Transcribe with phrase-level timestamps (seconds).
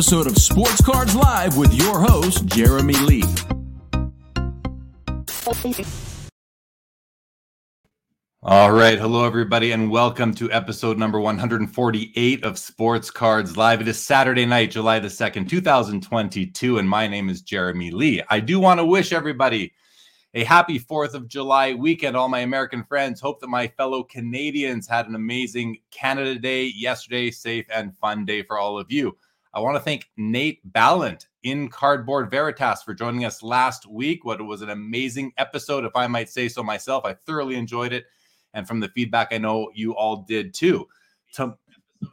[0.00, 3.22] episode of Sports Cards Live with your host, Jeremy Lee.
[8.42, 8.98] All right.
[8.98, 13.82] Hello, everybody, and welcome to episode number 148 of Sports Cards Live.
[13.82, 18.22] It is Saturday night, July the 2nd, 2022, and my name is Jeremy Lee.
[18.30, 19.70] I do want to wish everybody
[20.32, 22.16] a happy 4th of July weekend.
[22.16, 27.30] All my American friends hope that my fellow Canadians had an amazing Canada Day yesterday,
[27.30, 29.14] safe and fun day for all of you.
[29.52, 34.24] I want to thank Nate Ballant in Cardboard Veritas for joining us last week.
[34.24, 37.04] What was an amazing episode, if I might say so myself.
[37.04, 38.04] I thoroughly enjoyed it
[38.54, 40.86] and from the feedback I know you all did too.
[41.34, 41.56] To-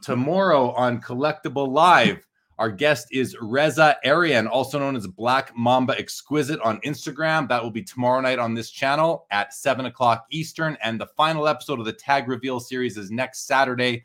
[0.02, 2.26] tomorrow on Collectible Live,
[2.58, 7.48] our guest is Reza Arian, also known as Black Mamba Exquisite on Instagram.
[7.48, 10.76] That will be tomorrow night on this channel at 7 o'clock Eastern.
[10.82, 14.04] And the final episode of the Tag Reveal series is next Saturday,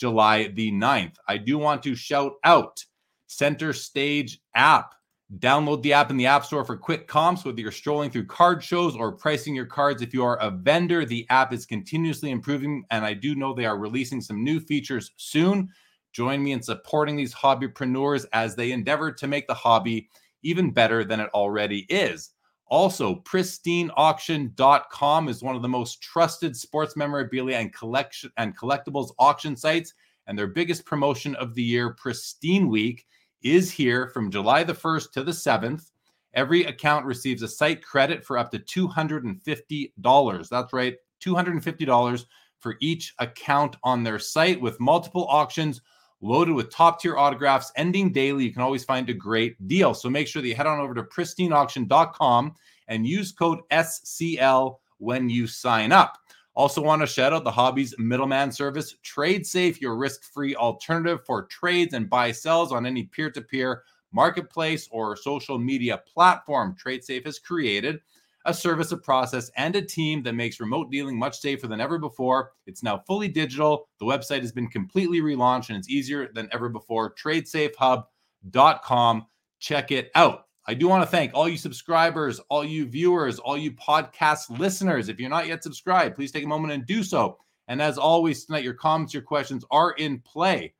[0.00, 1.16] July the 9th.
[1.28, 2.82] I do want to shout out
[3.26, 4.94] Center Stage app.
[5.38, 8.64] Download the app in the App Store for quick comps, whether you're strolling through card
[8.64, 10.02] shows or pricing your cards.
[10.02, 13.66] If you are a vendor, the app is continuously improving, and I do know they
[13.66, 15.68] are releasing some new features soon.
[16.12, 20.08] Join me in supporting these hobbypreneurs as they endeavor to make the hobby
[20.42, 22.30] even better than it already is.
[22.70, 29.56] Also, pristineauction.com is one of the most trusted sports memorabilia and collection and collectibles auction
[29.56, 29.92] sites,
[30.28, 33.04] and their biggest promotion of the year, Pristine Week
[33.42, 35.90] is here from July the 1st to the 7th.
[36.34, 40.48] Every account receives a site credit for up to $250.
[40.48, 42.24] That's right, $250
[42.60, 45.80] for each account on their site with multiple auctions
[46.20, 48.44] loaded with top tier autographs ending daily.
[48.44, 49.94] You can always find a great deal.
[49.94, 52.54] So make sure that you head on over to pristineauction.com
[52.90, 56.18] and use code SCL when you sign up.
[56.54, 61.46] Also, want to shout out the hobby's middleman service, TradeSafe, your risk free alternative for
[61.46, 66.76] trades and buy sells on any peer to peer marketplace or social media platform.
[66.84, 68.00] TradeSafe has created
[68.46, 71.98] a service, a process, and a team that makes remote dealing much safer than ever
[71.98, 72.52] before.
[72.66, 73.88] It's now fully digital.
[73.98, 77.14] The website has been completely relaunched and it's easier than ever before.
[77.14, 79.26] TradeSafeHub.com.
[79.60, 80.46] Check it out.
[80.66, 85.08] I do want to thank all you subscribers, all you viewers, all you podcast listeners.
[85.08, 87.38] If you're not yet subscribed, please take a moment and do so.
[87.68, 90.74] And as always, tonight, your comments, your questions are in play.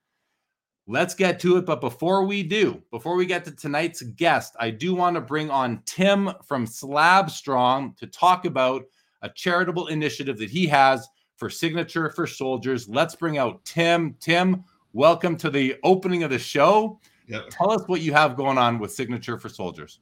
[0.86, 1.66] Let's get to it.
[1.66, 5.50] But before we do, before we get to tonight's guest, I do want to bring
[5.50, 8.82] on Tim from Slab Strong to talk about
[9.22, 12.88] a charitable initiative that he has for Signature for Soldiers.
[12.88, 14.16] Let's bring out Tim.
[14.20, 17.00] Tim, welcome to the opening of the show.
[17.30, 17.50] Yep.
[17.50, 20.00] Tell us what you have going on with Signature for Soldiers.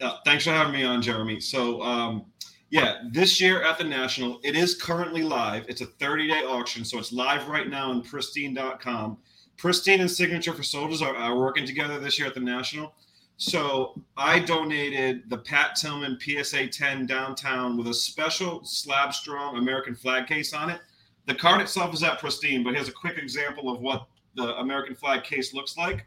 [0.00, 1.38] Uh, thanks for having me on, Jeremy.
[1.38, 2.24] So, um,
[2.70, 5.66] yeah, this year at the National, it is currently live.
[5.68, 6.84] It's a 30 day auction.
[6.84, 9.18] So it's live right now on pristine.com.
[9.58, 12.94] Pristine and Signature for Soldiers are, are, working together this year at the National.
[13.36, 19.94] So I donated the Pat Tillman PSA 10 downtown with a special slab strong American
[19.94, 20.80] flag case on it.
[21.26, 24.94] The card itself is at Pristine, but here's a quick example of what the American
[24.94, 26.06] flag case looks like.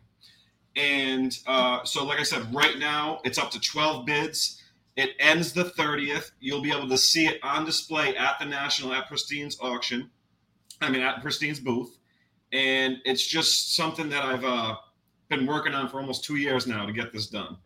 [0.77, 4.61] And uh, so, like I said, right now it's up to 12 bids.
[4.95, 6.31] It ends the 30th.
[6.39, 10.11] You'll be able to see it on display at the National at Pristine's auction.
[10.79, 11.97] I mean, at Pristine's booth.
[12.51, 14.75] And it's just something that I've uh,
[15.29, 17.57] been working on for almost two years now to get this done.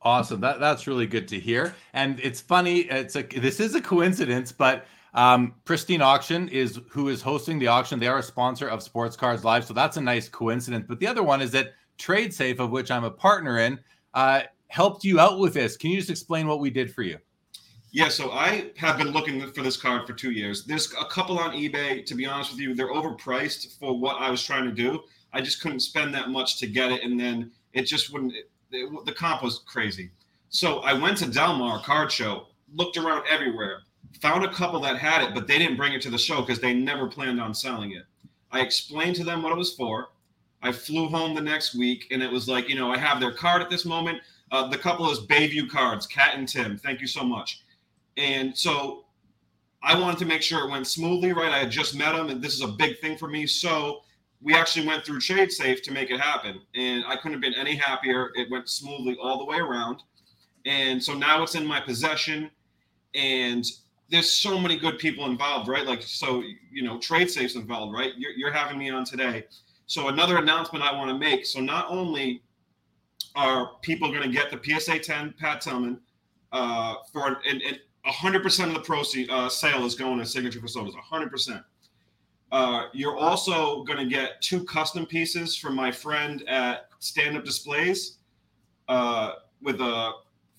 [0.00, 0.40] Awesome.
[0.40, 1.74] That that's really good to hear.
[1.92, 2.80] And it's funny.
[2.80, 7.68] It's a this is a coincidence, but um, Pristine Auction is who is hosting the
[7.68, 8.00] auction.
[8.00, 10.86] They are a sponsor of Sports Cards Live, so that's a nice coincidence.
[10.88, 13.78] But the other one is that Trade Safe, of which I'm a partner in,
[14.14, 15.76] uh, helped you out with this.
[15.76, 17.18] Can you just explain what we did for you?
[17.94, 20.64] Yeah, so I have been looking for this card for two years.
[20.64, 22.06] There's a couple on eBay.
[22.06, 25.00] To be honest with you, they're overpriced for what I was trying to do.
[25.34, 28.32] I just couldn't spend that much to get it, and then it just wouldn't.
[28.32, 30.10] It, it, the comp was crazy.
[30.48, 33.80] So I went to Del Mar Card Show, looked around everywhere,
[34.20, 36.60] found a couple that had it, but they didn't bring it to the show because
[36.60, 38.04] they never planned on selling it.
[38.50, 40.08] I explained to them what it was for.
[40.62, 43.32] I flew home the next week, and it was like, you know, I have their
[43.32, 44.20] card at this moment.
[44.52, 46.78] Uh, the couple is Bayview cards, Cat and Tim.
[46.78, 47.62] Thank you so much.
[48.16, 49.04] And so
[49.82, 51.50] I wanted to make sure it went smoothly, right?
[51.50, 53.46] I had just met them, and this is a big thing for me.
[53.46, 54.02] So
[54.40, 57.54] we actually went through Trade Safe to make it happen, and I couldn't have been
[57.54, 58.30] any happier.
[58.34, 60.02] It went smoothly all the way around,
[60.64, 62.50] and so now it's in my possession,
[63.14, 63.64] and
[64.10, 65.86] there's so many good people involved, right?
[65.86, 68.12] Like, so you know, Trade Safe's involved, right?
[68.16, 69.44] You're, you're having me on today
[69.92, 71.44] So another announcement I want to make.
[71.44, 72.42] So not only
[73.34, 76.00] are people going to get the PSA 10 Pat Tillman
[76.50, 80.66] uh, for and, and 100% of the proceed uh, sale is going to Signature for
[80.66, 80.94] Soldiers.
[80.94, 81.62] 100%.
[82.52, 87.44] Uh, you're also going to get two custom pieces from my friend at Stand Up
[87.44, 88.16] Displays
[88.88, 90.12] uh, with a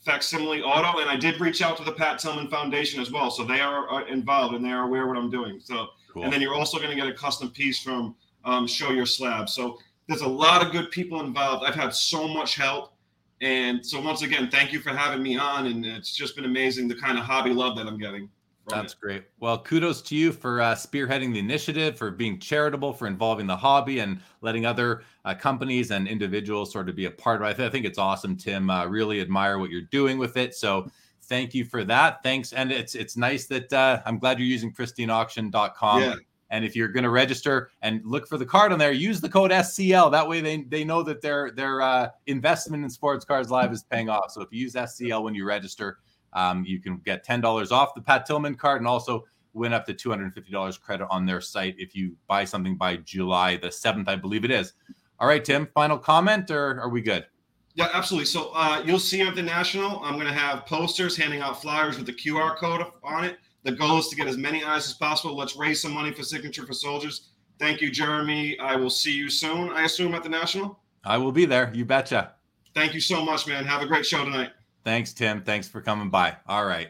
[0.06, 1.00] facsimile auto.
[1.00, 3.32] And I did reach out to the Pat Tillman Foundation as well.
[3.32, 5.60] So they are, are involved and they are aware what I'm doing.
[5.60, 6.24] So, cool.
[6.24, 8.14] and then you're also going to get a custom piece from
[8.44, 9.50] um, Show Your Slab.
[9.50, 11.66] So there's a lot of good people involved.
[11.66, 12.94] I've had so much help.
[13.42, 15.68] And so once again, thank you for having me on.
[15.68, 18.30] And it's just been amazing the kind of hobby love that I'm getting.
[18.68, 19.00] That's it.
[19.02, 19.24] great.
[19.40, 23.58] Well, kudos to you for uh, spearheading the initiative, for being charitable, for involving the
[23.58, 27.50] hobby, and letting other uh, companies and individuals sort of be a part of it.
[27.50, 28.70] I, th- I think it's awesome, Tim.
[28.70, 30.56] Uh, really admire what you're doing with it.
[30.56, 30.90] So
[31.24, 32.24] thank you for that.
[32.24, 36.02] Thanks, and it's it's nice that uh, I'm glad you're using pristineauction.com.
[36.02, 36.16] Yeah.
[36.54, 39.28] And if you're going to register and look for the card on there, use the
[39.28, 40.12] code SCL.
[40.12, 43.82] That way, they, they know that their their uh, investment in Sports Cards Live is
[43.82, 44.30] paying off.
[44.30, 45.98] So if you use SCL when you register,
[46.34, 49.84] um, you can get ten dollars off the Pat Tillman card and also win up
[49.88, 52.98] to two hundred and fifty dollars credit on their site if you buy something by
[52.98, 54.74] July the seventh, I believe it is.
[55.20, 55.68] All right, Tim.
[55.74, 57.26] Final comment, or are we good?
[57.74, 58.26] Yeah, absolutely.
[58.26, 60.04] So uh, you'll see at the national.
[60.04, 63.40] I'm going to have posters handing out flyers with the QR code on it.
[63.64, 65.36] The goal is to get as many eyes as possible.
[65.36, 67.30] Let's raise some money for Signature for Soldiers.
[67.60, 68.60] Thank you, Jeremy.
[68.60, 70.80] I will see you soon, I assume, at the National.
[71.06, 71.72] I will be there.
[71.74, 72.34] You betcha.
[72.74, 73.66] Thank you so much, man.
[73.66, 74.52] Have a great show tonight.
[74.84, 75.42] Thanks, Tim.
[75.44, 76.36] Thanks for coming by.
[76.48, 76.90] All right.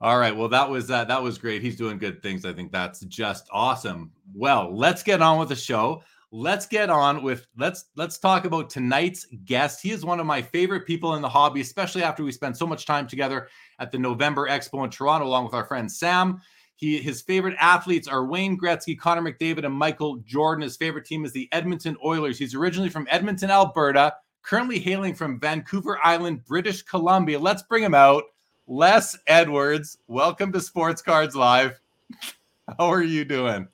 [0.00, 0.34] All right.
[0.34, 1.60] Well, that was uh, that was great.
[1.60, 2.46] He's doing good things.
[2.46, 4.12] I think that's just awesome.
[4.34, 8.70] Well, let's get on with the show let's get on with let's let's talk about
[8.70, 9.82] tonight's guest.
[9.82, 12.66] He is one of my favorite people in the hobby, especially after we spent so
[12.66, 13.48] much time together
[13.80, 16.40] at the November Expo in Toronto, along with our friend Sam.
[16.76, 20.62] He his favorite athletes are Wayne Gretzky, Connor McDavid, and Michael Jordan.
[20.62, 22.38] His favorite team is the Edmonton Oilers.
[22.38, 27.38] He's originally from Edmonton, Alberta, currently hailing from Vancouver Island, British Columbia.
[27.38, 28.24] Let's bring him out.
[28.66, 31.80] Les Edwards, welcome to Sports Cards Live.
[32.78, 33.66] How are you doing?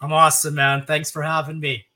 [0.00, 0.84] I'm awesome, man.
[0.84, 1.86] Thanks for having me.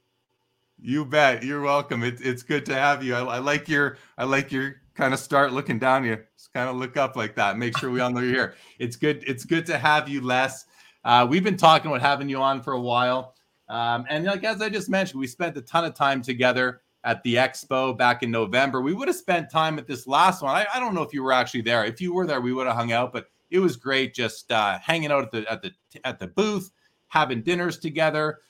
[0.80, 1.44] You bet.
[1.44, 2.02] You're welcome.
[2.02, 3.14] It, it's good to have you.
[3.14, 6.04] I, I like your I like your kind of start looking down.
[6.04, 7.56] You just kind of look up like that.
[7.56, 8.54] Make sure we all know you're here.
[8.80, 9.22] It's good.
[9.28, 10.66] It's good to have you, Les.
[11.04, 13.36] Uh, we've been talking about having you on for a while,
[13.68, 17.22] um, and like as I just mentioned, we spent a ton of time together at
[17.22, 18.80] the expo back in November.
[18.80, 20.52] We would have spent time at this last one.
[20.52, 21.84] I, I don't know if you were actually there.
[21.84, 23.12] If you were there, we would have hung out.
[23.12, 25.70] But it was great just uh, hanging out at the at the
[26.04, 26.72] at the booth
[27.06, 28.40] having dinners together.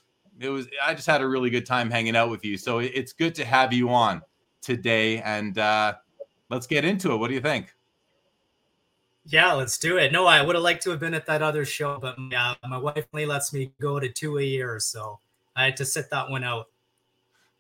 [0.41, 2.57] It was I just had a really good time hanging out with you.
[2.57, 4.23] So it's good to have you on
[4.63, 5.95] today, and uh,
[6.49, 7.17] let's get into it.
[7.19, 7.75] What do you think?
[9.25, 10.13] Yeah, let's do it.
[10.13, 12.69] No, I would have liked to have been at that other show, but yeah, uh,
[12.69, 15.21] my wife only lets me go to two a year, so
[15.55, 16.67] I had to sit that one out.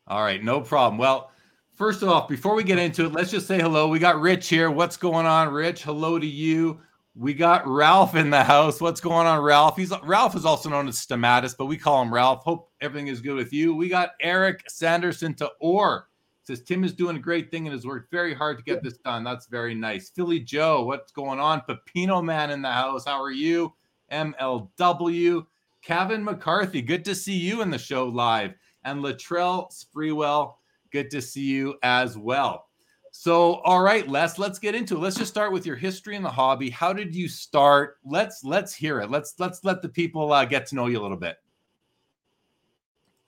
[0.08, 0.98] All right, no problem.
[0.98, 1.30] Well,
[1.74, 3.86] first off, before we get into it, let's just say hello.
[3.86, 4.70] We got Rich here.
[4.70, 5.84] What's going on, Rich?
[5.84, 6.80] Hello to you.
[7.14, 8.80] We got Ralph in the house.
[8.80, 9.76] What's going on, Ralph?
[9.76, 12.42] He's Ralph is also known as Stamatis, but we call him Ralph.
[12.42, 13.74] Hope everything is good with you.
[13.74, 16.08] We got Eric Sanderson to Or.
[16.44, 18.98] Says Tim is doing a great thing and has worked very hard to get this
[18.98, 19.22] done.
[19.22, 20.10] That's very nice.
[20.10, 21.62] Philly Joe, what's going on?
[21.68, 23.04] Pepino Man in the house.
[23.04, 23.72] How are you?
[24.10, 25.46] MLW.
[25.82, 28.54] Kevin McCarthy, good to see you in the show live.
[28.84, 30.54] And Latrell Sprewell,
[30.92, 32.66] good to see you as well.
[33.10, 35.00] So, all right, Les, let's get into it.
[35.00, 36.70] Let's just start with your history in the hobby.
[36.70, 37.98] How did you start?
[38.04, 39.10] Let's let's hear it.
[39.10, 41.36] Let's let's let the people uh, get to know you a little bit.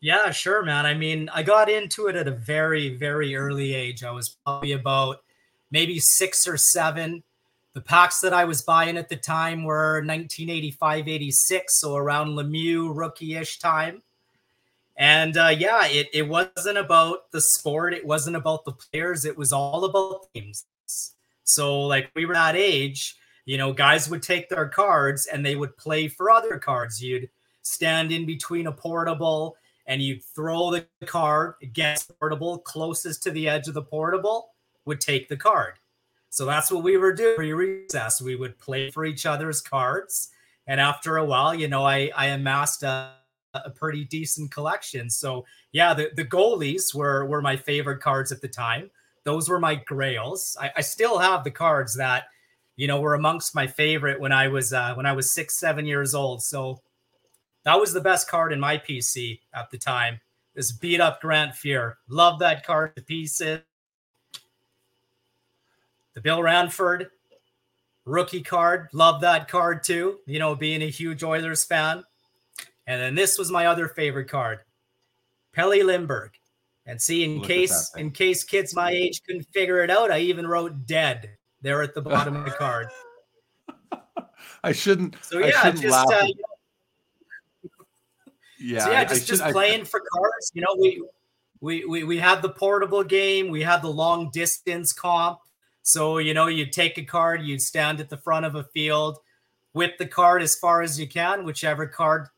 [0.05, 0.85] Yeah, sure, man.
[0.85, 4.05] I mean, I got into it at a very very early age.
[4.05, 5.23] I was probably about
[5.71, 7.23] maybe 6 or 7.
[7.73, 12.95] The packs that I was buying at the time were 1985, 86, so around Lemieux
[12.95, 14.03] rookie-ish time.
[14.99, 17.95] And uh, yeah, it, it wasn't about the sport.
[17.95, 19.25] It wasn't about the players.
[19.25, 20.67] It was all about teams.
[21.45, 25.57] So, like, we were that age, you know, guys would take their cards and they
[25.57, 27.03] would play for other cards.
[27.03, 27.31] You'd
[27.63, 33.31] stand in between a portable and you'd throw the card against the portable closest to
[33.31, 34.51] the edge of the portable
[34.85, 35.75] would take the card.
[36.31, 38.21] So that's what we were doing for recess.
[38.21, 40.31] We would play for each other's cards.
[40.67, 43.13] And after a while, you know, I, I amassed a
[43.55, 45.09] a pretty decent collection.
[45.09, 48.91] So yeah, the, the goalies were were my favorite cards at the time.
[49.25, 50.57] Those were my grails.
[50.61, 52.25] I, I still have the cards that
[52.77, 55.87] you know were amongst my favorite when I was uh, when I was six seven
[55.87, 56.43] years old.
[56.43, 56.83] So
[57.65, 60.21] that was the best card in my PC at the time.
[60.55, 61.95] This beat up Grant Fuhr.
[62.09, 63.61] Love that card to pieces.
[66.15, 67.11] The Bill Ranford
[68.05, 68.89] rookie card.
[68.93, 70.19] Love that card too.
[70.27, 72.05] You know, being a huge Oilers fan.
[72.87, 74.61] And then this was my other favorite card
[75.53, 76.33] Pelle Lindbergh.
[76.87, 80.19] And see, in Look case in case kids my age couldn't figure it out, I
[80.19, 81.31] even wrote dead
[81.63, 82.89] there at the bottom of the card.
[84.63, 85.17] I shouldn't.
[85.23, 86.23] So I yeah, shouldn't just laugh.
[86.23, 86.27] uh,
[88.65, 90.51] yeah, so yeah, I- I just should- just I- playing for cards.
[90.55, 91.03] You know, we
[91.61, 95.39] we we we had the portable game, we had the long distance comp.
[95.83, 99.19] So you know, you'd take a card, you'd stand at the front of a field,
[99.73, 101.45] whip the card as far as you can.
[101.45, 102.29] Whichever card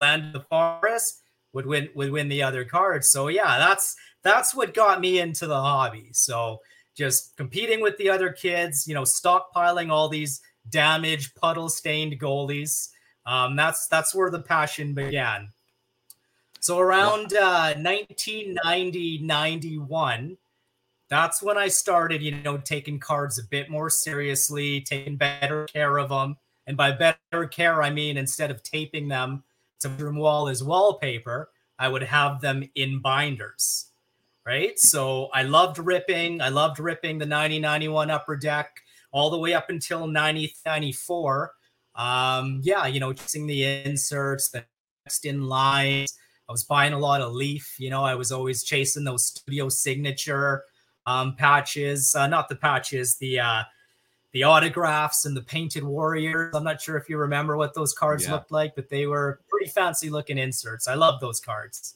[0.00, 3.04] landed the farthest would win would win the other card.
[3.04, 6.10] So yeah, that's that's what got me into the hobby.
[6.12, 6.60] So
[6.94, 12.90] just competing with the other kids, you know, stockpiling all these damaged, puddle stained goalies.
[13.26, 15.48] Um, that's that's where the passion began.
[16.62, 20.36] So around uh, 1990, 91,
[21.10, 25.98] that's when I started, you know, taking cards a bit more seriously, taking better care
[25.98, 26.36] of them.
[26.68, 29.42] And by better care, I mean instead of taping them
[29.80, 31.50] to the room wall as wallpaper,
[31.80, 33.86] I would have them in binders.
[34.46, 34.78] Right.
[34.78, 36.40] So I loved ripping.
[36.40, 38.70] I loved ripping the 90 91 upper deck
[39.10, 41.54] all the way up until 90 94.
[41.96, 44.64] Um, yeah, you know, choosing the inserts, the
[45.04, 46.16] next in lines.
[46.48, 47.76] I was buying a lot of Leaf.
[47.78, 50.64] You know, I was always chasing those studio signature
[51.06, 53.62] um, patches, uh, not the patches, the uh,
[54.32, 56.54] the autographs and the painted warriors.
[56.54, 58.32] I'm not sure if you remember what those cards Yeah.
[58.32, 60.88] looked like, but they were pretty fancy looking inserts.
[60.88, 61.94] I love those cards.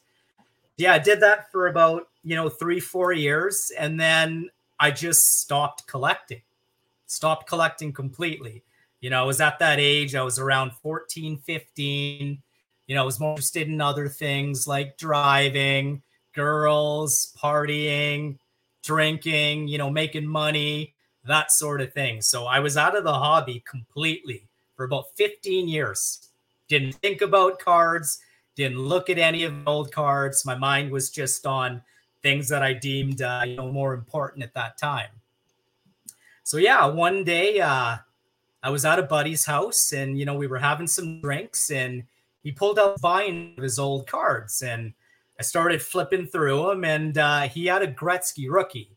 [0.76, 4.48] Yeah, I did that for about you know three, four years, and then
[4.78, 6.42] I just stopped collecting.
[7.06, 8.62] Stopped collecting completely.
[9.00, 10.14] You know, I was at that age.
[10.14, 12.42] I was around 14, 15
[12.86, 16.02] you know, was more interested in other things like driving,
[16.34, 18.38] girls, partying,
[18.84, 22.22] drinking, you know, making money, that sort of thing.
[22.22, 26.28] So I was out of the hobby completely for about 15 years.
[26.68, 28.20] Didn't think about cards,
[28.54, 30.44] didn't look at any of the old cards.
[30.44, 31.82] My mind was just on
[32.22, 35.10] things that I deemed, uh, you know, more important at that time.
[36.44, 37.96] So yeah, one day uh,
[38.62, 42.04] I was at a buddy's house and, you know, we were having some drinks and
[42.46, 44.94] he pulled out buying of his old cards and
[45.36, 48.96] I started flipping through them and uh, he had a Gretzky rookie.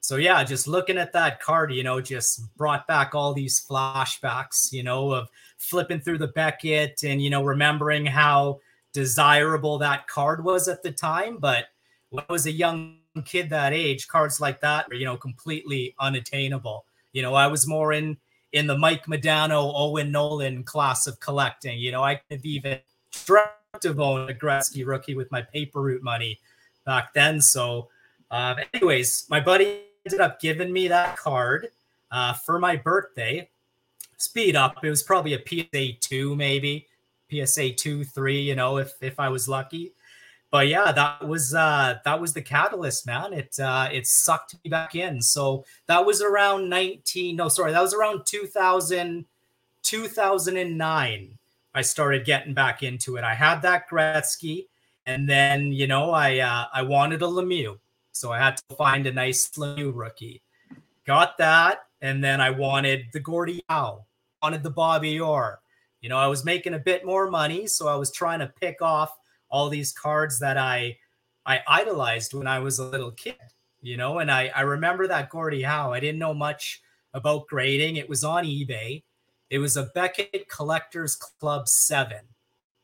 [0.00, 4.72] So yeah, just looking at that card, you know, just brought back all these flashbacks,
[4.72, 5.28] you know, of
[5.58, 8.60] flipping through the Beckett and you know remembering how
[8.94, 11.36] desirable that card was at the time.
[11.36, 11.66] But
[12.08, 15.94] when I was a young kid that age, cards like that were you know completely
[16.00, 16.86] unattainable.
[17.12, 18.16] You know, I was more in
[18.52, 21.78] in the Mike Modano, Owen Nolan class of collecting.
[21.78, 22.78] You know, I could have even
[23.26, 23.50] dreamt
[23.84, 26.38] of owning a Gretzky rookie with my paper route money
[26.84, 27.40] back then.
[27.40, 27.88] So,
[28.30, 31.68] uh, anyways, my buddy ended up giving me that card
[32.10, 33.48] uh, for my birthday.
[34.16, 34.82] Speed up.
[34.82, 36.86] It was probably a PSA two, maybe
[37.30, 38.40] PSA two, three.
[38.40, 39.92] You know, if if I was lucky.
[40.50, 43.32] But yeah, that was uh, that was the catalyst, man.
[43.34, 45.20] It uh, it sucked me back in.
[45.20, 47.36] So that was around 19.
[47.36, 49.26] No, sorry, that was around 2000,
[49.82, 51.38] 2009.
[51.74, 53.24] I started getting back into it.
[53.24, 54.66] I had that Gretzky,
[55.04, 57.78] and then you know I uh, I wanted a Lemieux,
[58.12, 60.40] so I had to find a nice Lemieux rookie.
[61.04, 64.06] Got that, and then I wanted the Gordie Howe,
[64.42, 65.60] wanted the Bobby Orr.
[66.00, 68.80] You know, I was making a bit more money, so I was trying to pick
[68.80, 69.17] off
[69.50, 70.98] all these cards that I
[71.46, 73.36] I idolized when I was a little kid.
[73.80, 75.92] You know, and I I remember that Gordie Howe.
[75.92, 76.82] I didn't know much
[77.14, 77.96] about grading.
[77.96, 79.02] It was on eBay.
[79.50, 82.18] It was a Beckett Collectors Club 7.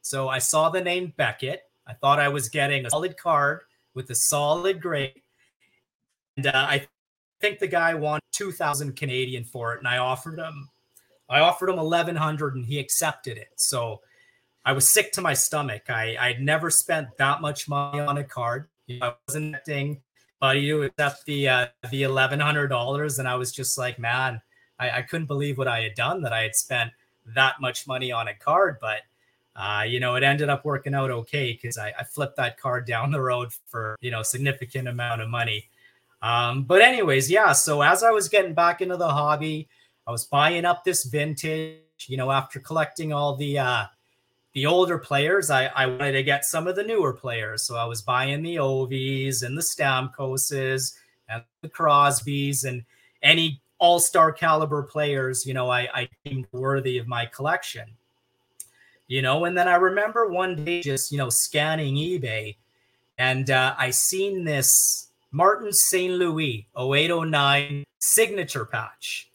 [0.00, 1.62] So I saw the name Beckett.
[1.87, 3.61] I thought I was getting a solid card
[3.92, 5.21] with a solid grade.
[6.37, 6.87] And uh, I
[7.40, 10.71] think the guy wanted 2000 Canadian for it and I offered him
[11.28, 13.49] I offered him 1100 and he accepted it.
[13.56, 14.00] So
[14.64, 15.90] I was sick to my stomach.
[15.90, 18.68] I I'd never spent that much money on a card.
[18.87, 20.00] You know, I wasn't expecting
[20.40, 24.40] buddy to accept the uh, the eleven hundred dollars, and I was just like, man,
[24.78, 26.90] I, I couldn't believe what I had done that I had spent
[27.35, 28.78] that much money on a card.
[28.80, 29.00] But
[29.56, 32.87] uh, you know, it ended up working out okay because I, I flipped that card
[32.87, 35.68] down the road for you know significant amount of money.
[36.23, 37.52] Um, but anyways, yeah.
[37.52, 39.68] So as I was getting back into the hobby,
[40.06, 41.80] I was buying up this vintage.
[42.06, 43.85] You know, after collecting all the uh,
[44.54, 47.66] the older players, I, I wanted to get some of the newer players.
[47.66, 50.94] So I was buying the Ovies and the Stamkoses
[51.28, 52.84] and the Crosbys and
[53.23, 57.87] any all-star caliber players, you know, I, I deemed worthy of my collection.
[59.08, 62.56] You know, and then I remember one day just, you know, scanning eBay
[63.18, 66.14] and uh, I seen this Martin St.
[66.14, 69.30] Louis 0809 signature patch.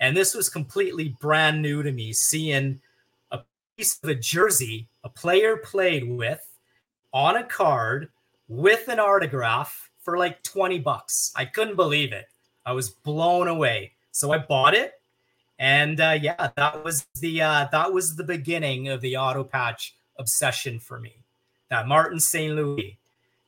[0.00, 2.80] And this was completely brand new to me, seeing
[3.76, 6.46] piece of a jersey a player played with
[7.12, 8.08] on a card
[8.48, 11.32] with an autograph for like 20 bucks.
[11.34, 12.26] I couldn't believe it.
[12.66, 13.92] I was blown away.
[14.12, 14.92] So I bought it.
[15.58, 19.94] And uh, yeah, that was the uh, that was the beginning of the auto patch
[20.18, 21.14] obsession for me.
[21.70, 22.54] That Martin St.
[22.54, 22.98] Louis,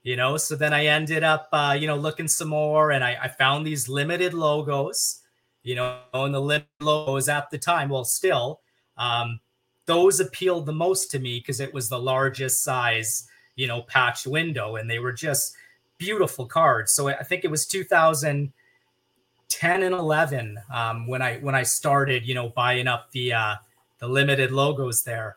[0.02, 0.37] you know.
[0.37, 3.66] So then I ended up, uh, you know, looking some more, and I, I found
[3.66, 5.21] these limited logos,
[5.64, 8.61] you know, and the limited logos at the time, well, still,
[8.97, 9.40] um,
[9.87, 14.26] those appealed the most to me because it was the largest size, you know, patch
[14.26, 15.55] window, and they were just
[15.99, 16.93] beautiful cards.
[16.93, 22.35] So I think it was 2010 and 11 um, when I when I started, you
[22.35, 23.55] know, buying up the uh,
[23.99, 25.37] the limited logos there.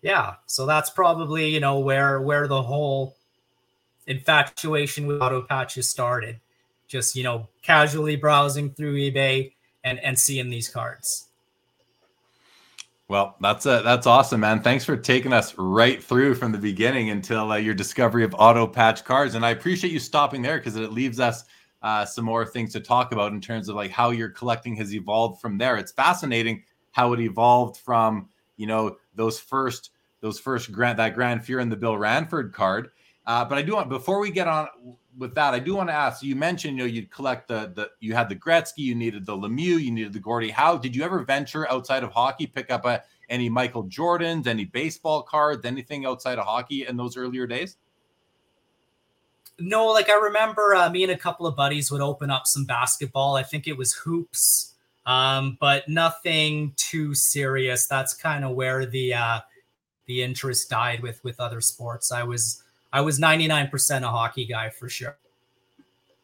[0.00, 3.16] Yeah, so that's probably you know where where the whole
[4.06, 6.40] infatuation with auto patches started.
[6.88, 9.52] Just you know, casually browsing through eBay
[9.84, 11.28] and and seeing these cards.
[13.12, 14.62] Well, that's a, uh, that's awesome, man.
[14.62, 18.66] Thanks for taking us right through from the beginning until uh, your discovery of auto
[18.66, 21.44] patch cards, and I appreciate you stopping there because it leaves us
[21.82, 24.94] uh, some more things to talk about in terms of like how your collecting has
[24.94, 25.76] evolved from there.
[25.76, 29.90] It's fascinating how it evolved from you know those first
[30.22, 32.92] those first grant that Grant Fuhr and the Bill Ranford card.
[33.26, 34.68] Uh, but I do want before we get on
[35.16, 36.22] with that, I do want to ask.
[36.22, 39.36] You mentioned you know you'd collect the the you had the Gretzky, you needed the
[39.36, 40.76] Lemieux, you needed the Gordie Howe.
[40.76, 45.22] Did you ever venture outside of hockey, pick up a any Michael Jordans, any baseball
[45.22, 47.76] cards, anything outside of hockey in those earlier days?
[49.58, 52.64] No, like I remember uh, me and a couple of buddies would open up some
[52.64, 53.36] basketball.
[53.36, 54.74] I think it was hoops,
[55.06, 57.86] um, but nothing too serious.
[57.86, 59.40] That's kind of where the uh,
[60.06, 62.10] the interest died with with other sports.
[62.10, 65.18] I was I was 99% a hockey guy for sure.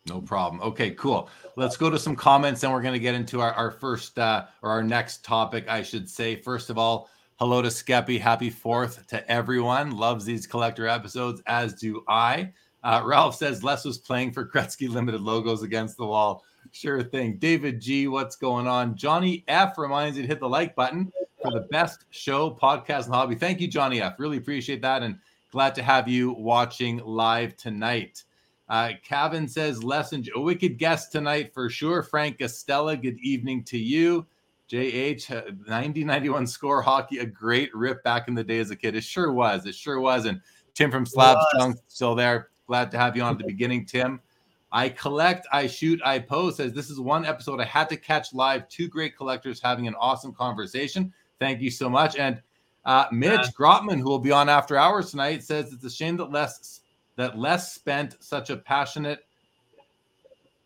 [0.09, 0.63] No problem.
[0.63, 1.29] Okay, cool.
[1.57, 4.47] Let's go to some comments and we're going to get into our, our first uh,
[4.63, 6.37] or our next topic, I should say.
[6.37, 8.19] First of all, hello to Skeppy.
[8.19, 9.97] Happy 4th to everyone.
[9.97, 12.53] Loves these collector episodes, as do I.
[12.83, 16.45] Uh, Ralph says Les was playing for Gretzky Limited logos against the wall.
[16.73, 17.37] Sure thing.
[17.39, 18.97] David G, what's going on?
[18.97, 23.15] Johnny F reminds you to hit the like button for the best show, podcast, and
[23.15, 23.35] hobby.
[23.35, 24.15] Thank you, Johnny F.
[24.19, 25.19] Really appreciate that and
[25.51, 28.25] glad to have you watching live tonight.
[28.69, 32.03] Uh, Kevin says, lesson, a wicked guest tonight for sure.
[32.03, 34.27] Frank Estella, good evening to you.
[34.71, 38.77] JH, uh, 90 91 score hockey, a great rip back in the day as a
[38.77, 38.95] kid.
[38.95, 39.65] It sure was.
[39.65, 40.27] It sure was.
[40.27, 40.43] And
[40.75, 42.51] Tim from Slab Strong still there.
[42.67, 44.21] Glad to have you on at the beginning, Tim.
[44.71, 48.35] I collect, I shoot, I pose says this is one episode I had to catch
[48.35, 48.69] live.
[48.69, 51.13] Two great collectors having an awesome conversation.
[51.39, 52.17] Thank you so much.
[52.17, 52.43] And
[52.89, 56.33] uh, Mitch Grotman, who will be on after hours tonight, says it's a shame that
[56.33, 56.81] Les
[57.17, 59.25] that Les spent such a passionate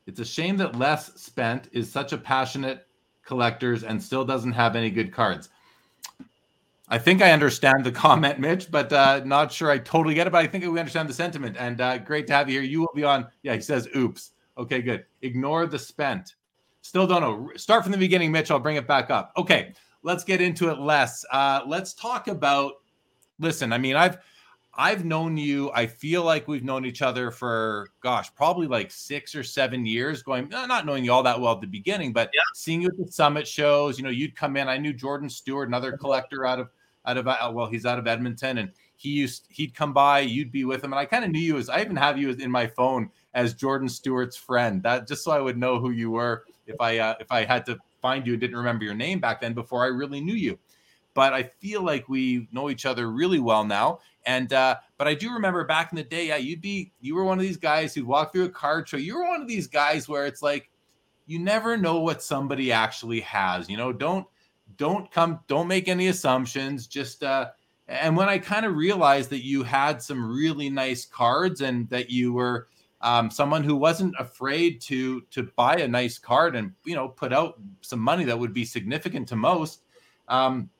[0.07, 2.87] it's a shame that Les spent is such a passionate
[3.25, 5.49] collectors and still doesn't have any good cards.
[6.89, 10.31] I think I understand the comment, Mitch, but uh, not sure I totally get it.
[10.31, 11.57] But I think we understand the sentiment.
[11.59, 12.69] And uh, great to have you here.
[12.69, 13.27] You will be on.
[13.43, 15.07] Yeah, he says, "Oops." Okay, good.
[15.23, 16.35] Ignore the spent.
[16.83, 17.51] Still don't know.
[17.57, 18.51] Start from the beginning, Mitch.
[18.51, 19.33] I'll bring it back up.
[19.37, 20.79] Okay, let's get into it.
[20.79, 21.25] Les.
[21.31, 22.75] Uh, let's talk about.
[23.39, 24.19] Listen, I mean, I've
[24.75, 25.71] I've known you.
[25.75, 30.23] I feel like we've known each other for gosh, probably like six or seven years.
[30.23, 32.41] Going, not knowing you all that well at the beginning, but yeah.
[32.55, 33.99] seeing you at the summit shows.
[33.99, 34.69] You know, you'd come in.
[34.69, 36.71] I knew Jordan Stewart, another collector out of
[37.05, 40.21] out of uh, well, he's out of Edmonton, and he used he'd come by.
[40.21, 42.31] You'd be with him, and I kind of knew you as I even have you
[42.31, 44.83] in my phone as Jordan Stewart's friend.
[44.83, 47.67] That just so I would know who you were if I uh, if I had
[47.67, 50.59] to find you and didn't remember your name back then before I really knew you.
[51.15, 55.15] But I feel like we know each other really well now and uh, but I
[55.15, 57.95] do remember back in the day, yeah, you'd be you were one of these guys
[57.95, 58.97] who'd walk through a card show.
[58.97, 60.71] You were one of these guys where it's like
[61.27, 63.69] you never know what somebody actually has.
[63.69, 64.27] You know, don't
[64.77, 66.87] don't come, don't make any assumptions.
[66.87, 67.51] Just uh,
[67.89, 72.11] and when I kind of realized that you had some really nice cards and that
[72.11, 72.69] you were
[73.03, 77.33] um, someone who wasn't afraid to to buy a nice card and you know put
[77.33, 79.83] out some money that would be significant to most.
[80.29, 80.71] Um,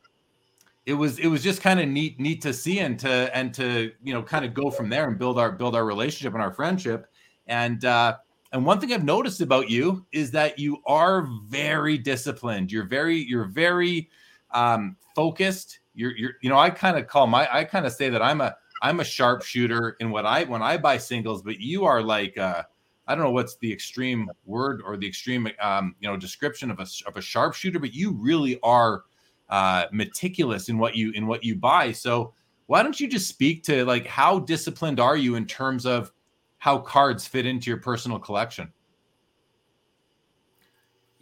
[0.87, 3.93] it was it was just kind of neat neat to see and to and to
[4.03, 6.53] you know kind of go from there and build our build our relationship and our
[6.53, 7.07] friendship.
[7.47, 8.17] And uh
[8.53, 12.71] and one thing i've noticed about you is that you are very disciplined.
[12.71, 14.11] You're very you're very
[14.53, 15.81] um focused.
[15.95, 18.41] You're you're you know i kind of call my i kind of say that i'm
[18.41, 22.37] a i'm a sharpshooter in what i when i buy singles but you are like
[22.37, 22.63] uh
[23.07, 26.79] I don't know what's the extreme word or the extreme, um, you know, description of
[26.79, 29.05] a of a sharpshooter, but you really are
[29.49, 31.93] uh, meticulous in what you in what you buy.
[31.93, 32.33] So
[32.67, 36.13] why don't you just speak to like how disciplined are you in terms of
[36.59, 38.73] how cards fit into your personal collection?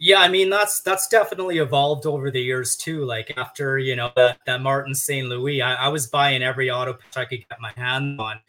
[0.03, 3.05] Yeah, I mean that's that's definitely evolved over the years too.
[3.05, 5.27] Like after you know that, that Martin St.
[5.27, 8.39] Louis, I, I, was buying every auto patch I could get my hand on,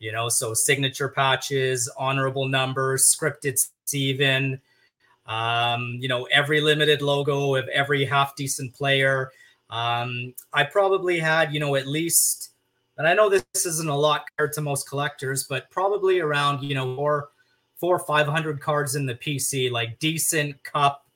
[0.00, 3.64] you know, so signature patches, honorable numbers, scripted
[3.94, 4.60] even,
[5.26, 9.30] um, you know, every limited logo of every half decent player.
[9.70, 12.50] Um, I probably had, you know, at least,
[12.98, 16.74] and I know this isn't a lot compared to most collectors, but probably around, you
[16.74, 16.96] know,
[17.76, 21.06] four, four, 500 cards in the PC, like decent cup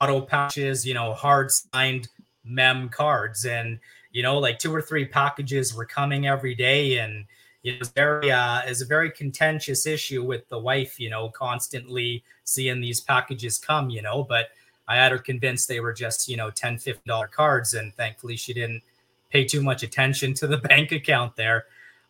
[0.00, 2.08] auto patches, you know, hard signed
[2.44, 3.44] mem cards.
[3.44, 3.78] And,
[4.12, 6.98] you know, like two or three packages were coming every day.
[6.98, 7.26] And,
[7.62, 12.24] it was very uh is a very contentious issue with the wife you know constantly
[12.44, 14.48] seeing these packages come you know but
[14.88, 18.36] i had her convinced they were just you know 10 15 dollar cards and thankfully
[18.36, 18.82] she didn't
[19.30, 21.66] pay too much attention to the bank account there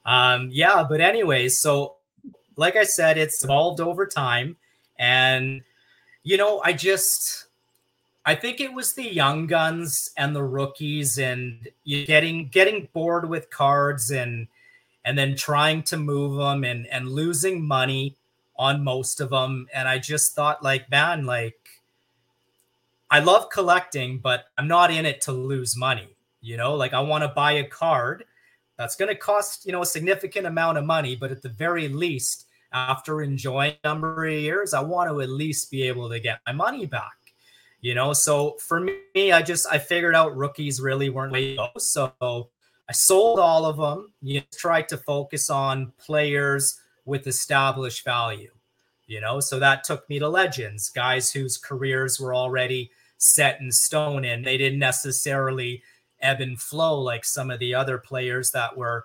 [0.07, 1.97] um yeah but anyways so
[2.61, 4.57] like i said it's evolved over time.
[4.99, 5.63] And
[6.23, 7.47] you know i just
[8.27, 13.29] I think it was the young guns and the rookies and you getting getting bored
[13.29, 14.47] with cards and
[15.05, 18.17] and then trying to move them and and losing money
[18.57, 21.57] on most of them and i just thought like man like
[23.11, 26.75] i love collecting but i'm not in it to lose money you know?
[26.75, 28.25] Like i want to buy a card
[28.77, 31.89] that's going to cost you know a significant amount of money but at the very
[31.89, 36.21] least after enjoying a number of years i want to at least be able to
[36.21, 37.17] get my money back
[37.81, 41.57] you know so for me i just i figured out rookies really weren't way to
[41.57, 42.51] go so
[42.91, 44.13] I sold all of them.
[44.21, 48.51] You know, tried to focus on players with established value,
[49.07, 49.39] you know.
[49.39, 54.45] So that took me to legends, guys whose careers were already set in stone and
[54.45, 55.85] they didn't necessarily
[56.21, 59.05] ebb and flow like some of the other players that were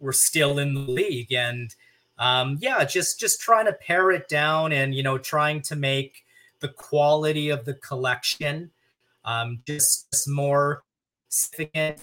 [0.00, 1.30] were still in the league.
[1.30, 1.74] And
[2.18, 6.24] um, yeah, just just trying to pare it down and you know trying to make
[6.60, 8.70] the quality of the collection
[9.24, 10.82] um, just, just more
[11.28, 12.00] significant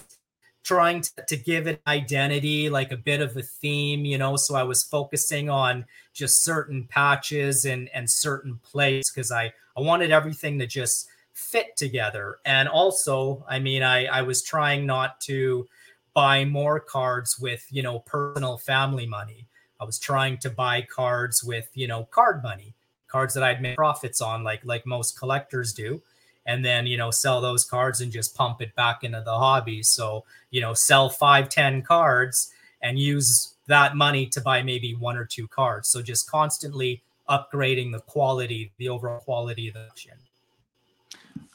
[0.66, 4.34] trying to, to give it identity, like a bit of a theme, you know.
[4.34, 9.80] So I was focusing on just certain patches and and certain plays because I I
[9.80, 12.38] wanted everything to just fit together.
[12.44, 15.68] And also, I mean, I I was trying not to
[16.14, 19.46] buy more cards with you know personal family money.
[19.80, 22.74] I was trying to buy cards with you know card money,
[23.08, 26.02] cards that I'd make profits on, like like most collectors do
[26.46, 29.82] and then you know sell those cards and just pump it back into the hobby.
[29.82, 35.16] So you know sell five ten cards and use that money to buy maybe one
[35.16, 35.88] or two cards.
[35.88, 40.12] So just constantly upgrading the quality the overall quality of the auction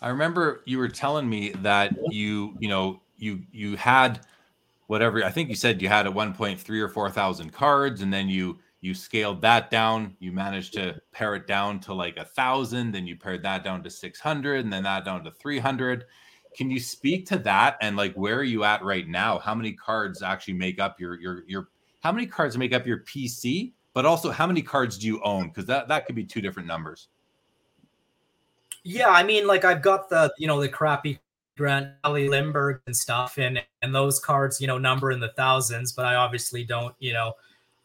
[0.01, 4.19] i remember you were telling me that you you know you you had
[4.91, 8.59] whatever i think you said you had a 1.3 or 4000 cards and then you
[8.81, 10.17] you scaled that down.
[10.19, 13.83] You managed to pare it down to like a thousand then you pared that down
[13.83, 16.05] to 600 and then that down to 300
[16.57, 19.39] can you speak to that and like where are you at right now?
[19.39, 21.69] How many cards actually make up your your your
[22.01, 25.47] how many cards make up your pc but also how many cards do you own?
[25.47, 27.07] Because that that could be two different numbers.
[28.83, 31.19] Yeah i mean like i've got the you know the crappy
[31.61, 36.05] grant ali and stuff and and those cards you know number in the thousands but
[36.05, 37.33] i obviously don't you know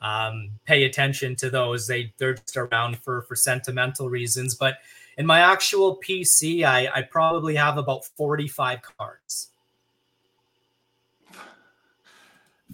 [0.01, 1.87] um, pay attention to those.
[1.87, 4.55] They they're just around for for sentimental reasons.
[4.55, 4.79] But
[5.19, 9.51] in my actual PC, I I probably have about forty five cards.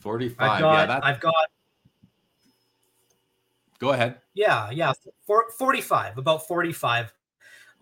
[0.00, 0.60] Forty five.
[0.60, 1.06] Yeah, that's...
[1.06, 1.34] I've got.
[3.78, 4.16] Go ahead.
[4.34, 4.92] Yeah, yeah,
[5.26, 6.18] for, forty five.
[6.18, 7.12] About forty five.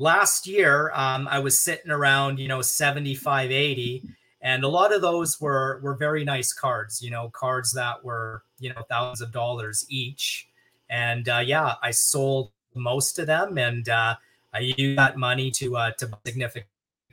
[0.00, 4.02] Last year, um, I was sitting around, you know, 75, 80
[4.42, 8.42] and a lot of those were were very nice cards you know cards that were
[8.58, 10.48] you know thousands of dollars each.
[10.88, 14.14] And uh, yeah i sold most of them and uh,
[14.52, 16.66] i used that money to uh, to significant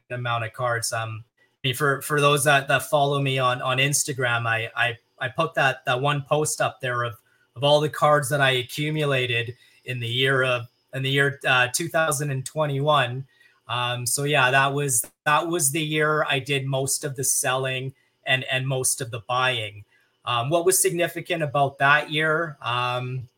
[0.09, 0.93] amount of cards.
[0.93, 1.23] Um
[1.63, 5.27] I mean, for for those that that follow me on on instagram i i i
[5.27, 7.15] put that that one post up there of
[7.55, 11.67] of all the cards that i accumulated in the year of in the year uh,
[11.73, 13.25] 2021
[13.67, 17.93] um, so yeah, that was that was the year I did most of the selling
[18.25, 19.83] and and most of the buying.
[20.25, 22.57] Um, what was significant about that year?
[22.61, 23.29] Um,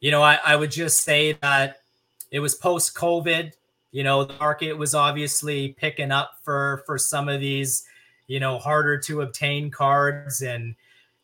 [0.00, 1.80] you know, I, I would just say that
[2.30, 3.52] it was post COVID.
[3.90, 7.84] You know, the market was obviously picking up for for some of these,
[8.26, 10.74] you know, harder to obtain cards and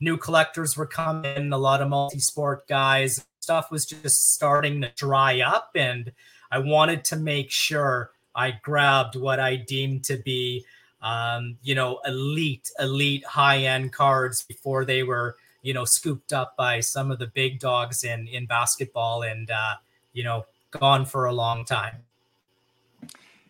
[0.00, 1.52] new collectors were coming.
[1.52, 3.26] A lot of multi-sport guys.
[3.50, 6.12] Stuff was just starting to dry up, and
[6.52, 10.64] I wanted to make sure I grabbed what I deemed to be,
[11.02, 16.56] um, you know, elite, elite high end cards before they were, you know, scooped up
[16.56, 19.74] by some of the big dogs in in basketball and uh,
[20.12, 22.04] you know gone for a long time.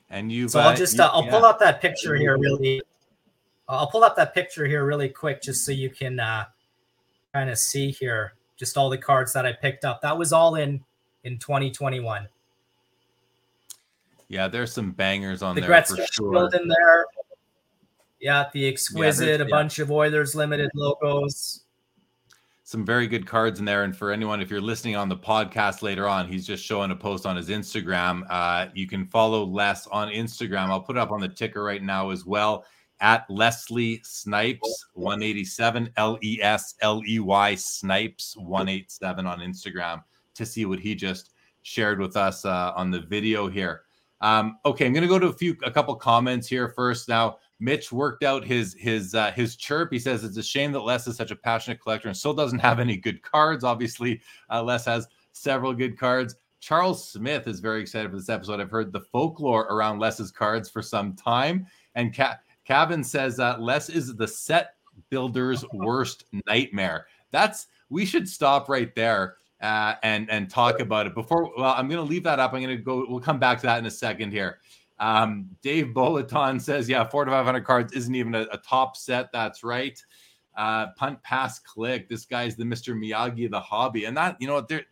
[0.08, 1.30] And you, so I'll just uh, I'll yeah.
[1.30, 2.80] pull up that picture here really.
[3.68, 6.46] I'll pull up that picture here really quick just so you can uh,
[7.34, 8.32] kind of see here.
[8.60, 10.02] Just all the cards that I picked up.
[10.02, 10.84] That was all in
[11.24, 12.28] in 2021.
[14.28, 16.50] Yeah, there's some bangers on the there for sure.
[16.54, 17.06] in there.
[18.20, 19.44] Yeah, the exquisite, yeah, a yeah.
[19.50, 21.64] bunch of Oilers limited logos.
[22.62, 23.82] Some very good cards in there.
[23.82, 26.96] And for anyone, if you're listening on the podcast later on, he's just showing a
[26.96, 28.22] post on his Instagram.
[28.28, 30.68] Uh, you can follow Les on Instagram.
[30.68, 32.66] I'll put it up on the ticker right now as well
[33.00, 40.02] at Lesley Snipes 187 L E S L E Y Snipes 187 on Instagram
[40.34, 41.32] to see what he just
[41.62, 43.82] shared with us uh, on the video here.
[44.20, 47.08] Um, okay, I'm going to go to a few, a couple comments here first.
[47.08, 49.92] Now, Mitch worked out his his uh, his chirp.
[49.92, 52.58] He says it's a shame that Les is such a passionate collector and still doesn't
[52.58, 53.64] have any good cards.
[53.64, 56.36] Obviously, uh, Les has several good cards.
[56.60, 58.60] Charles Smith is very excited for this episode.
[58.60, 62.38] I've heard the folklore around Les's cards for some time, and Ca-
[62.70, 64.74] Kevin says uh, Les is the set
[65.09, 67.09] builder's worst nightmare.
[67.33, 71.50] That's we should stop right there uh, and and talk about it before.
[71.56, 72.52] Well, I'm going to leave that up.
[72.52, 73.04] I'm going to go.
[73.09, 74.61] We'll come back to that in a second here.
[75.00, 79.33] Um, Dave Bolaton says, yeah, four to 500 cards isn't even a, a top set.
[79.33, 80.00] That's right.
[80.56, 82.09] Uh, punt, pass, click.
[82.09, 82.94] This guy's the Mr.
[82.94, 84.85] Miyagi of the hobby, and that you know there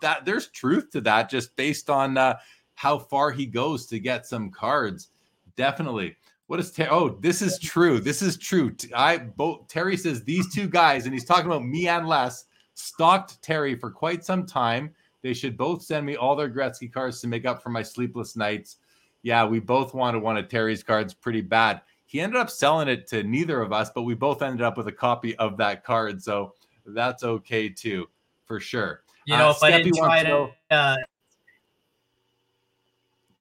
[0.00, 2.36] that there's truth to that just based on uh,
[2.74, 5.10] how far he goes to get some cards.
[5.54, 6.16] Definitely.
[6.52, 7.98] What is Ter- oh, this is true.
[7.98, 8.76] This is true.
[8.94, 13.40] I both Terry says these two guys, and he's talking about me and Les stalked
[13.40, 14.94] Terry for quite some time.
[15.22, 18.36] They should both send me all their Gretzky cards to make up for my sleepless
[18.36, 18.76] nights.
[19.22, 21.80] Yeah, we both wanted one of Terry's cards pretty bad.
[22.04, 24.88] He ended up selling it to neither of us, but we both ended up with
[24.88, 26.22] a copy of that card.
[26.22, 26.52] So
[26.84, 28.10] that's okay too,
[28.44, 29.04] for sure.
[29.24, 30.96] You know, uh, if Steppy I didn't try to, uh...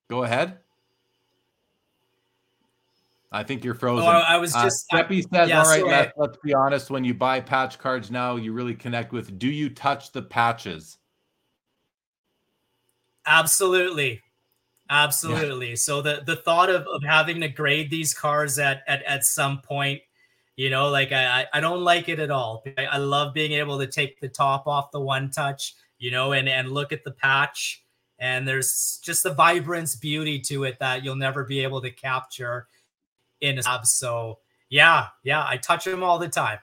[0.07, 0.59] go ahead.
[3.33, 4.05] I think you're frozen.
[4.05, 4.85] Oh, I was uh, just.
[4.91, 6.89] Uh, Steppy says, yeah, "All right, let's, let's be honest.
[6.89, 9.39] When you buy patch cards now, you really connect with.
[9.39, 10.97] Do you touch the patches?"
[13.25, 14.21] Absolutely,
[14.89, 15.69] absolutely.
[15.69, 15.75] Yeah.
[15.75, 19.61] So the the thought of, of having to grade these cards at at at some
[19.61, 20.01] point,
[20.57, 22.63] you know, like I I don't like it at all.
[22.77, 26.33] I, I love being able to take the top off the one touch, you know,
[26.33, 27.83] and and look at the patch.
[28.19, 32.67] And there's just the vibrance beauty to it that you'll never be able to capture
[33.41, 33.85] in a sub.
[33.85, 36.59] So yeah, yeah, I touch them all the time.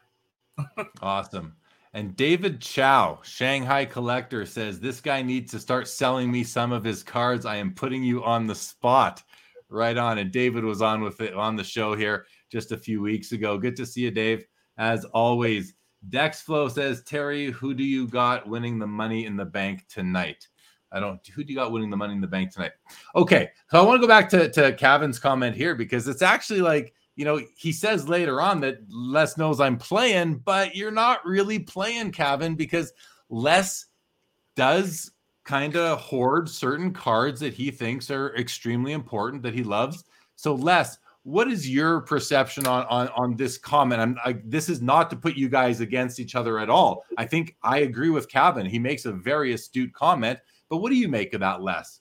[1.02, 1.54] awesome.
[1.94, 6.84] And David Chow, Shanghai Collector, says this guy needs to start selling me some of
[6.84, 7.46] his cards.
[7.46, 9.22] I am putting you on the spot.
[9.70, 10.16] Right on.
[10.16, 13.58] And David was on with it on the show here just a few weeks ago.
[13.58, 14.46] Good to see you, Dave.
[14.78, 15.74] As always,
[16.08, 20.46] Dexflow says, Terry, who do you got winning the money in the bank tonight?
[20.92, 21.24] I don't.
[21.28, 22.72] Who do you got winning the money in the bank tonight?
[23.14, 26.60] Okay, so I want to go back to to Kevin's comment here because it's actually
[26.60, 31.24] like you know he says later on that Les knows I'm playing, but you're not
[31.26, 32.92] really playing, Kevin, because
[33.28, 33.86] Les
[34.56, 35.10] does
[35.44, 40.04] kind of hoard certain cards that he thinks are extremely important that he loves.
[40.36, 44.00] So Les, what is your perception on on on this comment?
[44.00, 47.04] I'm I, this is not to put you guys against each other at all.
[47.18, 48.64] I think I agree with Kevin.
[48.64, 52.00] He makes a very astute comment but what do you make of that, Les?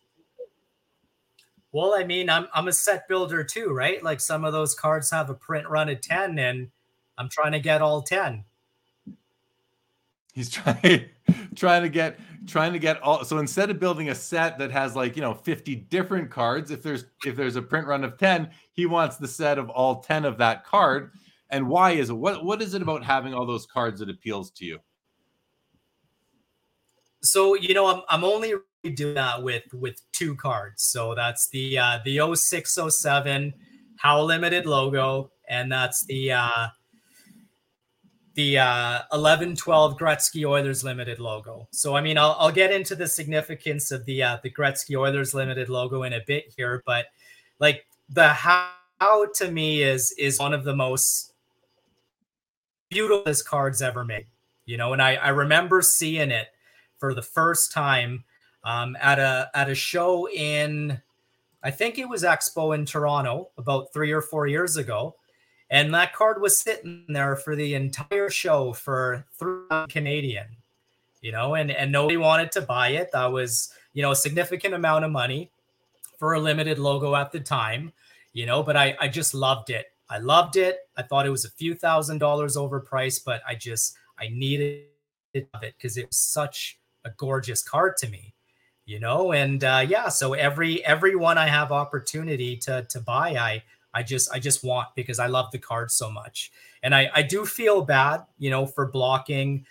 [1.71, 4.01] Well, I mean, I'm I'm a set builder too, right?
[4.03, 6.69] Like some of those cards have a print run of 10 and
[7.17, 8.45] I'm trying to get all 10.
[10.34, 11.06] He's trying
[11.56, 14.95] trying to get trying to get all so instead of building a set that has
[14.95, 18.49] like, you know, 50 different cards, if there's if there's a print run of 10,
[18.71, 21.12] he wants the set of all 10 of that card.
[21.49, 22.13] And why is it?
[22.13, 24.80] What what is it about having all those cards that appeals to you?
[27.21, 28.53] So you know i'm, I'm only
[28.95, 30.84] doing that with with two cards.
[30.84, 33.53] So that's the uh the 0607
[33.97, 36.67] Howe limited logo and that's the uh
[38.36, 41.67] the uh 11 12 gretzky oilers limited logo.
[41.71, 45.34] So i mean i'll, I'll get into the significance of the uh the gretzky oilers
[45.34, 47.08] limited logo in a bit here but
[47.60, 51.34] like the Howe to me is is one of the most
[52.89, 54.27] beautiful cards ever made
[54.65, 56.47] you know and i i remember seeing it
[56.97, 58.23] for the first time
[58.63, 61.01] um, at a at a show in
[61.63, 65.15] I think it was Expo in Toronto about three or four years ago,
[65.69, 70.47] and that card was sitting there for the entire show for three Canadian,
[71.21, 73.12] you know, and and nobody wanted to buy it.
[73.12, 75.51] That was you know a significant amount of money
[76.19, 77.91] for a limited logo at the time,
[78.33, 79.88] you know, but I I just loved it.
[80.10, 80.79] I loved it.
[80.95, 84.86] I thought it was a few thousand dollars overpriced, but I just I needed
[85.33, 88.33] it because it was such a gorgeous card to me
[88.85, 93.29] you know and uh, yeah so every every one i have opportunity to to buy
[93.35, 96.51] i i just i just want because i love the card so much
[96.83, 99.65] and i i do feel bad you know for blocking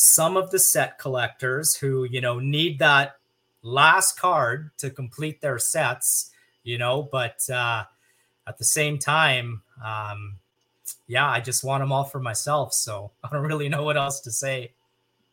[0.00, 3.16] some of the set collectors who, you know, need that
[3.62, 6.30] last card to complete their sets,
[6.62, 7.82] you know, but uh,
[8.46, 10.38] at the same time, um,
[11.08, 12.72] yeah, I just want them all for myself.
[12.74, 14.70] So I don't really know what else to say.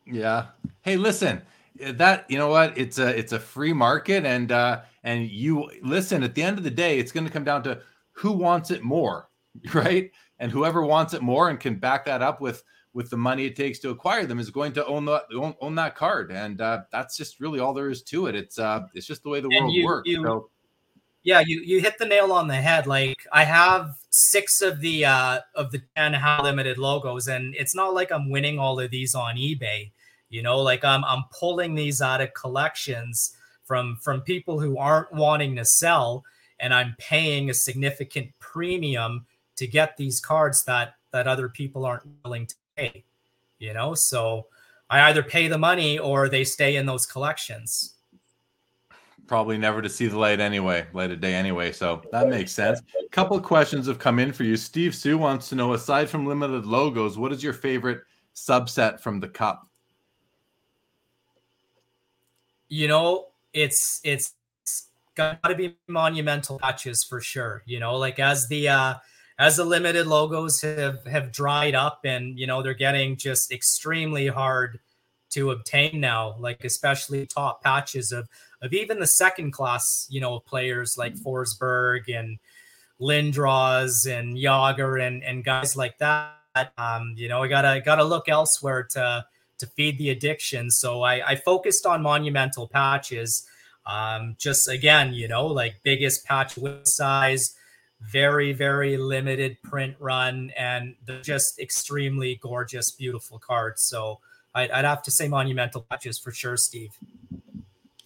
[0.06, 0.46] Yeah.
[0.82, 1.42] Hey, listen,
[1.80, 2.76] that you know what?
[2.78, 6.22] It's a it's a free market, and uh, and you listen.
[6.22, 7.80] At the end of the day, it's going to come down to
[8.12, 9.28] who wants it more,
[9.74, 10.10] right?
[10.38, 13.56] And whoever wants it more and can back that up with with the money it
[13.56, 16.82] takes to acquire them is going to own the own, own that card, and uh,
[16.92, 18.34] that's just really all there is to it.
[18.34, 20.08] It's uh, it's just the way the and world you, works.
[20.08, 20.50] You, so
[21.26, 22.86] yeah, you you hit the nail on the head.
[22.86, 27.74] Like I have six of the uh of the 10 Howe limited logos, and it's
[27.74, 29.90] not like I'm winning all of these on eBay.
[30.28, 35.12] You know, like I'm I'm pulling these out of collections from from people who aren't
[35.12, 36.24] wanting to sell,
[36.60, 42.04] and I'm paying a significant premium to get these cards that that other people aren't
[42.24, 43.04] willing to pay.
[43.58, 44.46] You know, so
[44.90, 47.96] I either pay the money or they stay in those collections
[49.26, 51.72] probably never to see the light anyway, light of day anyway.
[51.72, 52.80] So that makes sense.
[53.04, 54.56] A couple of questions have come in for you.
[54.56, 58.02] Steve Sue wants to know, aside from limited logos, what is your favorite
[58.34, 59.66] subset from the cup?
[62.68, 64.34] You know, it's it's
[65.14, 67.62] got to be monumental patches for sure.
[67.66, 68.94] You know, like as the uh
[69.38, 74.28] as the limited logos have have dried up and you know they're getting just extremely
[74.28, 74.80] hard
[75.30, 78.28] to obtain now, like especially top patches of
[78.62, 81.28] of even the second class, you know, players like mm-hmm.
[81.28, 82.38] Forsberg and
[83.00, 86.32] Lindros and Jagr and and guys like that.
[86.78, 89.26] Um, you know, I gotta gotta look elsewhere to
[89.58, 90.70] to feed the addiction.
[90.70, 93.46] So I, I focused on monumental patches.
[93.86, 97.54] Um, just again, you know, like biggest patch with size,
[98.00, 103.82] very very limited print run, and just extremely gorgeous, beautiful cards.
[103.82, 104.20] So
[104.54, 106.90] I'd, I'd have to say monumental patches for sure, Steve.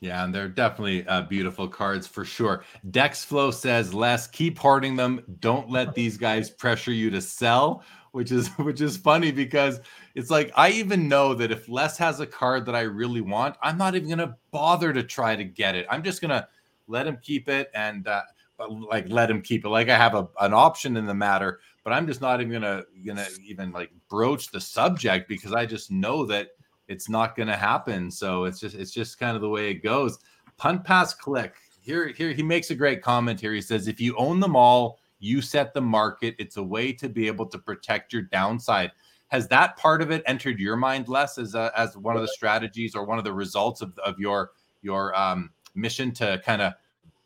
[0.00, 2.64] Yeah, and they're definitely uh, beautiful cards for sure.
[2.90, 5.22] Dexflow says, "Les, keep hoarding them.
[5.40, 9.81] Don't let these guys pressure you to sell." Which is which is funny because
[10.14, 13.57] it's like I even know that if Les has a card that I really want,
[13.62, 15.87] I'm not even gonna bother to try to get it.
[15.90, 16.49] I'm just gonna
[16.88, 18.23] let him keep it and uh,
[18.68, 19.68] like let him keep it.
[19.68, 22.85] Like I have a, an option in the matter, but I'm just not even gonna
[23.07, 26.49] gonna even like broach the subject because I just know that
[26.88, 28.11] it's not to happen.
[28.11, 30.18] So it's just it's just kind of the way it goes.
[30.57, 31.55] Punt pass click.
[31.81, 33.55] Here here he makes a great comment here.
[33.55, 36.35] He says if you own them all, you set the market.
[36.38, 38.90] It's a way to be able to protect your downside.
[39.28, 42.28] Has that part of it entered your mind Les as a, as one of the
[42.28, 44.50] strategies or one of the results of, of your
[44.83, 46.72] your um, mission to kind of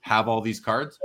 [0.00, 0.98] have all these cards?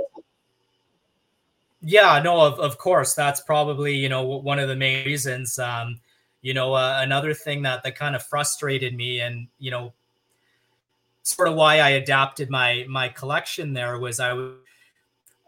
[1.80, 3.14] Yeah, no, of, of course.
[3.14, 5.58] That's probably, you know, one of the main reasons.
[5.58, 6.00] Um,
[6.42, 9.94] you know, uh, another thing that that kind of frustrated me, and you know,
[11.22, 14.56] sort of why I adapted my my collection there was I would,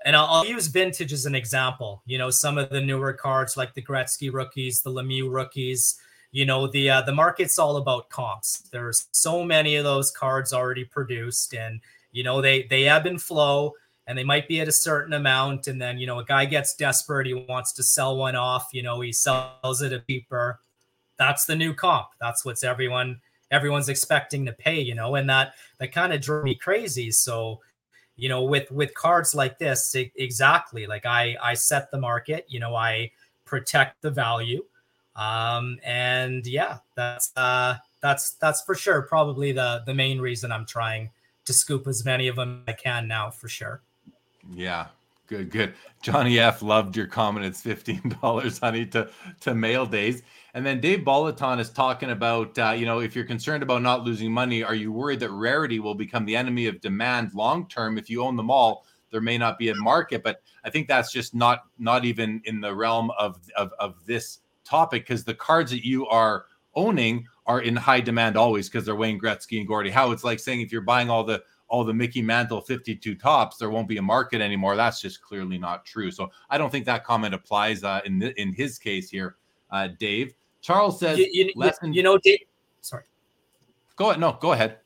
[0.04, 2.02] and I'll, I'll, use vintage as an example.
[2.06, 5.98] You know, some of the newer cards like the Gretzky rookies, the Lemieux rookies.
[6.30, 8.60] You know, the uh, the market's all about comps.
[8.72, 13.20] There's so many of those cards already produced, and you know they they ebb and
[13.20, 13.74] flow
[14.08, 16.74] and they might be at a certain amount and then you know a guy gets
[16.74, 20.58] desperate he wants to sell one off you know he sells it a cheaper
[21.22, 22.08] that's the new comp.
[22.20, 26.44] That's what's everyone everyone's expecting to pay, you know, and that that kind of drove
[26.44, 27.10] me crazy.
[27.10, 27.60] So,
[28.22, 32.46] you know, with with cards like this, it, exactly like I I set the market,
[32.46, 33.10] you know, I
[33.44, 34.64] protect the value,
[35.16, 40.66] um, and yeah, that's uh, that's that's for sure probably the the main reason I'm
[40.66, 41.10] trying
[41.46, 43.82] to scoop as many of them I can now for sure.
[44.54, 44.86] Yeah,
[45.26, 45.74] good, good.
[46.00, 47.44] Johnny F loved your comment.
[47.44, 49.10] It's fifteen dollars, honey, to
[49.40, 50.22] to mail days.
[50.54, 54.04] And then Dave Bolaton is talking about, uh, you know, if you're concerned about not
[54.04, 57.96] losing money, are you worried that rarity will become the enemy of demand long term?
[57.96, 60.22] If you own them all, there may not be a market.
[60.22, 64.40] But I think that's just not not even in the realm of of, of this
[64.64, 68.96] topic because the cards that you are owning are in high demand always because they're
[68.96, 70.10] Wayne Gretzky and Gordie Howe.
[70.10, 73.70] It's like saying if you're buying all the all the Mickey Mantle 52 Topps, there
[73.70, 74.76] won't be a market anymore.
[74.76, 76.10] That's just clearly not true.
[76.10, 79.36] So I don't think that comment applies uh, in the, in his case here,
[79.70, 80.34] uh, Dave.
[80.62, 82.38] Charles says, you, you, lesson- you know, Dave,
[82.80, 83.02] sorry.
[83.96, 84.20] Go ahead.
[84.20, 84.78] No, go ahead.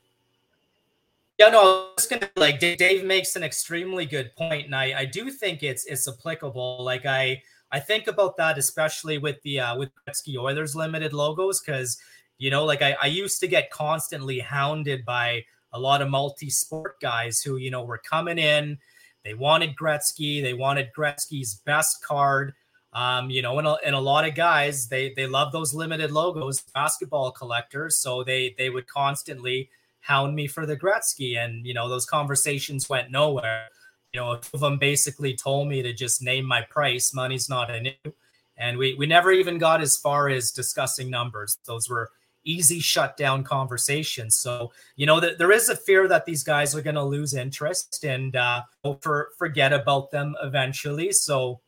[1.39, 5.05] Yeah, no, I was gonna like Dave makes an extremely good point, and I I
[5.05, 6.83] do think it's it's applicable.
[6.83, 11.61] Like I I think about that especially with the uh, with Gretzky Oilers limited logos
[11.61, 11.99] because
[12.39, 16.99] you know like I I used to get constantly hounded by a lot of multi-sport
[17.01, 18.79] guys who you know were coming in,
[19.23, 22.55] they wanted Gretzky, they wanted Gretzky's best card,
[22.97, 26.11] Um, you know, and a, and a lot of guys they they love those limited
[26.11, 29.69] logos, basketball collectors, so they they would constantly
[30.01, 33.67] hound me for the Gretzky, and you know those conversations went nowhere.
[34.15, 37.13] You know, two of them basically told me to just name my price.
[37.13, 38.15] Money's not an issue,
[38.57, 41.59] and we we never even got as far as discussing numbers.
[41.67, 42.13] Those were
[42.45, 44.39] easy shutdown conversations.
[44.39, 47.35] So you know that there is a fear that these guys are going to lose
[47.35, 48.63] interest and uh,
[49.03, 51.13] for forget about them eventually.
[51.13, 51.61] So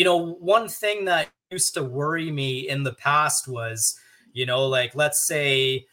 [0.00, 4.00] you know, one thing that used to worry me in the past was,
[4.32, 5.84] you know, like let's say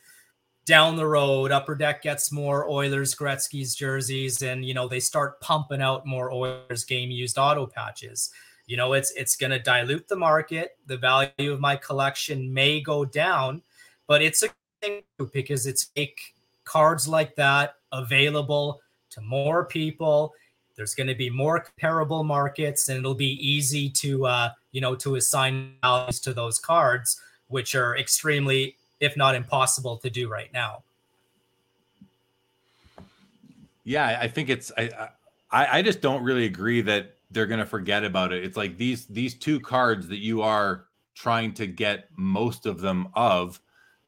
[0.66, 5.42] down the road, Upper Deck gets more Oilers Gretzky's jerseys, and you know they start
[5.42, 8.32] pumping out more Oilers game used auto patches.
[8.66, 10.78] You know, it's it's going to dilute the market.
[10.86, 13.62] The value of my collection may go down,
[14.08, 14.48] but it's a
[14.82, 15.02] thing
[15.34, 16.18] because it's make
[16.64, 18.80] cards like that available
[19.10, 20.32] to more people
[20.78, 24.96] there's going to be more comparable markets, and it'll be easy to uh, you know
[24.96, 30.54] to assign values to those cards, which are extremely, if not impossible, to do right
[30.54, 30.84] now.
[33.84, 35.10] Yeah, I think it's I
[35.52, 38.44] I, I just don't really agree that they're going to forget about it.
[38.44, 43.08] It's like these these two cards that you are trying to get most of them
[43.16, 43.60] of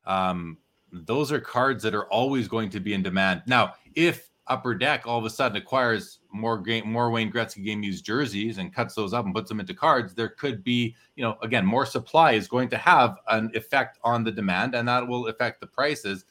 [0.05, 0.57] um
[0.91, 3.43] those are cards that are always going to be in demand.
[3.45, 7.83] Now, if Upper Deck all of a sudden acquires more game, more Wayne Gretzky game
[7.83, 11.23] used jerseys and cuts those up and puts them into cards, there could be, you
[11.23, 15.07] know, again, more supply is going to have an effect on the demand, and that
[15.07, 16.25] will affect the prices.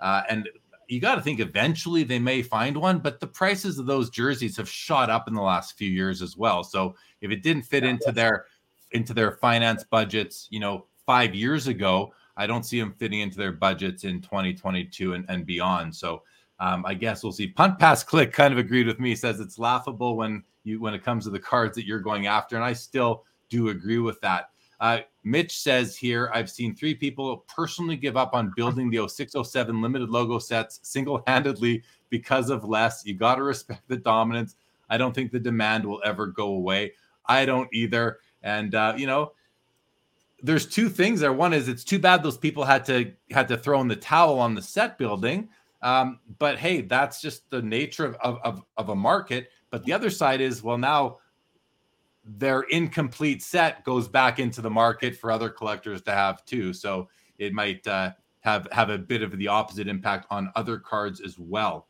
[0.00, 0.48] Uh, and
[0.88, 4.56] you got to think eventually they may find one, but the prices of those jerseys
[4.56, 6.64] have shot up in the last few years as well.
[6.64, 8.46] So if it didn't fit yeah, into their
[8.92, 13.36] into their finance budgets, you know, five years ago, I don't see them fitting into
[13.36, 15.94] their budgets in 2022 and, and beyond.
[15.94, 16.24] So
[16.60, 17.48] um, I guess we'll see.
[17.48, 19.14] Punt pass click kind of agreed with me.
[19.14, 22.56] Says it's laughable when you when it comes to the cards that you're going after,
[22.56, 24.50] and I still do agree with that.
[24.80, 29.82] Uh, Mitch says here, I've seen three people personally give up on building the 0607
[29.82, 33.04] limited logo sets single handedly because of Les.
[33.04, 34.56] You got to respect the dominance.
[34.88, 36.92] I don't think the demand will ever go away.
[37.26, 38.18] I don't either.
[38.42, 39.32] And, uh, you know,
[40.42, 41.34] there's two things there.
[41.34, 44.38] One is it's too bad those people had to had to throw in the towel
[44.38, 45.50] on the set building.
[45.82, 49.48] Um, but hey, that's just the nature of, of, of, of a market.
[49.70, 51.18] But the other side is, well, now
[52.24, 56.72] their incomplete set goes back into the market for other collectors to have too.
[56.72, 57.08] So
[57.38, 61.38] it might uh, have have a bit of the opposite impact on other cards as
[61.38, 61.86] well.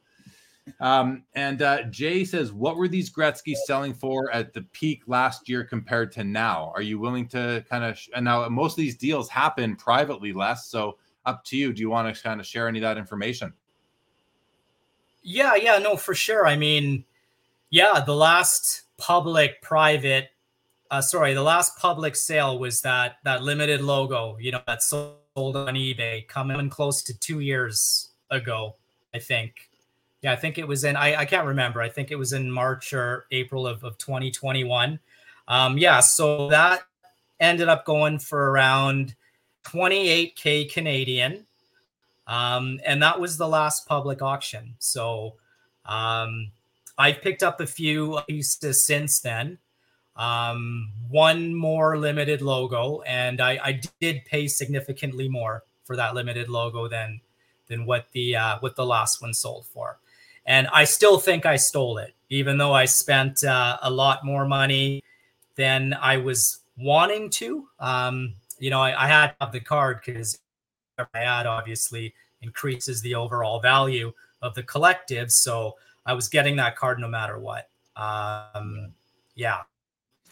[0.78, 5.48] Um, and uh, Jay says, what were these Gretzky selling for at the peak last
[5.48, 6.70] year compared to now?
[6.76, 7.98] Are you willing to kind of?
[7.98, 10.68] Sh- and now most of these deals happen privately, Les.
[10.68, 11.72] So up to you.
[11.72, 13.52] Do you want to kind of share any of that information?
[15.22, 16.46] Yeah, yeah, no, for sure.
[16.46, 17.04] I mean,
[17.70, 20.30] yeah, the last public private
[20.90, 25.16] uh sorry, the last public sale was that that limited logo, you know, that sold
[25.36, 28.76] on eBay coming close to 2 years ago,
[29.14, 29.70] I think.
[30.22, 31.80] Yeah, I think it was in I, I can't remember.
[31.82, 34.98] I think it was in March or April of, of 2021.
[35.48, 36.82] Um yeah, so that
[37.40, 39.14] ended up going for around
[39.64, 41.46] 28k Canadian
[42.30, 44.76] um, and that was the last public auction.
[44.78, 45.34] So
[45.84, 46.52] um,
[46.96, 49.58] I've picked up a few pieces since then.
[50.14, 56.48] Um, one more limited logo, and I, I, did pay significantly more for that limited
[56.48, 57.20] logo than
[57.68, 59.98] than what the uh, what the last one sold for.
[60.46, 64.44] And I still think I stole it, even though I spent uh, a lot more
[64.46, 65.02] money
[65.56, 67.66] than I was wanting to.
[67.78, 70.38] Um, you know, I, I had to have the card because
[71.14, 75.30] I had obviously increases the overall value of the collective.
[75.30, 75.76] So
[76.06, 77.68] I was getting that card no matter what.
[77.96, 78.92] Um,
[79.34, 79.62] yeah.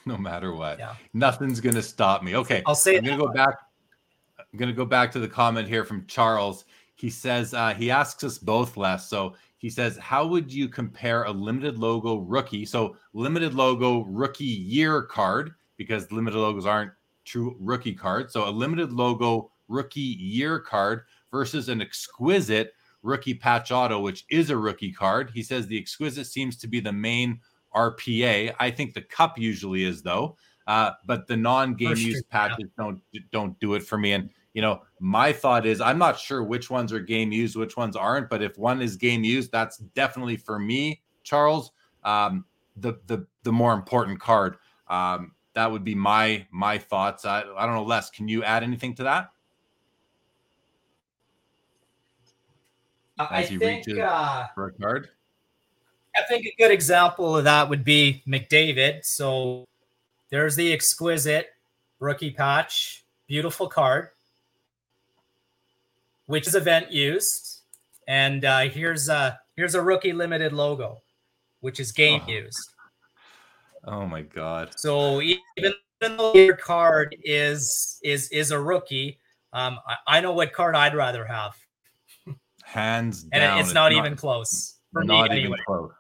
[0.07, 0.79] No matter what.
[0.79, 0.95] Yeah.
[1.13, 2.37] Nothing's gonna stop me.
[2.37, 2.63] Okay.
[2.67, 3.57] I'll say I'm gonna go back.
[4.39, 6.65] I'm gonna go back to the comment here from Charles.
[6.95, 9.09] He says uh, he asks us both Les.
[9.09, 12.65] So he says, How would you compare a limited logo rookie?
[12.65, 16.93] So limited logo rookie year card, because limited logos aren't
[17.25, 18.33] true rookie cards.
[18.33, 24.51] So a limited logo rookie year card versus an exquisite rookie patch auto, which is
[24.51, 25.31] a rookie card.
[25.33, 27.41] He says the exquisite seems to be the main
[27.75, 28.55] RPA.
[28.59, 32.85] I think the cup usually is though, uh, but the non-game use patches yeah.
[32.85, 33.01] don't
[33.31, 34.13] don't do it for me.
[34.13, 37.77] And you know, my thought is I'm not sure which ones are game used, which
[37.77, 38.29] ones aren't.
[38.29, 41.71] But if one is game used, that's definitely for me, Charles.
[42.05, 42.45] Um,
[42.77, 44.57] the the the more important card.
[44.89, 47.25] Um, that would be my my thoughts.
[47.25, 48.11] I, I don't know, Les.
[48.11, 49.31] Can you add anything to that?
[53.19, 55.11] I he think, uh, for a card?
[56.17, 59.05] I think a good example of that would be McDavid.
[59.05, 59.67] So,
[60.31, 61.49] there's the exquisite
[62.01, 64.11] rookie patch, beautiful card,
[66.27, 67.63] which is event used,
[68.07, 71.01] and uh, here's a here's a rookie limited logo,
[71.61, 72.31] which is game Oh.
[72.31, 72.71] used.
[73.85, 74.73] Oh my god.
[74.77, 79.19] So even though your card is is is a rookie,
[79.53, 81.57] um, I, I know what card I'd rather have,
[82.69, 83.59] Hands and down.
[83.59, 85.59] it, it's not, even close for me not even anyway.
[85.67, 85.91] close.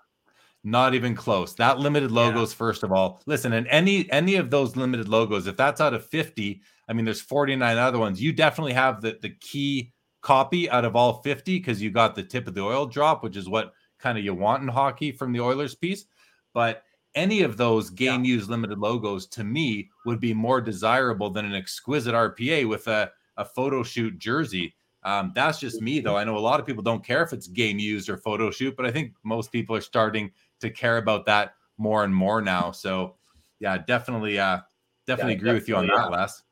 [0.65, 1.55] Not even close.
[1.55, 3.23] That limited logos, first of all.
[3.27, 7.07] Listen, and any any of those limited logos, if that's out of 50, I mean,
[7.07, 8.21] there's 49 other ones.
[8.21, 12.23] You definitely have the the key copy out of all 50 because you got the
[12.23, 15.33] tip of the oil drop, which is what kind of you want in hockey from
[15.33, 16.05] the Oilers piece.
[16.53, 16.83] But
[17.15, 21.55] any of those game use limited logos to me would be more desirable than an
[21.55, 24.75] exquisite RPA with a, a photo shoot jersey.
[25.09, 26.19] Um, that's just me, though.
[26.19, 28.77] I know a lot of people don't care if it's game used or photo shoot,
[28.77, 30.31] but I think most people are starting
[30.61, 32.73] to care about that more and more now.
[32.73, 33.15] So,
[33.59, 34.59] yeah, definitely, uh,
[35.07, 36.43] definitely Yeah, agree with you on definitely, that, Les.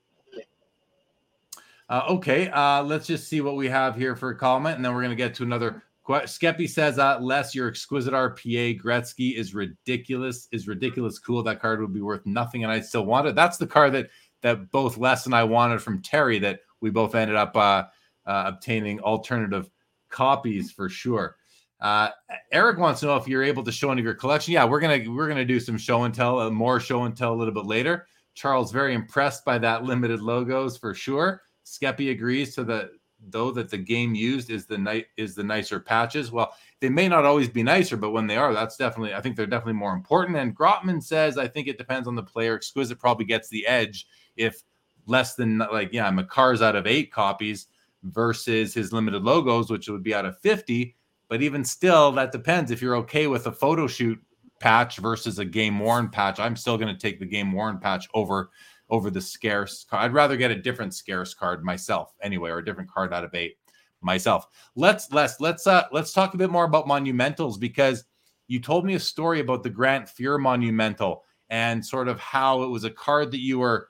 [1.91, 4.95] Uh, okay, uh, let's just see what we have here for a comment, and then
[4.95, 5.83] we're going to get to another.
[6.07, 10.49] que- Skeppy says, uh, "Les, your exquisite RPA Gretzky is ridiculous.
[10.51, 11.43] Is ridiculous cool.
[11.43, 13.35] That card would be worth nothing, and I still want it.
[13.35, 14.09] That's the card that
[14.41, 16.39] that both Les and I wanted from Terry.
[16.39, 17.85] That we both ended up uh,
[18.27, 19.71] uh, obtaining alternative
[20.09, 21.37] copies for sure.
[21.81, 22.09] Uh,
[22.53, 24.55] Eric wants to know if you're able to show any of your collection.
[24.55, 27.35] Yeah, we're gonna we're gonna do some show and tell, uh, more show and tell
[27.35, 28.07] a little bit later.
[28.35, 31.43] Charles very impressed by that limited logos for sure.
[31.65, 32.91] Skeppy agrees to the
[33.29, 36.31] though that the game used is the night is the nicer patches.
[36.31, 39.37] Well, they may not always be nicer, but when they are, that's definitely I think
[39.37, 40.39] they're definitely more important.
[40.39, 42.55] And Grotman says I think it depends on the player.
[42.55, 44.07] Exquisite probably gets the edge
[44.37, 44.63] if
[45.07, 47.67] less than like yeah, Makar's out of eight copies
[48.13, 50.97] versus his limited logos, which would be out of 50.
[51.29, 52.71] But even still, that depends.
[52.71, 54.19] If you're okay with a photo shoot
[54.61, 58.09] patch versus a game worn patch, I'm still going to take the game worn patch
[58.15, 58.51] over
[58.89, 59.85] over the scarce.
[59.85, 60.05] card.
[60.05, 63.35] I'd rather get a different scarce card myself anyway, or a different card out of
[63.35, 63.57] eight
[64.01, 64.47] myself.
[64.77, 68.05] Let's let's let's uh let's talk a bit more about monumentals because
[68.49, 72.69] you told me a story about the Grant Fuhr monumental and sort of how it
[72.69, 73.89] was a card that you were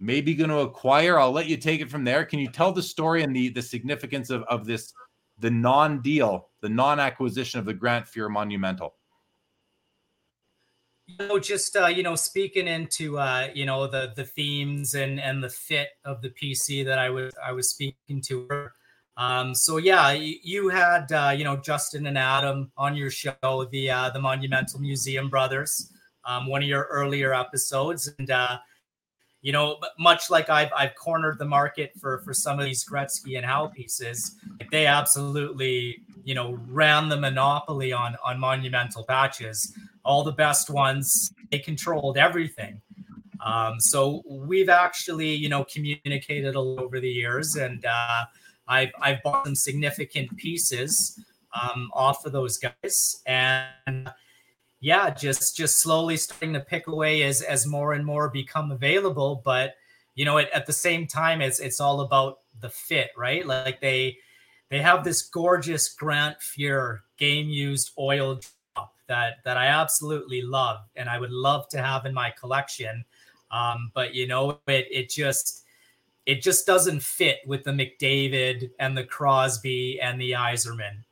[0.00, 1.18] maybe going to acquire.
[1.18, 2.24] I'll let you take it from there.
[2.24, 4.92] Can you tell the story and the the significance of of this
[5.38, 8.94] the non-deal, the non-acquisition of the Grant Fuhr monumental?
[11.06, 15.20] you know just uh, you know speaking into uh, you know the the themes and
[15.20, 18.72] and the fit of the pc that i was i was speaking to her
[19.16, 23.68] um so yeah you, you had uh, you know justin and adam on your show
[23.70, 25.92] the uh the monumental museum brothers
[26.24, 28.58] um one of your earlier episodes and uh
[29.44, 33.36] you know much like i've i've cornered the market for for some of these gretzky
[33.36, 34.36] and howe pieces
[34.72, 39.72] they absolutely you know ran the monopoly on on monumental patches.
[40.04, 42.80] All the best ones they controlled everything.
[43.44, 48.24] Um, so we've actually you know communicated a lot over the years and uh,
[48.66, 51.20] I've, I've bought some significant pieces
[51.52, 53.22] um, off of those guys.
[53.26, 54.10] And
[54.84, 59.40] yeah just just slowly starting to pick away as as more and more become available
[59.42, 59.76] but
[60.14, 63.80] you know at, at the same time it's it's all about the fit right like
[63.80, 64.16] they
[64.68, 68.34] they have this gorgeous grant fuhr game used oil
[68.74, 73.04] drop that that I absolutely love and I would love to have in my collection.
[73.50, 75.64] Um, but you know, it it just
[76.26, 81.04] it just doesn't fit with the McDavid and the Crosby and the Yzerman.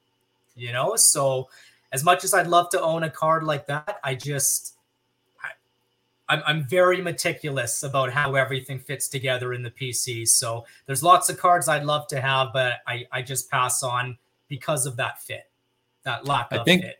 [0.57, 1.49] You know, so
[1.93, 4.77] as much as I'd love to own a card like that, I just
[5.43, 5.51] I,
[6.35, 10.27] I'm I'm very meticulous about how everything fits together in the PC.
[10.29, 14.17] So there's lots of cards I'd love to have, but I I just pass on
[14.49, 15.51] because of that fit,
[16.05, 16.97] that lack I of think- fit.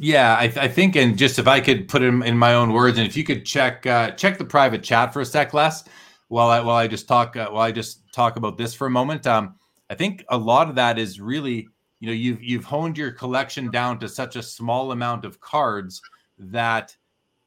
[0.00, 2.98] Yeah, I, I think, and just if I could put it in my own words,
[2.98, 5.82] and if you could check uh, check the private chat for a sec, Les,
[6.28, 8.90] while I while I just talk uh, while I just talk about this for a
[8.90, 9.26] moment.
[9.26, 9.56] Um,
[9.90, 11.68] I think a lot of that is really,
[12.00, 16.00] you know, you've you've honed your collection down to such a small amount of cards
[16.38, 16.96] that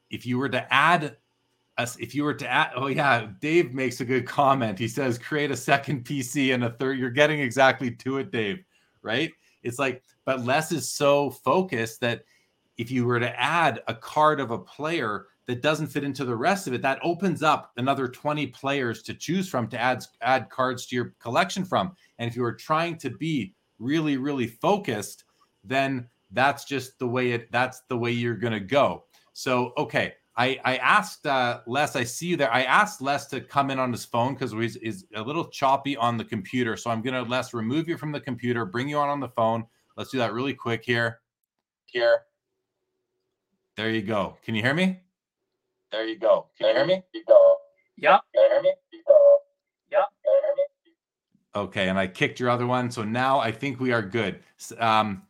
[0.10, 1.18] if you were to add
[1.78, 4.78] us, if you were to add, oh yeah, Dave makes a good comment.
[4.78, 7.00] He says create a second PC and a third.
[7.00, 8.64] You're getting exactly to it, Dave.
[9.02, 9.32] Right?
[9.64, 12.24] It's like, but Les is so focused that
[12.78, 16.36] if you were to add a card of a player that doesn't fit into the
[16.36, 20.50] rest of it, that opens up another 20 players to choose from to add add
[20.50, 21.96] cards to your collection from.
[22.20, 25.26] And if you were trying to be really, really focused,
[25.64, 29.06] then that's just the way it that's the way you're gonna go.
[29.34, 30.14] So okay.
[30.38, 32.52] I, I asked uh, Les, I see you there.
[32.54, 35.98] I asked Les to come in on his phone because he's is a little choppy
[35.98, 36.78] on the computer.
[36.78, 39.66] So I'm gonna Les remove you from the computer, bring you on on the phone.
[39.98, 41.20] Let's do that really quick here.
[41.88, 42.22] Here.
[43.76, 44.38] There you go.
[44.44, 45.02] Can you hear me?
[45.92, 46.48] There you go.
[46.58, 47.04] Can you hear me?
[47.98, 48.20] Yeah.
[48.34, 48.74] Can you hear me?
[51.54, 54.40] Okay, and I kicked your other one, so now I think we are good.
[54.80, 55.24] Um,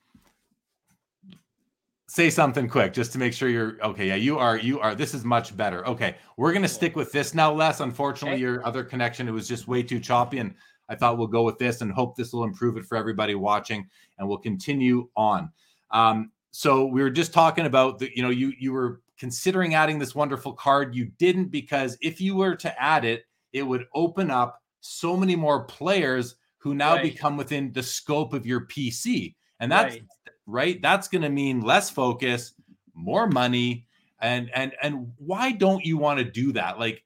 [2.07, 4.07] say something quick just to make sure you're okay.
[4.07, 4.57] Yeah, you are.
[4.57, 4.93] You are.
[4.93, 5.86] This is much better.
[5.88, 7.80] Okay, we're gonna stick with this now, Les.
[7.80, 8.41] Unfortunately, Okay.
[8.41, 10.53] your other connection it was just way too choppy, and
[10.89, 13.88] I thought we'll go with this and hope this will improve it for everybody watching,
[14.19, 15.51] and we'll continue on.
[15.89, 19.97] Um, so we were just talking about the, you know, you you were considering adding
[19.97, 20.93] this wonderful card.
[20.93, 25.36] You didn't because if you were to add it, it would open up so many
[25.36, 27.04] more players who now Right.
[27.14, 30.04] become within the scope of your PC, and that's Right.
[30.48, 32.54] right that's going to mean less focus
[32.94, 33.88] more money
[34.20, 37.04] and and and why don't you want to do that like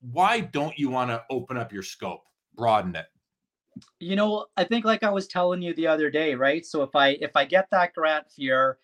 [0.00, 3.06] why don't you want to open up your scope broaden it
[4.00, 6.94] you know i think like i was telling you the other day right so if
[6.94, 8.74] i if i get that grant fuhr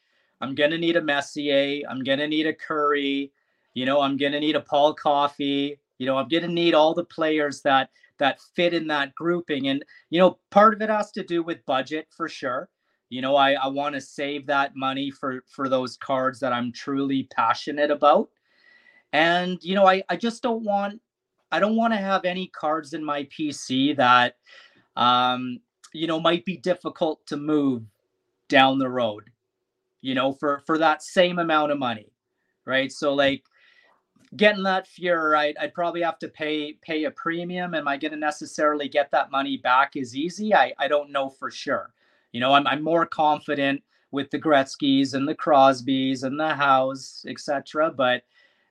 [0.40, 3.30] i'm gonna need a messier i'm gonna need a kurri
[3.74, 7.04] you know i'm gonna need a paul coffey you know i'm gonna need all the
[7.04, 9.68] players that that fit in that grouping.
[9.68, 12.68] And you know part of it has to do with budget for sure.
[13.10, 16.72] You know i i want to save that money for for those cards that i'm
[16.72, 18.28] truly passionate about.
[19.12, 21.00] And you know i i just don't want
[21.52, 24.36] i don't want to have any cards in my pc that
[24.96, 25.60] um,
[25.92, 27.84] you know, might be difficult to move
[28.48, 29.30] down the road,
[30.02, 32.12] you know, for for that same amount of money,
[32.66, 32.90] right?
[32.92, 33.44] So like
[34.36, 35.56] getting that Fuhr, right?
[35.60, 37.74] I'd probably have to pay pay a premium.
[37.74, 40.54] Am I going to necessarily get that money back as easy?
[40.54, 41.92] I I don't know for sure.
[42.32, 47.24] You know, I'm I'm more confident with the Gretzky's and the Crosbys and the Howes,
[47.28, 47.90] etc.
[47.90, 48.22] But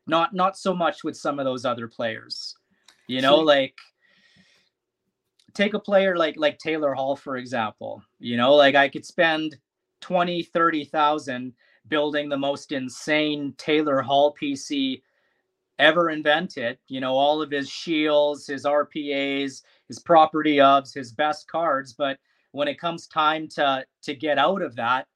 [0.07, 2.55] not not so much with some of those other players.
[3.07, 3.78] You know, like
[5.53, 8.01] take a player like like Taylor Hall for example.
[8.20, 9.57] You know, like I could spend
[10.01, 11.53] 20, 30,000
[11.88, 15.01] building the most insane Taylor Hall PC
[15.84, 16.77] ever invented.
[16.88, 22.17] You know, all of his shields, his RPAs, his property ofs, his best cards, but
[22.53, 25.07] when it comes time to to get out of that,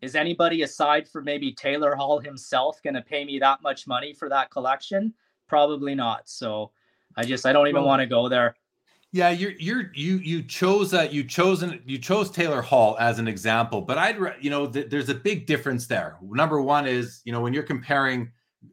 [0.00, 4.12] is anybody aside from maybe Taylor Hall himself going to pay me that much money
[4.12, 5.12] for that collection?
[5.48, 6.28] Probably not.
[6.28, 6.70] So
[7.16, 8.56] I just I don't even want to go there.
[9.12, 13.28] yeah you're you're you you chose that you chosen you chose taylor hall as an
[13.28, 17.32] example but i'd you know th- there's a big difference there number one is you
[17.32, 18.20] know when you're comparing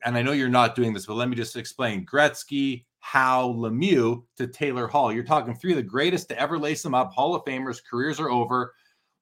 [0.06, 4.24] and i know you're not doing this but let me just explain gretzky Howe, Lemieux
[4.38, 5.12] to Taylor Hall.
[5.12, 7.12] You're talking three of the greatest to ever lace them up.
[7.12, 8.76] Hall of Famers, careers are over,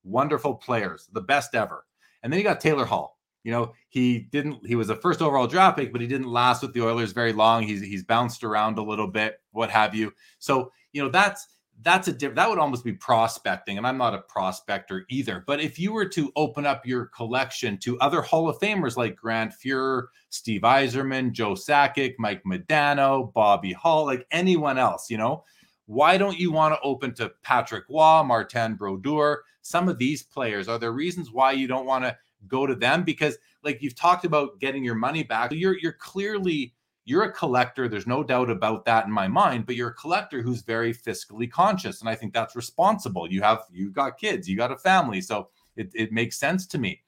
[0.03, 1.86] wonderful players, the best ever.
[2.22, 3.17] And then you got Taylor Hall.
[3.43, 6.61] You know, he didn't, he was a first overall draft pick, but he didn't last
[6.61, 7.63] with the Oilers very long.
[7.63, 10.13] He's he's bounced around a little bit, what have you.
[10.39, 11.47] So, you know, that's
[11.82, 13.77] that's a that would almost be prospecting.
[13.77, 15.43] And I'm not a prospector either.
[15.47, 19.15] But if you were to open up your collection to other Hall of Famers like
[19.15, 25.45] Grant Fuhr, Steve Yzerman, Joe Sakic, Mike Modano, Bobby Hull, like anyone else, you know,
[25.86, 30.67] why don't you want to open to Patrick Roy, Martin Brodeur, some of these players?
[30.67, 32.15] Are there reasons why you don't want to
[32.47, 33.03] go to them?
[33.03, 36.73] Because like you've talked about getting your money back, you're you're clearly
[37.05, 37.87] you're a collector.
[37.87, 41.49] There's no doubt about that in my mind, but you're a collector who's very fiscally
[41.49, 42.01] conscious.
[42.01, 43.31] And I think that's responsible.
[43.31, 45.21] You have you've got kids, you got a family.
[45.21, 47.01] So it, it makes sense to me.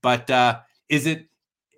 [0.00, 1.28] But uh is it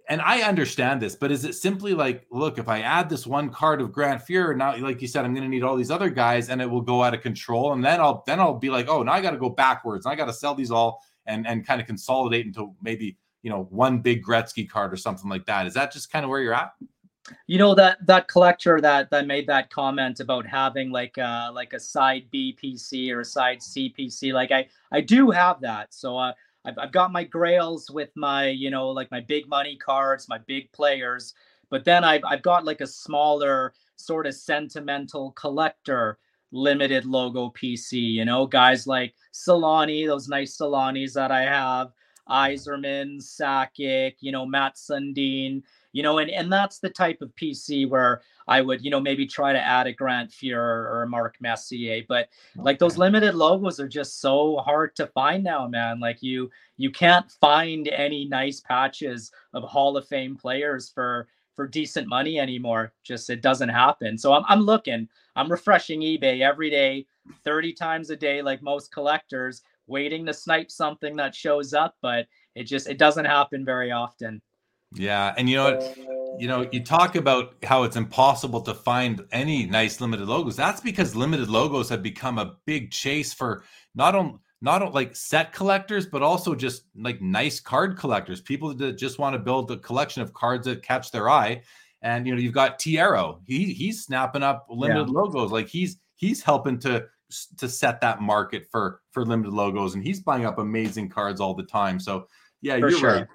[0.08, 3.50] and I understand this, but is it simply like, look, if I add this one
[3.50, 6.10] card of Grant Fuhr, now, like you said, I'm going to need all these other
[6.10, 8.88] guys, and it will go out of control, and then I'll then I'll be like,
[8.88, 11.46] oh, now I got to go backwards, and I got to sell these all and
[11.46, 15.46] and kind of consolidate into maybe you know one big Gretzky card or something like
[15.46, 15.66] that.
[15.66, 16.72] Is that just kind of where you're at?
[17.46, 21.72] You know that that collector that that made that comment about having like uh like
[21.72, 25.92] a side b pc or a side c pc like i i do have that.
[25.92, 26.32] So uh
[26.66, 30.38] I've, I've got my grails with my you know like my big money cards my
[30.38, 31.32] big players
[31.70, 36.18] but then i've, I've got like a smaller sort of sentimental collector
[36.52, 41.92] limited logo pc you know guys like selanne those nice selannes that i have
[42.28, 45.62] Yzerman, Sakic, you know, Mats Sundin,
[45.96, 49.24] you know, and, and that's the type of PC where I would, you know, maybe
[49.24, 52.02] try to add a Grant Fuhr or a Mark Messier.
[52.06, 55.98] But like those limited logos are just so hard to find now, man.
[55.98, 61.66] Like you you can't find any nice patches of Hall of Fame players for for
[61.66, 62.92] decent money anymore.
[63.02, 64.18] Just it doesn't happen.
[64.18, 67.06] So I'm I'm looking, I'm refreshing eBay every day,
[67.42, 72.26] 30 times a day, like most collectors, waiting to snipe something that shows up, but
[72.54, 74.42] it just it doesn't happen very often.
[74.94, 75.98] Yeah, and you know what?
[76.38, 80.54] You know, you talk about how it's impossible to find any nice limited logos.
[80.56, 83.64] That's because limited logos have become a big chase for
[83.94, 88.40] not on not on, like set collectors, but also just like nice card collectors.
[88.40, 91.62] People that just want to build a collection of cards that catch their eye.
[92.02, 93.40] And you know, you've got Tiero.
[93.46, 95.20] He he's snapping up limited yeah.
[95.20, 95.50] logos.
[95.50, 97.06] Like he's he's helping to
[97.56, 101.54] to set that market for for limited logos, and he's buying up amazing cards all
[101.54, 101.98] the time.
[101.98, 102.28] So
[102.60, 103.12] yeah, for you're sure.
[103.12, 103.26] right.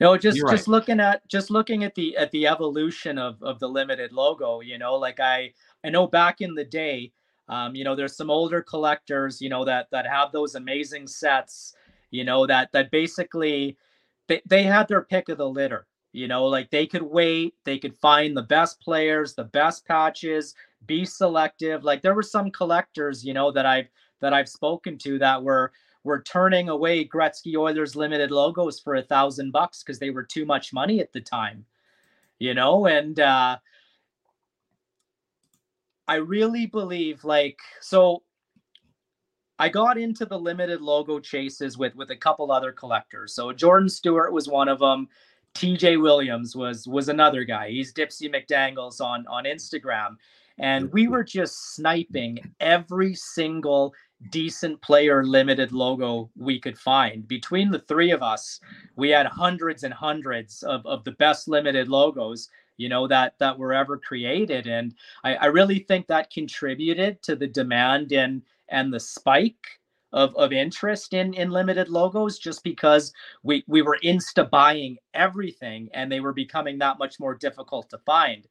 [0.00, 0.68] No, just You're just right.
[0.68, 4.60] looking at just looking at the at the evolution of of the limited logo.
[4.60, 5.52] You know, like I
[5.84, 7.12] I know back in the day,
[7.48, 11.74] um, you know, there's some older collectors, you know, that that have those amazing sets.
[12.10, 13.76] You know that that basically
[14.28, 15.86] they they had their pick of the litter.
[16.12, 20.54] You know, like they could wait, they could find the best players, the best patches,
[20.86, 21.84] be selective.
[21.84, 23.88] Like there were some collectors, you know, that I've
[24.20, 25.72] that I've spoken to that were
[26.06, 30.46] were turning away Gretzky Oilers limited logos for a thousand bucks because they were too
[30.46, 31.66] much money at the time,
[32.38, 33.58] you know, and uh,
[36.08, 38.22] I really believe like so.
[39.58, 43.34] I got into the limited logo chases with with a couple other collectors.
[43.34, 45.08] So Jordan Stewart was one of them.
[45.54, 47.70] TJ Williams was was another guy.
[47.70, 50.16] He's Dipsy McDangles on on Instagram.
[50.58, 53.94] And we were just sniping every single
[54.30, 57.26] decent player limited logo we could find.
[57.28, 58.60] Between the three of us,
[58.96, 63.58] we had hundreds and hundreds of, of the best limited logos, you know, that that
[63.58, 64.66] were ever created.
[64.66, 64.94] And
[65.24, 69.80] I, I really think that contributed to the demand and and the spike
[70.12, 73.12] of, of interest in in limited logos just because
[73.42, 77.98] we we were insta buying everything and they were becoming that much more difficult to
[77.98, 78.46] find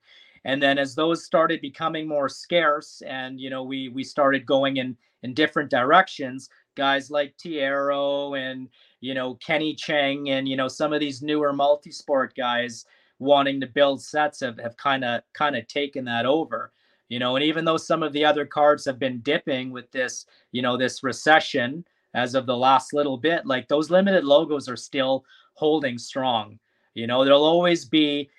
[0.45, 4.77] and then as those started becoming more scarce and you know we we started going
[4.77, 8.69] in in different directions guys like Tiero and
[9.01, 12.85] you know Kenny Cheng and you know some of these newer multi-sport guys
[13.19, 16.71] wanting to build sets have have kind of kind of taken that over
[17.07, 17.35] you know.
[17.35, 20.77] And even though some of the other cards have been dipping with this you know
[20.77, 25.97] this recession as of the last little bit like those limited logos are still holding
[25.97, 26.59] strong
[26.93, 27.23] you know.
[27.23, 28.29] There'll always be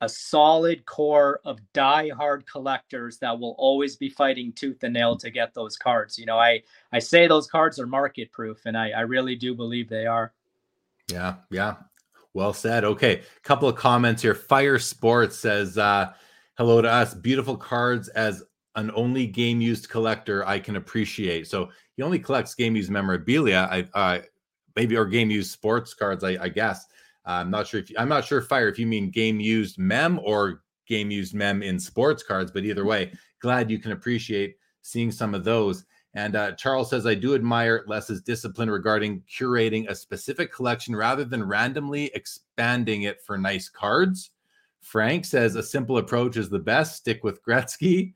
[0.00, 5.30] a solid core of die-hard collectors that will always be fighting tooth and nail to
[5.30, 6.18] get those cards.
[6.18, 9.54] You know, I I say those cards are market proof, and I I really do
[9.54, 10.32] believe they are.
[11.10, 11.76] Yeah, yeah.
[12.34, 12.84] Well said.
[12.84, 14.34] Okay, A couple of comments here.
[14.34, 16.12] Fire Sports says, uh,
[16.56, 17.14] "Hello to us.
[17.14, 18.44] Beautiful cards as
[18.76, 23.68] an only game used collector I can appreciate." So he only collects game used memorabilia.
[23.70, 24.20] I uh,
[24.76, 26.22] maybe or game used sports cards.
[26.22, 26.86] I, I guess.
[27.28, 30.62] I'm not sure if I'm not sure fire if you mean game used mem or
[30.86, 35.34] game used mem in sports cards, but either way, glad you can appreciate seeing some
[35.34, 35.84] of those.
[36.14, 41.24] And uh, Charles says, I do admire Les's discipline regarding curating a specific collection rather
[41.24, 44.30] than randomly expanding it for nice cards.
[44.80, 46.96] Frank says, a simple approach is the best.
[46.96, 48.14] Stick with Gretzky.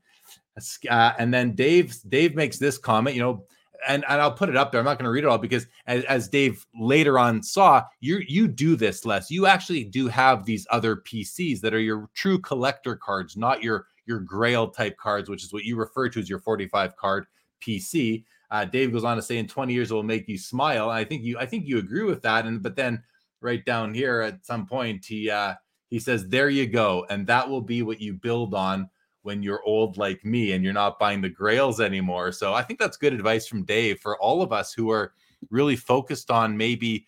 [0.89, 3.15] Uh, and then Dave Dave makes this comment.
[3.15, 3.45] You know,
[3.87, 4.79] and, and I'll put it up there.
[4.79, 8.21] I'm not going to read it all because as, as Dave later on saw, you
[8.27, 9.29] you do this Les.
[9.31, 13.87] You actually do have these other PCs that are your true collector cards, not your
[14.05, 17.25] your Grail type cards, which is what you refer to as your 45 card
[17.61, 18.25] PC.
[18.51, 20.89] Uh, Dave goes on to say, in 20 years, it will make you smile.
[20.89, 22.45] I think you I think you agree with that.
[22.45, 23.03] And but then
[23.41, 25.55] right down here at some point, he uh,
[25.89, 28.89] he says, "There you go," and that will be what you build on
[29.23, 32.31] when you're old like me and you're not buying the grails anymore.
[32.31, 35.13] So I think that's good advice from Dave for all of us who are
[35.49, 37.05] really focused on maybe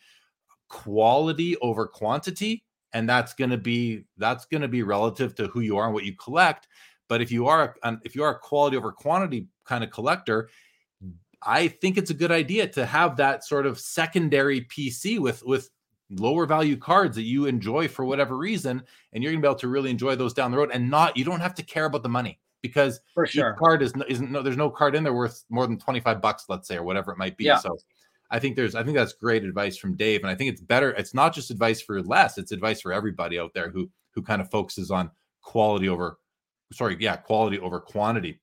[0.68, 2.64] quality over quantity
[2.94, 5.94] and that's going to be that's going to be relative to who you are and
[5.94, 6.68] what you collect
[7.08, 10.50] but if you are a, if you are a quality over quantity kind of collector
[11.44, 15.70] i think it's a good idea to have that sort of secondary pc with with
[16.10, 18.82] lower value cards that you enjoy for whatever reason
[19.14, 21.18] and you're going to be able to really enjoy those down the road and not
[21.18, 24.42] you don't have to care about the money because for sure card is isn't no
[24.42, 27.18] there's no card in there worth more than 25 bucks let's say or whatever it
[27.18, 27.58] might be yeah.
[27.58, 27.76] so
[28.30, 30.92] i think there's i think that's great advice from dave and i think it's better
[30.92, 34.42] it's not just advice for Les it's advice for everybody out there who who kind
[34.42, 35.10] of focuses on
[35.42, 36.20] quality over
[36.72, 38.40] sorry yeah quality over quantity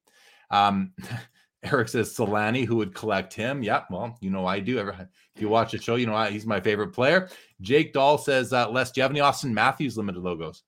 [0.51, 0.93] um
[1.65, 3.63] Eric says Selanne, who would collect him.
[3.63, 4.79] Yeah, well, you know I do.
[4.79, 7.29] Ever if you watch the show, you know I, he's my favorite player.
[7.61, 10.65] Jake Dahl says, uh, Les, do you have any Auston Matthews limited logos?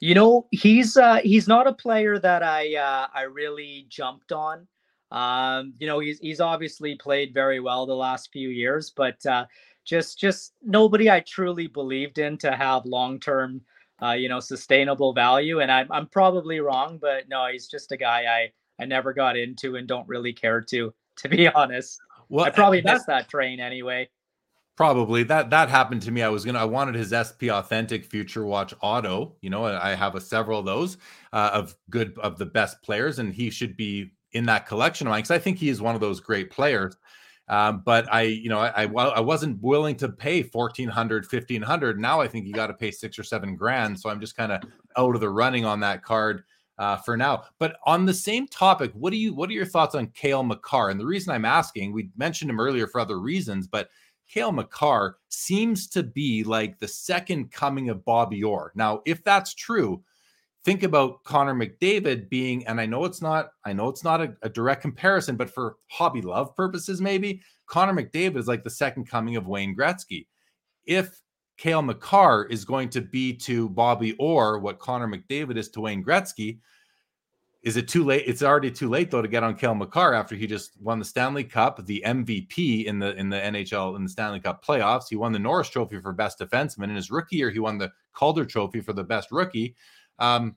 [0.00, 4.66] You know, he's uh, he's not a player that I uh, I really jumped on.
[5.10, 9.44] Um, you know, he's he's obviously played very well the last few years, but uh,
[9.84, 13.60] just just nobody I truly believed in to have long term,
[14.02, 15.60] uh, you know, sustainable value.
[15.60, 19.36] And I'm I'm probably wrong, but no, he's just a guy I I never got
[19.36, 22.00] into and don't really care to, to be honest.
[22.28, 24.08] Well, I probably that, missed that train anyway.
[24.76, 26.22] Probably that that happened to me.
[26.22, 29.36] I was gonna I wanted his SP Authentic Future Watch Auto.
[29.42, 30.96] You know, I have a several of those
[31.34, 35.10] uh, of good of the best players, and he should be in that collection of
[35.10, 36.96] mine because I think he is one of those great players.
[37.48, 42.00] Um, but I, you know, I, I wasn't willing to pay 1400, 1500.
[42.00, 44.00] Now I think you got to pay six or seven grand.
[44.00, 44.62] So I'm just kind of
[44.96, 46.44] out of the running on that card
[46.78, 47.44] uh, for now.
[47.58, 50.90] But on the same topic, what do you what are your thoughts on Cale Makar?
[50.90, 53.90] And the reason I'm asking, we mentioned him earlier for other reasons, but
[54.28, 58.72] Cale Makar seems to be like the second coming of Bobby Orr.
[58.74, 60.02] Now, if that's true,
[60.64, 64.34] think about Connor McDavid being, and I know it's not, I know it's not a,
[64.42, 69.08] a, direct comparison, but for hobby love purposes, maybe Connor McDavid is like the second
[69.08, 70.26] coming of Wayne Gretzky.
[70.86, 71.20] If
[71.62, 76.02] Cale Makar is going to be to Bobby Orr what Connor McDavid is to Wayne
[76.02, 76.58] Gretzky,
[77.62, 78.24] is it too late?
[78.26, 81.04] It's already too late though to get on Cale Makar after he just won the
[81.04, 85.04] Stanley Cup, the MVP in the in the NHL in the Stanley Cup playoffs.
[85.08, 86.88] He won the Norris Trophy for best defenseman.
[86.88, 89.76] In his rookie year, he won the Calder Trophy for the best rookie.
[90.18, 90.56] Um,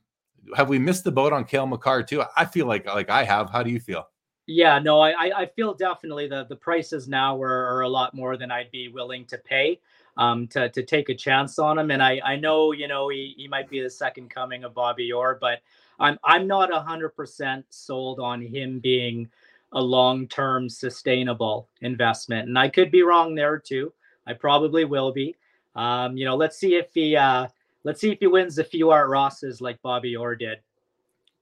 [0.56, 2.24] have we missed the boat on Cale Makar too?
[2.36, 3.48] I feel like like I have.
[3.48, 4.08] How do you feel?
[4.48, 8.36] Yeah, no, I I feel definitely the the prices now are, are a lot more
[8.36, 9.78] than I'd be willing to pay
[10.16, 11.90] um, to to take a chance on him.
[11.90, 15.12] And I I know you know he he might be the second coming of Bobby
[15.12, 15.60] Orr, but
[15.98, 19.28] I'm I'm not hundred percent sold on him being
[19.72, 22.48] a long term sustainable investment.
[22.48, 23.92] And I could be wrong there too.
[24.26, 25.36] I probably will be.
[25.74, 27.48] Um, you know, let's see if he uh,
[27.84, 30.58] let's see if he wins a few Art Rosses like Bobby Orr did.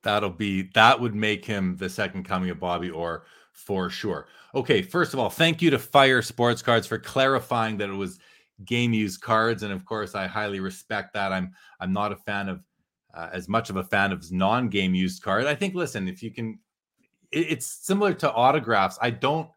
[0.02, 4.26] That'll be that would make him the second coming of Bobby Orr for sure.
[4.54, 8.18] Okay, first of all, thank you to Fire Sports Cards for clarifying that it was
[8.64, 11.32] game used cards, and of course, I highly respect that.
[11.32, 12.62] I'm I'm not a fan of
[13.14, 15.46] uh, as much of a fan of non game used cards.
[15.46, 16.58] I think listen, if you can,
[17.32, 18.98] it, it's similar to autographs.
[19.00, 19.48] I don't.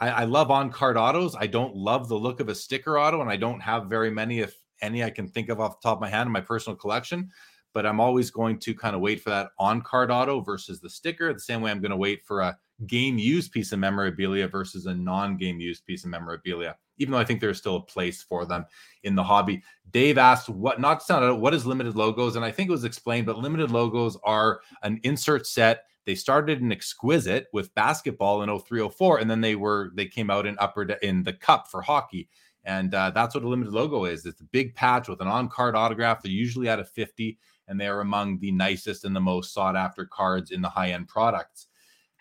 [0.00, 1.36] I, I love on card autos.
[1.36, 4.40] I don't love the look of a sticker auto, and I don't have very many,
[4.40, 6.76] if any, I can think of off the top of my hand in my personal
[6.76, 7.30] collection
[7.74, 10.90] but I'm always going to kind of wait for that on card auto versus the
[10.90, 11.32] sticker.
[11.32, 14.86] The same way I'm going to wait for a game used piece of memorabilia versus
[14.86, 18.22] a non game used piece of memorabilia, even though I think there's still a place
[18.22, 18.64] for them
[19.02, 19.62] in the hobby.
[19.90, 22.72] Dave asked what not to sound out what is limited logos, and I think it
[22.72, 25.84] was explained, but limited logos are an insert set.
[26.04, 30.46] They started in exquisite with basketball in 0304, and then they were they came out
[30.46, 32.28] in upper in the cup for hockey.
[32.64, 34.24] And uh, that's what a limited logo is.
[34.24, 36.22] It's a big patch with an on card autograph.
[36.22, 37.36] They're usually at a 50
[37.68, 40.90] and they are among the nicest and the most sought after cards in the high
[40.90, 41.68] end products.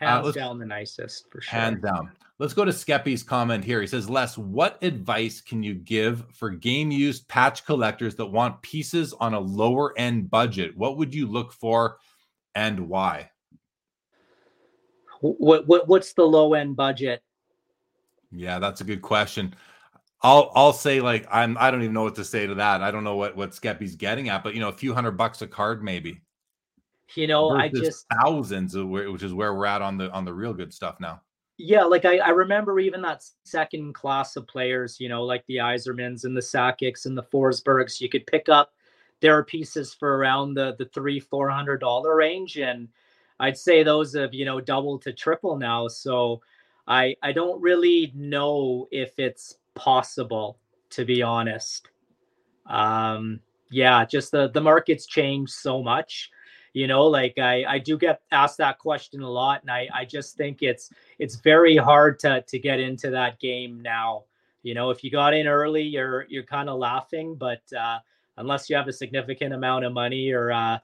[0.02, 1.60] Uh, hands uh, down, the nicest for sure.
[1.60, 2.12] Hands down.
[2.39, 3.82] Let's go to Skeppy's comment here.
[3.82, 8.62] He says, Les, what advice can you give for game used patch collectors that want
[8.64, 10.76] pieces on a lower end budget?
[10.76, 11.97] What would you look for
[12.56, 13.30] and why?
[15.22, 17.22] What, what what's the low end budget?
[18.32, 19.54] Yeah, that's a good question.
[20.24, 22.82] I'll I'll say like I'm I don't even know what to say to that.
[22.82, 25.43] I don't know what what Skeppy's getting at, but you know, a few hundred bucks
[25.43, 26.22] a card maybe.
[27.16, 30.53] You know, I just thousands, which is where we're at on the on the real
[30.53, 31.22] good stuff now.
[31.57, 35.57] Yeah, like I, I remember even that second class of players, you know, like the
[35.57, 38.74] Yzermans and the Sakic's and the Forsbergs, you could pick up
[39.20, 42.88] their pieces for around the the three four hundred dollar range, and
[43.39, 45.88] I'd say those have you know double to triple now.
[45.88, 46.41] So
[46.88, 50.57] I I don't really know if it's possible,
[50.91, 51.88] to be honest.
[52.66, 53.39] Um,
[53.70, 56.32] yeah, just the the market's changed so much.
[56.74, 60.05] You know, like I I do get asked that question a lot, and I I
[60.05, 64.24] just think it's it's very hard to to get into that game now.
[64.63, 67.99] You know, if you got in early, you're you're kind of laughing, but uh,
[68.38, 70.78] unless you have a significant amount of money or uh,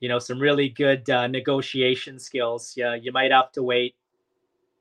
[0.00, 3.94] you know some really good uh, negotiation skills, yeah, you might have to wait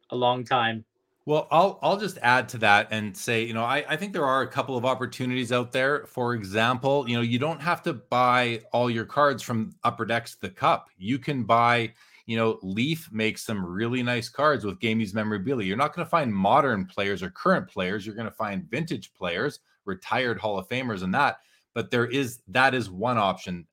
[0.10, 0.84] a long time.
[1.30, 4.26] Well, I'll I'll just add to that and say, you know, I, I think there
[4.26, 6.08] are a couple of opportunities out there.
[6.08, 10.38] For example, you know, you don't have to buy all your cards from Upper Decks
[10.38, 10.90] the Cup.
[10.98, 11.94] You can buy,
[12.26, 15.68] you know, Leaf makes some really nice cards with game use memorabilia.
[15.68, 18.08] You're not going to find modern players or current players.
[18.08, 21.42] You're going to find vintage players, retired Hall of Famers, and that.
[21.76, 23.68] But there is that is one option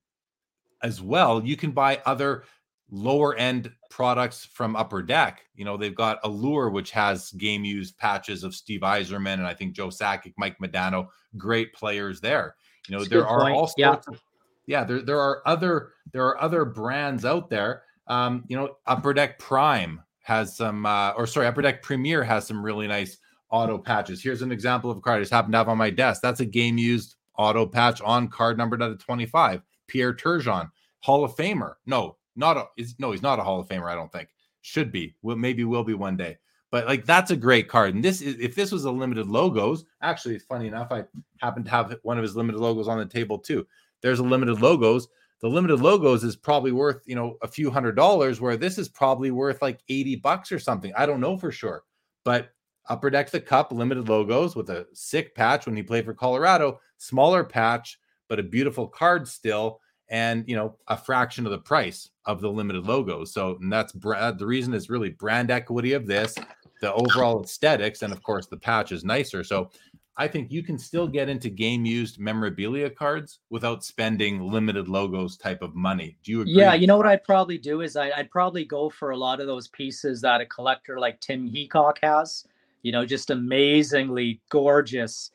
[0.82, 1.42] as well.
[1.42, 2.44] You can buy other
[2.90, 5.42] lower end products from Upper Deck.
[5.54, 9.54] You know, they've got Allure, which has game used patches of Steve Yzerman and I
[9.54, 12.56] think Joe Sakic, Mike Modano, great players there.
[12.88, 13.56] You know, That's there are point.
[13.56, 13.94] all sorts yeah.
[14.08, 14.22] of
[14.66, 17.82] yeah, there, there are other there are other brands out there.
[18.08, 22.46] Um, you know, Upper Deck Prime has some uh, or sorry, Upper Deck Premier has
[22.46, 23.18] some really nice
[23.50, 24.22] auto patches.
[24.22, 26.20] Here's an example of a card I just happened to have on my desk.
[26.20, 29.62] That's a game used auto patch on card numbered at a 25.
[29.86, 30.70] Pierre Turgeon,
[31.00, 31.74] Hall of Famer.
[31.86, 33.90] No, not a is no, he's not a Hall of Famer.
[33.90, 34.28] I don't think
[34.66, 35.14] should be.
[35.22, 36.38] Well, maybe will be one day.
[36.72, 37.94] But like that's a great card.
[37.94, 39.84] And this is if this was a limited logos.
[40.02, 41.04] Actually, funny enough, I
[41.40, 43.66] happen to have one of his limited logos on the table too.
[44.02, 45.08] There's a limited logos.
[45.40, 48.88] The limited logos is probably worth you know a few hundred dollars, where this is
[48.88, 50.92] probably worth like eighty bucks or something.
[50.96, 51.84] I don't know for sure,
[52.24, 52.50] but
[52.88, 56.80] Upper Deck the Cup limited logos with a sick patch when he played for Colorado,
[56.98, 62.10] smaller patch, but a beautiful card still and you know a fraction of the price
[62.26, 63.32] of the limited logos.
[63.32, 66.34] So and that's the reason is really brand equity of this,
[66.80, 69.44] the overall aesthetics, and of course the patch is nicer.
[69.44, 69.70] So
[70.18, 75.36] I think you can still get into game used memorabilia cards without spending limited logos
[75.36, 76.16] type of money.
[76.22, 76.54] Do you agree?
[76.54, 79.40] Yeah, you know what I'd probably do is I, would probably go for a lot
[79.40, 82.46] of those pieces that a collector like Tim Heacock has.
[82.82, 85.32] You know, just amazingly gorgeous,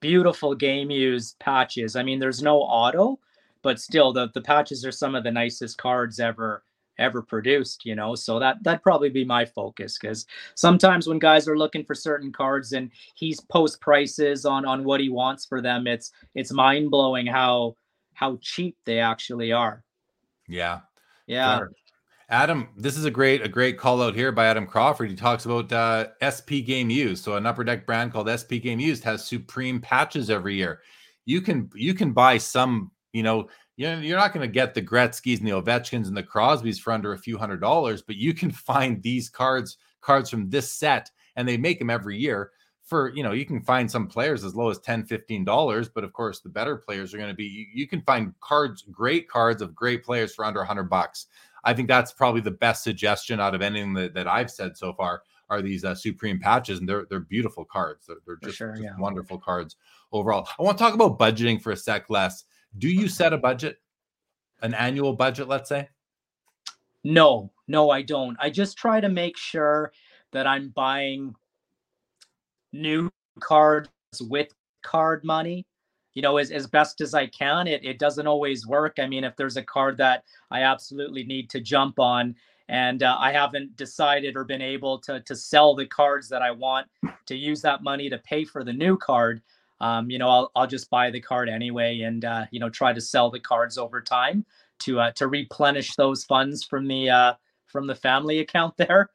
[0.00, 1.94] beautiful game used patches.
[1.94, 3.20] I mean, there's no auto,
[3.64, 6.62] but still the, the patches are some of the nicest cards ever
[6.98, 8.14] ever produced you know?
[8.14, 12.30] So that that'd probably be my focus because sometimes when guys are looking for certain
[12.30, 17.26] cards and he's post prices on on what he wants for them it's it's mind-blowing
[17.26, 17.74] how
[18.12, 19.82] how cheap they actually are.
[20.46, 20.80] Yeah.
[21.26, 21.58] Yeah.
[21.58, 21.72] Sure.
[22.28, 25.10] adam this is a great a great call out here by adam crawford.
[25.10, 27.24] He talks about uh sp game used.
[27.24, 30.80] So an upper deck brand called sp game used has supreme patches every year.
[31.24, 35.40] You can you can buy some you know you're, not going to get the Gretzky's
[35.40, 38.50] and the Ovechkins and the Crosbys for under a few hundred dollars, but you can
[38.50, 42.50] find these cards cards from this set and they make them every year
[42.82, 46.04] for you know you can find some players as low as 10 15 dollars but
[46.04, 49.26] of course the better players are going to be you, you, can find cards great
[49.30, 51.28] cards of great players for under 100 bucks.
[51.64, 54.92] I think that's probably the best suggestion out of anything that, that i've said so
[54.92, 58.06] far are these uh, supreme patches and they're they're beautiful cards.
[58.06, 58.98] They're, they're just, sure, just yeah.
[58.98, 59.76] wonderful cards
[60.12, 60.48] overall.
[60.58, 62.44] I want to talk about budgeting for a sec Les
[62.78, 63.78] do you set a budget,
[64.62, 65.88] an annual budget, let's say?
[67.02, 68.36] No, no, I don't.
[68.40, 69.92] I just try to make sure
[70.32, 71.34] that I'm buying
[72.72, 73.10] new
[73.40, 73.88] cards
[74.20, 74.48] with
[74.82, 75.66] card money
[76.14, 79.24] you know as, as best as i can it, it doesn't always work i mean
[79.24, 82.34] if there's a card that i absolutely need to jump on
[82.68, 86.50] and uh, i haven't decided or been able to to sell the cards that i
[86.50, 86.86] want
[87.26, 89.42] to use that money to pay for the new card
[89.80, 92.92] um, you know, I'll, I'll just buy the card anyway and, uh, you know, try
[92.92, 94.44] to sell the cards over time
[94.80, 97.34] to, uh, to replenish those funds from the, uh,
[97.66, 99.10] from the family account there.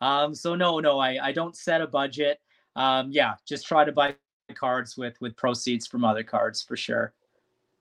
[0.00, 2.40] Um, so no, no, I, I don't set a budget.
[2.76, 4.14] Um, yeah, just try to buy
[4.54, 7.12] cards with, with proceeds from other cards for sure.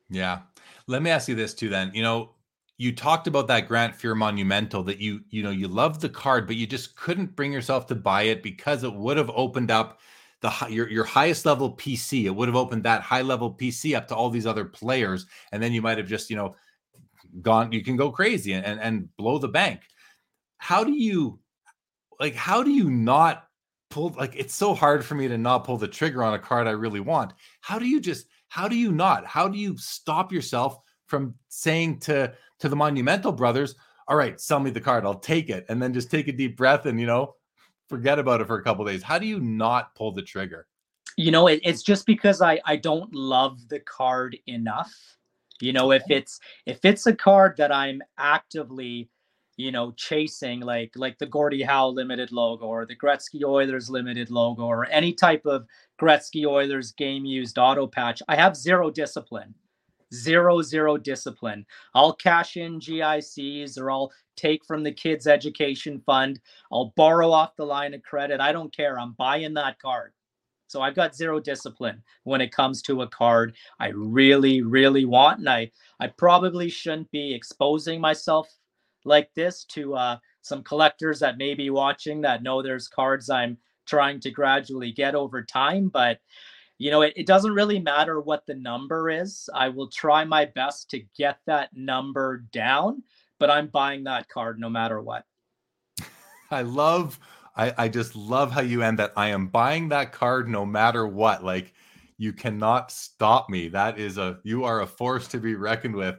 [0.10, 0.40] Yeah.
[0.88, 2.32] Let me ask you this too, then, you know,
[2.78, 6.48] you talked about that Grant Fuhr Monumental that you, you know, you loved the card,
[6.48, 10.00] but you just couldn't bring yourself to buy it because it would have opened up
[10.42, 12.26] the your your highest level PC.
[12.26, 15.62] It would have opened that high level PC up to all these other players, and
[15.62, 16.56] then you might have just you know
[17.42, 17.72] gone.
[17.72, 19.82] You can go crazy and and blow the bank.
[20.58, 21.40] How do you
[22.20, 22.36] like?
[22.36, 23.46] How do you not
[23.90, 24.14] pull?
[24.18, 26.72] Like it's so hard for me to not pull the trigger on a card I
[26.72, 27.34] really want.
[27.62, 28.28] How do you just?
[28.48, 29.26] How do you not?
[29.26, 33.76] How do you stop yourself from saying to to the Monumental Brothers?
[34.08, 35.06] All right, sell me the card.
[35.06, 37.36] I'll take it, and then just take a deep breath and you know
[37.90, 39.04] forget about it for a couple days.
[39.04, 40.68] How do you not pull the trigger?
[41.18, 44.94] You know, it, it's just because I I don't love the card enough.
[45.60, 49.10] You know, if it's if it's a card that I'm actively,
[49.58, 54.30] you know, chasing, like like the Gordie Howe limited logo or the Gretzky Oilers limited
[54.30, 55.66] logo or any type of
[56.00, 59.54] Gretzky Oilers game used auto patch, I have zero discipline
[60.14, 61.66] zero zero discipline.
[61.94, 66.40] I'll cash in gics or i'll take from the kids education fund.
[66.72, 68.40] I'll borrow off the line of credit.
[68.40, 68.98] I don't care.
[68.98, 70.14] I'm buying that card.
[70.68, 75.40] So i've got zero discipline when it comes to a card i really really want
[75.40, 78.48] and i i probably shouldn't be exposing myself
[79.04, 83.58] like this to uh, some collectors that may be watching that know there's cards i'm
[83.88, 86.20] trying to gradually get over time but
[86.80, 89.50] you know, it, it doesn't really matter what the number is.
[89.54, 93.04] I will try my best to get that number down,
[93.38, 95.26] but I'm buying that card no matter what.
[96.52, 97.20] I love,
[97.56, 99.12] I, I just love how you end that.
[99.18, 101.44] I am buying that card no matter what.
[101.44, 101.74] Like,
[102.18, 103.68] you cannot stop me.
[103.68, 106.16] That is a, you are a force to be reckoned with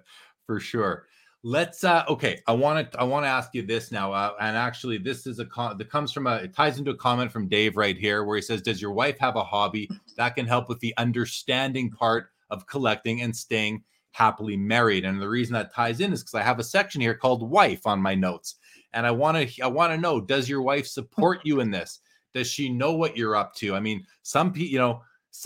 [0.47, 1.07] for sure.
[1.43, 2.43] Let's uh okay.
[2.47, 4.13] I want to I want to ask you this now.
[4.13, 6.97] Uh, and actually, this is a con that comes from a it ties into a
[6.97, 10.35] comment from Dave right here where he says, Does your wife have a hobby that
[10.35, 13.83] can help with the understanding part of collecting and staying
[14.13, 15.07] happily married?
[15.07, 17.87] And the reason that ties in is because I have a section here called wife
[17.87, 18.57] on my notes.
[18.93, 22.01] And I want to I want to know, does your wife support you in this?
[22.35, 23.75] Does she know what you're up to?
[23.75, 25.03] I mean, some people, you know,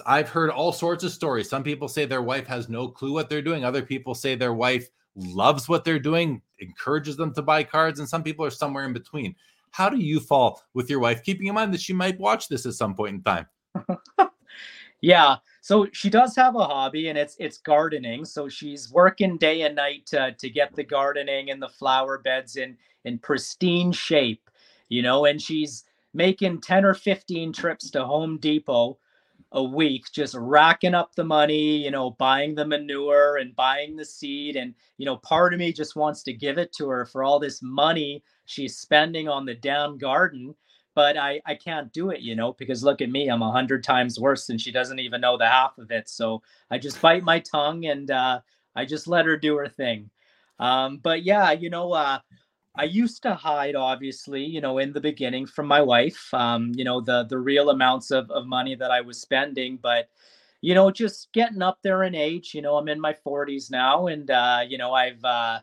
[0.07, 1.49] I've heard all sorts of stories.
[1.49, 3.65] Some people say their wife has no clue what they're doing.
[3.65, 8.09] Other people say their wife loves what they're doing, encourages them to buy cards, and
[8.09, 9.35] some people are somewhere in between.
[9.71, 12.67] How do you fall with your wife, keeping in mind that she might watch this
[12.67, 13.47] at some point in time?
[15.01, 18.25] yeah, so she does have a hobby, and it's it's gardening.
[18.25, 22.57] So she's working day and night to, to get the gardening and the flower beds
[22.57, 24.49] in in pristine shape,
[24.89, 25.85] you know, and she's
[26.15, 28.99] making 10 or 15 trips to Home Depot
[29.55, 34.05] a week just racking up the money, you know, buying the manure and buying the
[34.05, 34.57] seed.
[34.57, 37.39] And, you know, part of me just wants to give it to her for all
[37.39, 40.55] this money she's spending on the damn garden.
[40.97, 43.83] But I, I can't do it, you know, because look at me, I'm a hundred
[43.85, 46.09] times worse and she doesn't even know the half of it.
[46.09, 48.41] So I just bite my tongue and uh,
[48.77, 50.11] I just let her do her thing.
[50.59, 52.19] Um, but yeah, you know, uh,
[52.77, 56.85] I used to hide, obviously, you know, in the beginning from my wife, um, you
[56.85, 59.79] know, the the real amounts of, of money that I was spending.
[59.81, 60.09] But,
[60.61, 64.09] you know, just getting up there in age, you know, I'm in my 40s now,
[64.09, 65.61] and uh, you know, I've uh,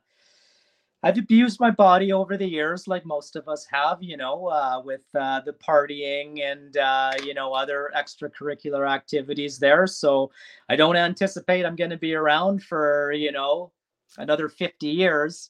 [1.03, 4.81] I've abused my body over the years, like most of us have, you know, uh,
[4.85, 9.85] with uh, the partying and uh, you know other extracurricular activities there.
[9.85, 10.31] So
[10.69, 13.71] I don't anticipate I'm going to be around for you know
[14.17, 15.49] another 50 years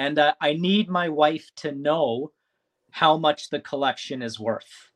[0.00, 2.32] and uh, I need my wife to know
[2.90, 4.88] how much the collection is worth.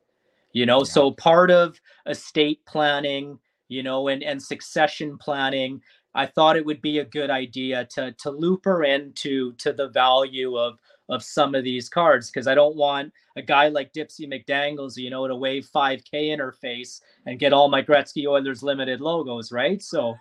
[0.51, 0.85] You know, yeah.
[0.85, 3.37] so part of estate planning,
[3.67, 5.79] you know, and and succession planning,
[6.15, 9.89] I thought it would be a good idea to to loop her into to the
[9.89, 14.27] value of of some of these cards because I don't want a guy like Dipsy
[14.27, 18.63] McDangles, you know, to wave 5K in her face and get all my Gretzky Oilers
[18.63, 19.83] limited logos, right?
[19.83, 20.15] So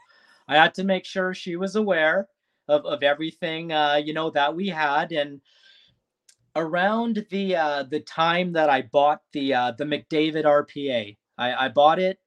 [0.46, 2.28] I had to make sure she was aware
[2.68, 5.12] of, of everything uh, you know that we had.
[5.12, 5.40] And
[6.56, 11.68] around the uh, the time that I bought the uh, the McDavid RPA I, I
[11.68, 12.18] bought it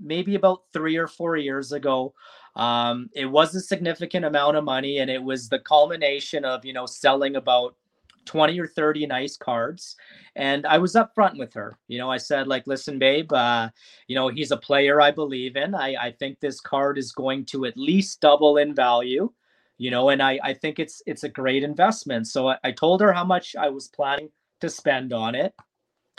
[0.00, 2.12] maybe about three or four years ago.
[2.54, 6.72] Um, it was a significant amount of money and it was the culmination of you
[6.72, 7.76] know selling about
[8.24, 9.96] 20 or 30 nice cards.
[10.34, 11.78] And i was upfront with her.
[11.88, 13.70] You know i said like listen babe uh,
[14.08, 15.74] you know he's a player i believe in.
[15.74, 19.32] I, I think this card is going to at least double in value
[19.78, 22.26] you know and i i think it's it's a great investment.
[22.26, 25.54] So I, I, told her how much i was planning to spend on it.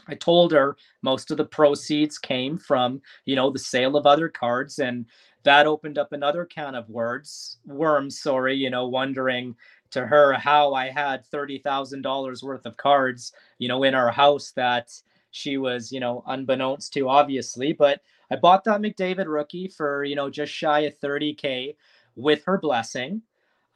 [0.08, 4.30] I told her most of the proceeds came from you know the sale of other
[4.30, 5.06] cards and
[5.44, 9.56] that opened up another can of words worms sorry you know wondering
[9.92, 14.92] to her how i had $30000 worth of cards you know in our house that
[15.32, 17.74] she was you know unbeknownst to obviously.
[17.74, 18.02] But
[18.32, 21.76] i bought that mcdavid rookie for you know just shy of 30k
[22.16, 23.22] with her blessing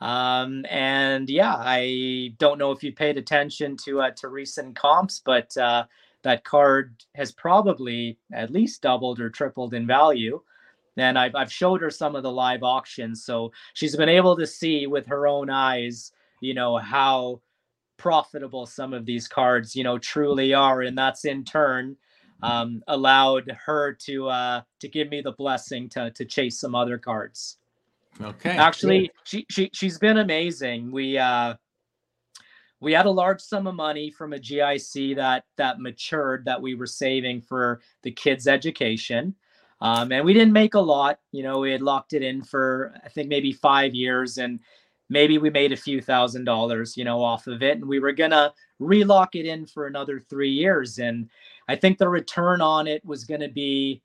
[0.01, 5.21] um, and yeah, I don't know if you paid attention to uh, to recent comps,
[5.23, 5.85] but uh,
[6.23, 10.41] that card has probably at least doubled or tripled in value.
[10.97, 14.45] And I've, I've showed her some of the live auctions, so she's been able to
[14.45, 17.39] see with her own eyes, you know, how
[17.95, 21.95] profitable some of these cards, you know, truly are, and that's in turn
[22.43, 26.97] um, allowed her to uh, to give me the blessing to to chase some other
[26.97, 27.57] cards.
[28.19, 28.51] Okay.
[28.51, 30.91] Actually, she she she's been amazing.
[30.91, 31.55] We uh
[32.81, 36.75] we had a large sum of money from a GIC that that matured that we
[36.75, 39.35] were saving for the kids' education.
[39.79, 41.19] Um, and we didn't make a lot.
[41.31, 44.59] You know, we had locked it in for I think maybe five years, and
[45.09, 47.77] maybe we made a few thousand dollars, you know, off of it.
[47.77, 50.99] And we were gonna relock it in for another three years.
[50.99, 51.29] And
[51.67, 54.01] I think the return on it was gonna be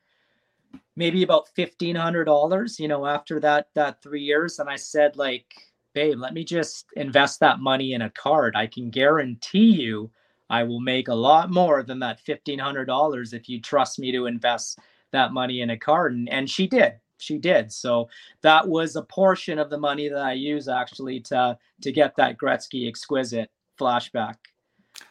[0.96, 4.58] maybe about fifteen hundred dollars, you know, after that that three years.
[4.58, 5.46] And I said, like,
[5.94, 8.56] babe, let me just invest that money in a card.
[8.56, 10.10] I can guarantee you
[10.48, 14.12] I will make a lot more than that fifteen hundred dollars if you trust me
[14.12, 14.78] to invest
[15.12, 16.14] that money in a card.
[16.14, 16.94] And, and she did.
[17.18, 17.72] She did.
[17.72, 18.08] So
[18.42, 22.38] that was a portion of the money that I use actually to to get that
[22.38, 24.36] Gretzky exquisite flashback.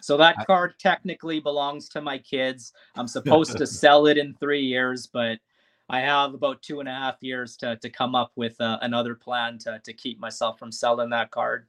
[0.01, 2.73] So that card technically belongs to my kids.
[2.95, 5.39] I'm supposed to sell it in three years, but
[5.89, 9.15] I have about two and a half years to to come up with uh, another
[9.15, 11.67] plan to to keep myself from selling that card.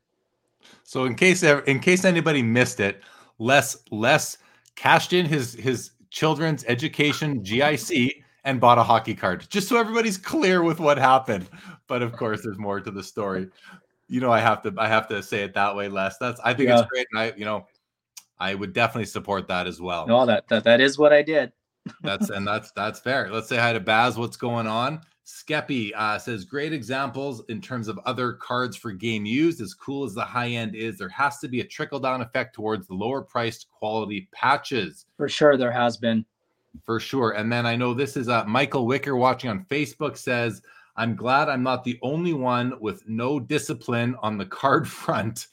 [0.85, 3.03] So in case in case anybody missed it,
[3.39, 4.39] Les Les
[4.75, 9.47] cashed in his his children's education GIC and bought a hockey card.
[9.51, 11.49] Just so everybody's clear with what happened.
[11.87, 13.49] But of course, there's more to the story.
[14.09, 16.17] You know, I have to I have to say it that way, Les.
[16.19, 16.81] That's I think yeah.
[16.81, 17.67] it's great, and I you know
[18.39, 20.07] I would definitely support that as well.
[20.07, 21.53] No, that that, that is what I did
[22.03, 23.29] that's and that's that's fair.
[23.31, 24.19] Let's say hi to Baz.
[24.19, 25.01] What's going on?
[25.27, 29.61] Skeppy uh, says great examples in terms of other cards for game used.
[29.61, 32.55] As cool as the high end is, there has to be a trickle down effect
[32.55, 35.07] towards the lower priced quality patches.
[35.17, 36.25] For sure, there has been.
[36.85, 37.33] For sure.
[37.33, 40.63] And then I know this is uh, Michael Wicker watching on Facebook says,
[40.97, 45.49] I'm glad I'm not the only one with no discipline on the card front.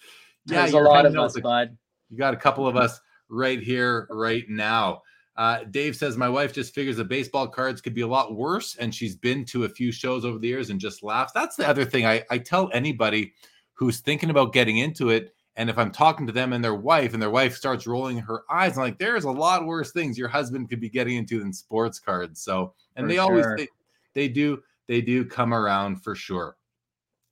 [0.45, 1.75] Yeah, There's a lot of us, bud.
[2.09, 2.99] You got a couple of us
[3.29, 5.01] right here, right now.
[5.35, 8.75] Uh, Dave says my wife just figures the baseball cards could be a lot worse,
[8.75, 11.33] and she's been to a few shows over the years and just laughs.
[11.33, 13.33] That's the other thing I, I tell anybody
[13.73, 17.13] who's thinking about getting into it And if I'm talking to them and their wife,
[17.13, 20.27] and their wife starts rolling her eyes, I'm like, there's a lot worse things your
[20.27, 22.41] husband could be getting into than sports cards.
[22.41, 23.67] So, and For they always they,
[24.13, 26.57] they do they do come around for sure,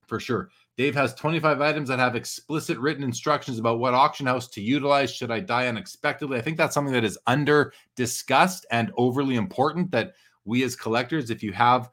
[0.05, 0.49] for sure.
[0.77, 5.13] Dave has 25 items that have explicit written instructions about what auction house to utilize
[5.13, 6.37] should I die unexpectedly.
[6.37, 10.13] I think that's something that is under discussed and overly important that
[10.45, 11.89] we as collectors, if you have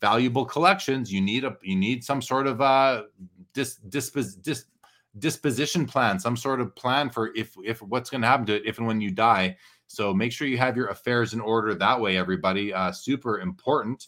[0.00, 3.04] valuable collections, you need a you need some sort of uh
[3.54, 4.64] dis, dispos, dis,
[5.18, 8.66] disposition plan, some sort of plan for if if what's going to happen to it
[8.66, 9.56] if and when you die.
[9.86, 12.74] So make sure you have your affairs in order that way, everybody.
[12.74, 14.06] Uh, super important.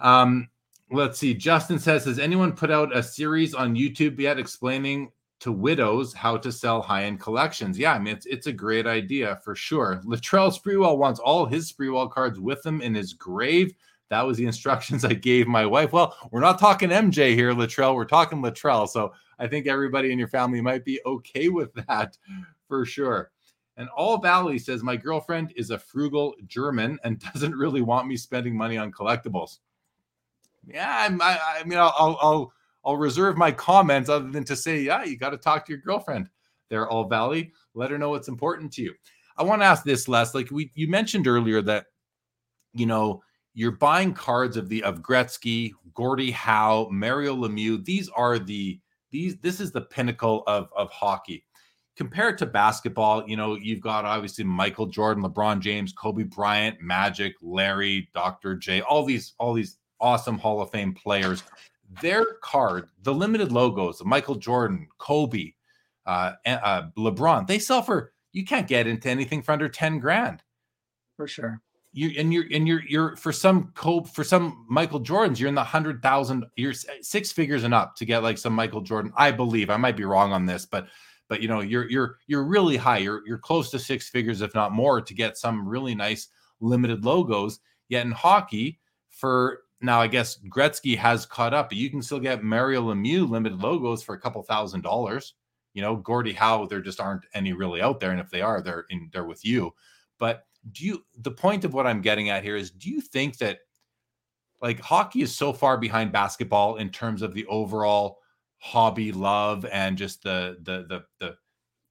[0.00, 0.48] Um,
[0.92, 1.34] let's see.
[1.34, 5.10] Justin says, has anyone put out a series on YouTube yet explaining
[5.40, 7.78] to widows how to sell high-end collections?
[7.78, 10.00] Yeah, I mean it's it's a great idea for sure.
[10.04, 13.72] Latrell Sprewell wants all his Sprewell cards with him in his grave.
[14.10, 15.92] That was the instructions I gave my wife.
[15.92, 17.94] Well, we're not talking MJ here, Latrell.
[17.94, 18.88] We're talking Latrell.
[18.88, 22.16] So I think everybody in your family might be okay with that
[22.68, 23.30] for sure.
[23.76, 28.16] And All Valley says, My girlfriend is a frugal German and doesn't really want me
[28.16, 29.58] spending money on collectibles.
[30.66, 32.52] Yeah, I, I mean, I'll, I'll, I'll,
[32.84, 35.80] I'll reserve my comments other than to say, yeah, you got to talk to your
[35.80, 36.28] girlfriend
[36.68, 37.52] there, All Valley.
[37.74, 38.94] Let her know what's important to you.
[39.36, 40.34] I want to ask this, Les.
[40.34, 41.86] Like we, you mentioned earlier that,
[42.74, 43.22] you know,
[43.54, 47.84] you're buying cards of the of Gretzky, Gordie Howe, Mario Lemieux.
[47.84, 48.80] These are the
[49.10, 49.36] these.
[49.38, 51.44] This is the pinnacle of of hockey.
[51.94, 57.34] Compared to basketball, you know, you've got obviously Michael Jordan, LeBron James, Kobe Bryant, Magic,
[57.42, 58.56] Larry, Dr.
[58.56, 61.42] J, all these all these awesome Hall of Fame players.
[62.02, 65.52] Their card, the limited logos of Michael Jordan, Kobe,
[66.06, 70.42] uh, uh, LeBron, they sell for you can't get into anything for under ten grand
[71.16, 71.60] For sure.
[71.92, 75.54] you and you're and you're you're for some Kobe for some Michael Jordans, you're in
[75.54, 76.72] the hundred thousand, you're
[77.02, 79.12] six figures and up to get like some Michael Jordan.
[79.16, 80.86] I believe I might be wrong on this, but
[81.28, 82.98] but you know you're you're you're really high.
[82.98, 86.28] You're you're close to six figures, if not more, to get some really nice
[86.60, 87.60] limited logos.
[87.88, 88.80] Yet in hockey,
[89.10, 93.28] for now, I guess Gretzky has caught up, but you can still get Mario Lemieux
[93.28, 95.34] limited logos for a couple thousand dollars.
[95.74, 98.62] You know, Gordie Howe, there just aren't any really out there, and if they are,
[98.62, 99.74] they're in they're with you.
[100.18, 103.38] But do you the point of what I'm getting at here is do you think
[103.38, 103.58] that
[104.60, 108.18] like hockey is so far behind basketball in terms of the overall
[108.58, 111.36] hobby love and just the the the the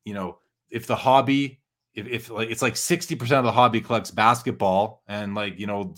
[0.06, 0.38] you know
[0.70, 1.60] if the hobby
[1.94, 5.94] if, if like it's like 60% of the hobby collects basketball and like you know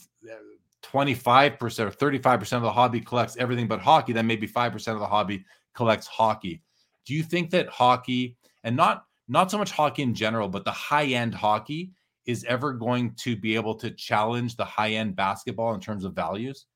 [0.94, 5.06] 25% or 35% of the hobby collects everything but hockey then maybe 5% of the
[5.06, 5.44] hobby
[5.74, 6.62] collects hockey.
[7.06, 10.72] Do you think that hockey and not not so much hockey in general but the
[10.72, 11.92] high end hockey
[12.26, 16.14] is ever going to be able to challenge the high end basketball in terms of
[16.14, 16.68] values?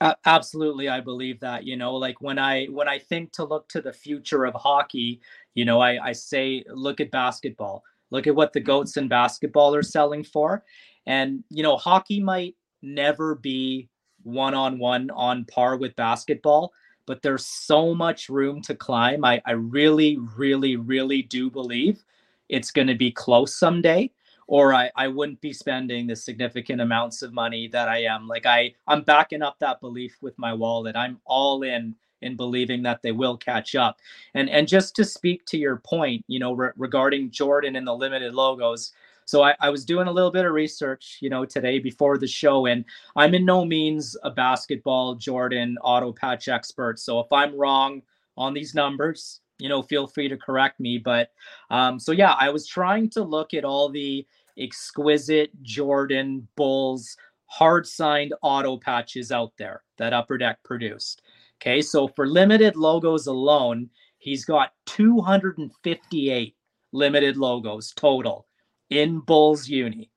[0.00, 3.68] A- absolutely i believe that you know like when i when i think to look
[3.70, 5.20] to the future of hockey
[5.54, 7.82] you know i i say look at basketball.
[8.10, 10.64] Look at what the goats in basketball are selling for.
[11.06, 13.88] And you know hockey might never be
[14.22, 16.72] one on one on par with basketball
[17.06, 22.04] but there's so much room to climb i i really really really do believe
[22.48, 24.10] it's going to be close someday
[24.48, 28.28] or I, I wouldn't be spending the significant amounts of money that I am.
[28.28, 30.96] Like I, I'm backing up that belief with my wallet.
[30.96, 33.98] I'm all in in believing that they will catch up.
[34.34, 37.94] And and just to speak to your point, you know, re- regarding Jordan and the
[37.94, 38.92] limited logos.
[39.28, 42.26] So I, I was doing a little bit of research, you know, today before the
[42.26, 42.82] show, and
[43.14, 46.98] I'm in no means a basketball Jordan auto patch expert.
[46.98, 48.00] So if I'm wrong
[48.38, 50.96] on these numbers, you know, feel free to correct me.
[50.96, 51.30] But
[51.68, 54.26] um, so yeah, I was trying to look at all the
[54.56, 57.14] exquisite Jordan Bulls
[57.44, 61.20] hard signed auto patches out there that Upper Deck produced.
[61.60, 66.56] Okay, so for limited logos alone, he's got 258
[66.92, 68.47] limited logos total
[68.90, 70.10] in Bulls Uni.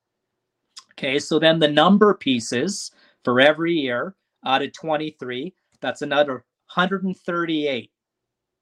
[0.93, 2.91] Okay, so then the number pieces
[3.23, 4.15] for every year
[4.45, 7.91] out of 23, that's another 138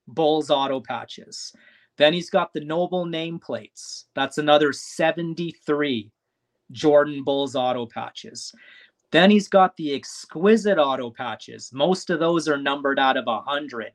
[0.08, 1.54] Bulls auto patches.
[1.98, 4.06] Then he's got the Noble nameplates.
[4.16, 6.12] That's another 73
[6.72, 8.54] Jordan Bulls auto patches.
[9.12, 11.72] Then he's got the exquisite auto patches.
[11.74, 13.92] Most of those are numbered out of 100.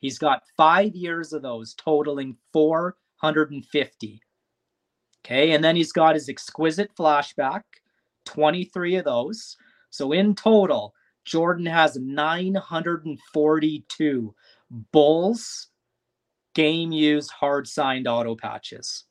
[0.00, 4.20] He's got five years of those, totaling 450.
[5.26, 7.62] Okay, and then he's got his exquisite flashback,
[8.26, 9.56] 23 of those.
[9.90, 10.94] So in total,
[11.24, 14.34] Jordan has 942
[14.92, 15.68] Bulls
[16.54, 19.06] game used hard signed auto patches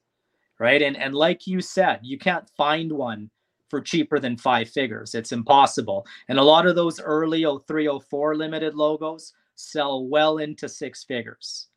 [0.60, 0.82] right?
[0.82, 3.30] And and like you said you can't find one
[3.70, 5.16] for cheaper than five figures.
[5.16, 6.06] It's impossible.
[6.30, 11.68] And a lot of those early 0304 limited logos sell well into six figures.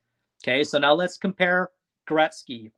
[0.44, 1.70] Okay, so now let's compare
[2.08, 2.72] Gretzky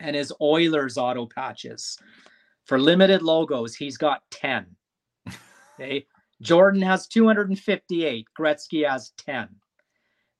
[0.00, 1.98] and his Oilers auto patches.
[2.64, 4.66] For limited logos, he's got 10.
[5.78, 6.06] Okay.
[6.40, 8.26] Jordan has 258.
[8.38, 9.48] Gretzky has 10.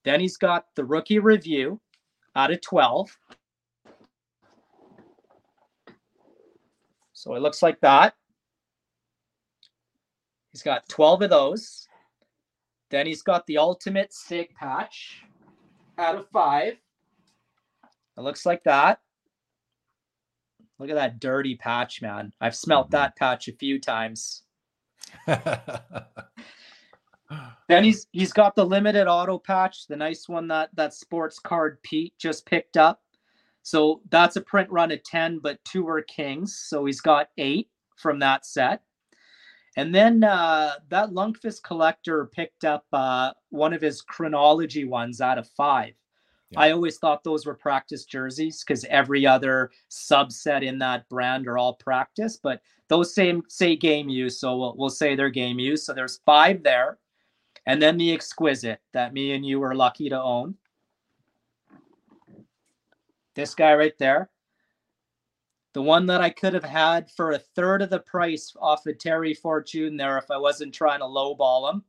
[0.02, 1.78] Then he's got the rookie review
[2.34, 3.10] out of 12.
[7.12, 8.14] So it looks like that.
[10.52, 11.86] He's got 12 of those.
[12.90, 15.22] Then he's got the ultimate stick patch
[15.98, 16.74] out of five.
[18.16, 19.00] It looks like that.
[20.78, 22.32] Look at that dirty patch, man.
[22.40, 24.42] I've smelt that patch a few times.
[25.26, 25.42] then
[27.82, 32.14] he's he's got the limited auto patch, the nice one that that sports card Pete
[32.18, 33.02] just picked up.
[33.62, 36.56] So that's a print run of 10, but two are kings.
[36.56, 38.82] So he's got eight from that set.
[39.76, 45.36] And then uh, that Lundqvist collector picked up uh, one of his chronology ones out
[45.36, 45.94] of five.
[46.50, 46.60] Yeah.
[46.60, 51.58] I always thought those were practice jerseys because every other subset in that brand are
[51.58, 55.84] all practice, but those same say game use, so we'll, we'll say they're game use.
[55.84, 56.98] So there's five there,
[57.66, 60.54] and then the exquisite that me and you were lucky to own.
[63.34, 64.30] This guy right there,
[65.74, 68.98] the one that I could have had for a third of the price off of
[68.98, 71.84] Terry Fortune there if I wasn't trying to lowball him.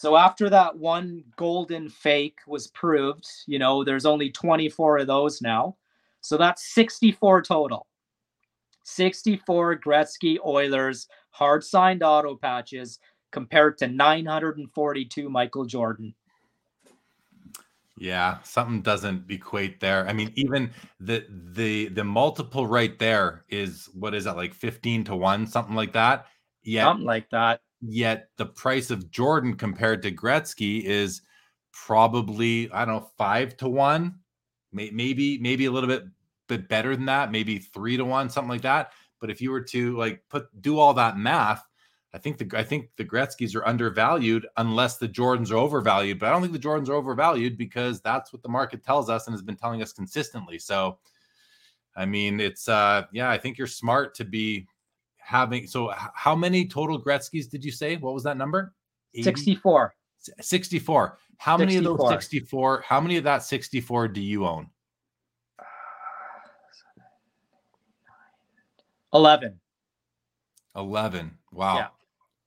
[0.00, 5.42] So after that one golden fake was proved, you know, there's only 24 of those
[5.42, 5.76] now.
[6.22, 7.86] So that's 64 total.
[8.84, 12.98] 64 Gretzky Oilers hard signed auto patches
[13.30, 16.14] compared to 942 Michael Jordan.
[17.98, 20.08] Yeah, something doesn't equate there.
[20.08, 25.04] I mean, even the the the multiple right there is what is that like 15
[25.04, 26.24] to 1, something like that.
[26.62, 26.86] Yeah.
[26.86, 27.60] Something like that.
[27.80, 31.22] Yet the price of Jordan compared to Gretzky is
[31.72, 34.18] probably, I don't know, five to one,
[34.72, 36.04] maybe, maybe a little bit,
[36.46, 38.92] bit better than that, maybe three to one, something like that.
[39.20, 41.66] But if you were to like put do all that math,
[42.12, 46.18] I think the I think the Gretzky's are undervalued unless the Jordans are overvalued.
[46.18, 49.26] But I don't think the Jordans are overvalued because that's what the market tells us
[49.26, 50.58] and has been telling us consistently.
[50.58, 50.98] So,
[51.96, 54.66] I mean, it's uh yeah, I think you're smart to be
[55.30, 57.96] having so how many total Gretzky's did you say?
[57.96, 58.74] What was that number?
[59.14, 59.22] 80?
[59.22, 59.94] 64.
[60.40, 61.18] 64.
[61.38, 61.66] How 64.
[61.66, 62.84] many of those 64?
[62.86, 64.68] How many of that 64 do you own?
[69.14, 69.58] 11.
[70.76, 71.30] 11.
[71.52, 71.76] Wow.
[71.76, 71.86] Yeah.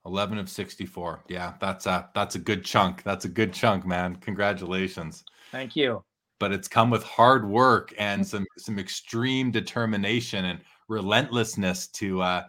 [0.06, 1.24] 11 of 64.
[1.30, 3.04] Yeah, that's a that's a good chunk.
[3.04, 4.18] That's a good chunk, man.
[4.18, 5.24] Congratulations.
[5.52, 6.04] Thank you.
[6.40, 12.44] But it's come with hard work and some some extreme determination and relentlessness to uh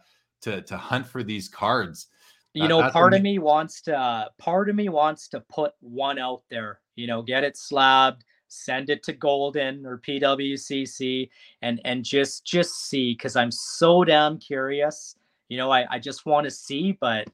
[0.45, 2.07] to to hunt for these cards.
[2.55, 6.21] You know, part of me wants to uh, part of me wants to put one
[6.21, 6.81] out there.
[6.95, 11.29] You know, get it slabbed, send it to Goldin or PWCC,
[11.63, 15.17] and and just just see because I'm so damn curious.
[15.49, 17.29] You know, I I just want to see, but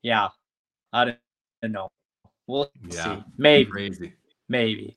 [0.00, 0.28] yeah,
[0.94, 1.90] I don't know.
[2.46, 3.24] We'll yeah, see.
[3.36, 3.70] Maybe.
[3.70, 4.14] Crazy.
[4.48, 4.96] Maybe.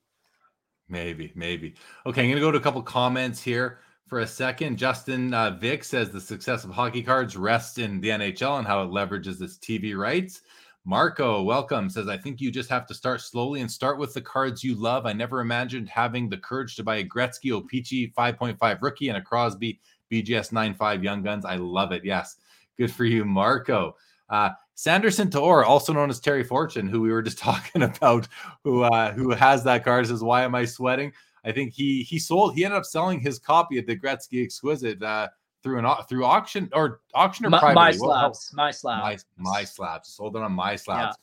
[0.88, 1.34] Maybe.
[1.36, 1.76] Maybe.
[2.06, 4.78] Okay, I'm gonna go to a couple comments here for a second.
[4.78, 8.84] Justin uh, Vick says the success of hockey cards rests in the NHL and how
[8.84, 10.42] it leverages its TV rights.
[10.88, 14.22] Marco, welcome, says, I think you just have to start slowly and start with the
[14.22, 15.08] cards you love.
[15.08, 19.22] I never imagined having the courage to buy a Gretzky O-Pee-Chee 5.5 rookie and a
[19.22, 19.80] Crosby
[20.12, 21.44] BGS 9.5 Young Guns.
[21.44, 22.06] I love it.
[22.06, 22.38] Yes.
[22.78, 23.96] Good for you, Marco.
[24.30, 28.28] Uh, Sanderson Tor, also known as Terry Fortune, who we were just talking about,
[28.64, 31.14] who uh, who has that card, says, Why am I sweating?
[31.46, 35.02] I think he he sold he ended up selling his copy of the Gretzky Exquisite
[35.02, 35.30] uh,
[35.64, 38.08] through an through auction or auction or my, privately.
[38.08, 40.08] MySlabs, my slabs, my, MySlabs.
[40.08, 41.14] Sold it on MySlabs.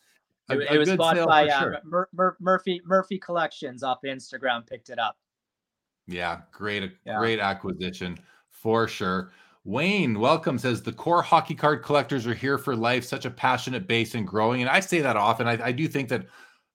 [0.49, 0.57] Yeah.
[0.57, 1.79] A, it, it was bought by uh, sure.
[1.85, 4.67] Mur- Mur- Murphy Murphy Collections off Instagram.
[4.67, 5.17] Picked it up.
[6.07, 7.19] Yeah, great, yeah.
[7.19, 8.19] great acquisition
[8.51, 9.33] for sure.
[9.65, 10.59] Wayne, welcome.
[10.59, 13.05] Says the core hockey card collectors are here for life.
[13.05, 14.61] Such a passionate base and growing.
[14.61, 15.47] And I say that often.
[15.47, 16.27] I, I do think that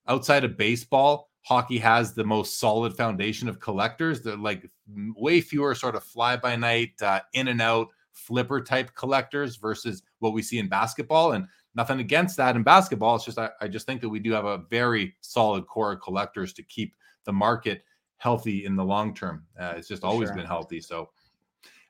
[0.08, 4.22] outside of baseball, hockey has the most solid foundation of collectors.
[4.22, 4.70] They're like
[5.16, 10.04] way fewer sort of fly by night, uh, in and out flipper type collectors versus
[10.20, 11.32] what we see in basketball.
[11.32, 13.16] And nothing against that in basketball.
[13.16, 16.02] It's just I, I just think that we do have a very solid core of
[16.02, 16.94] collectors to keep
[17.24, 17.86] the market
[18.18, 19.46] healthy in the long term.
[19.58, 20.36] Uh, it's just always sure.
[20.36, 20.82] been healthy.
[20.82, 21.10] So.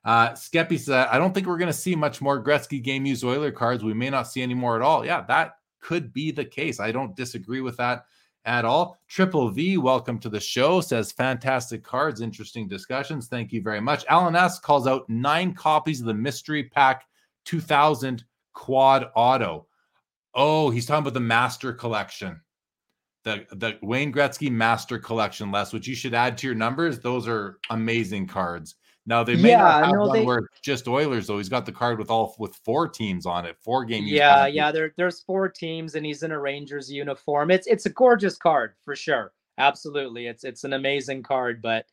[0.05, 3.25] Uh, Skeppy said, I don't think we're going to see much more Gretzky game use
[3.25, 3.83] Oiler cards.
[3.83, 5.05] We may not see any more at all.
[5.05, 6.79] Yeah, that could be the case.
[6.79, 8.05] I don't disagree with that
[8.47, 8.97] at all.
[9.07, 10.81] Triple V, welcome to the show.
[10.81, 13.27] Says fantastic cards, interesting discussions.
[13.27, 14.05] Thank you very much.
[14.07, 17.05] Alan S calls out nine copies of the Mystery Pack
[17.45, 19.67] 2000 Quad Auto.
[20.33, 22.41] Oh, he's talking about the Master Collection.
[23.23, 26.99] the the Wayne Gretzky Master Collection, Les, which you should add to your numbers.
[26.99, 28.75] Those are amazing cards.
[29.07, 31.37] Now they may Yeah, not have no, one they- where it's just Oilers though.
[31.37, 34.03] He's got the card with all with four teams on it, four game.
[34.05, 34.69] Yeah, yeah.
[34.71, 37.49] There, there's four teams, and he's in a Rangers uniform.
[37.49, 39.31] It's it's a gorgeous card for sure.
[39.57, 41.85] Absolutely, it's it's an amazing card, but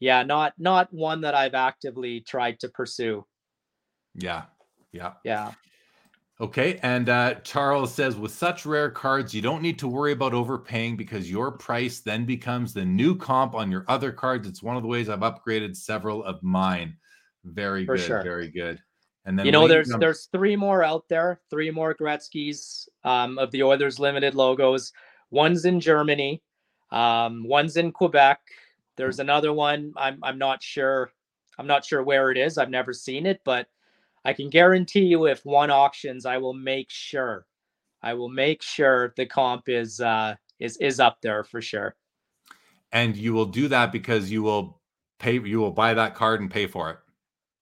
[0.00, 3.24] yeah, not not one that I've actively tried to pursue.
[4.14, 4.42] yeah,
[4.92, 5.12] yeah.
[5.24, 5.52] Yeah,
[6.38, 10.34] Okay, and uh, Charles says, with such rare cards, you don't need to worry about
[10.34, 14.46] overpaying because your price then becomes the new comp on your other cards.
[14.46, 16.98] It's one of the ways I've upgraded several of mine.
[17.44, 18.22] Very For good, sure.
[18.22, 18.78] very good.
[19.24, 23.38] And then you know, there's jumps- there's three more out there, three more Gretzky's um,
[23.38, 24.92] of the Oilers limited logos.
[25.30, 26.42] One's in Germany,
[26.90, 28.40] um, one's in Quebec.
[28.96, 29.92] There's another one.
[29.96, 31.10] I'm I'm not sure.
[31.58, 32.58] I'm not sure where it is.
[32.58, 33.66] I've never seen it, but
[34.26, 37.46] I can guarantee you, if one auctions, I will make sure.
[38.02, 41.94] I will make sure the comp is uh, is is up there for sure.
[42.92, 44.80] and you will do that because you will
[45.18, 46.98] pay, you will buy that card and pay for it.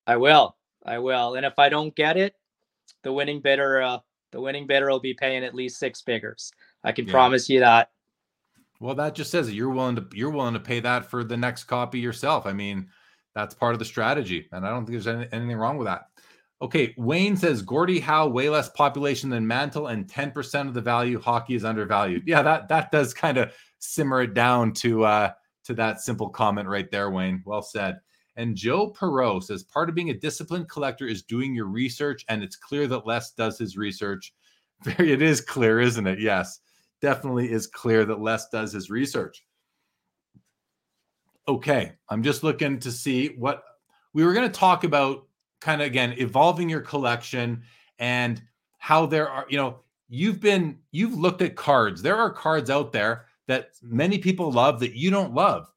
[0.06, 0.56] I will.
[0.84, 1.34] I will.
[1.36, 2.34] And if I don't get it,
[3.02, 3.98] the winning bidder, uh,
[4.32, 6.52] the winning bidder will be paying at least six figures.
[6.84, 7.12] I can Yeah.
[7.12, 7.90] promise you that.
[8.80, 11.36] Well, that just says that you're willing to you're willing to pay that for the
[11.36, 12.46] next copy yourself.
[12.46, 12.90] I mean,
[13.34, 16.08] that's part of the strategy, and I don't think there's any, anything wrong with that.
[16.62, 21.20] Okay, Wayne says Gordie Howe way less population than Mantle, and 10% of the value
[21.20, 22.22] hockey is undervalued.
[22.26, 25.32] Yeah, that that does kind of simmer it down to uh
[25.64, 27.42] to that simple comment right there, Wayne.
[27.44, 27.98] Well said.
[28.36, 32.42] And Joe Perot says part of being a disciplined collector is doing your research, and
[32.42, 34.34] it's clear that Les does his research.
[34.82, 36.20] Very, it is clear, isn't it?
[36.20, 36.60] Yes
[37.04, 39.44] definitely is clear that Les does his research.
[41.46, 43.62] Okay, I'm just looking to see what
[44.14, 45.26] we were going to talk about
[45.64, 47.62] kind of again evolving your collection
[47.98, 48.42] and
[48.78, 52.02] how there are, you know, you've been you've looked at cards.
[52.02, 55.72] There are cards out there that many people love that you don't love,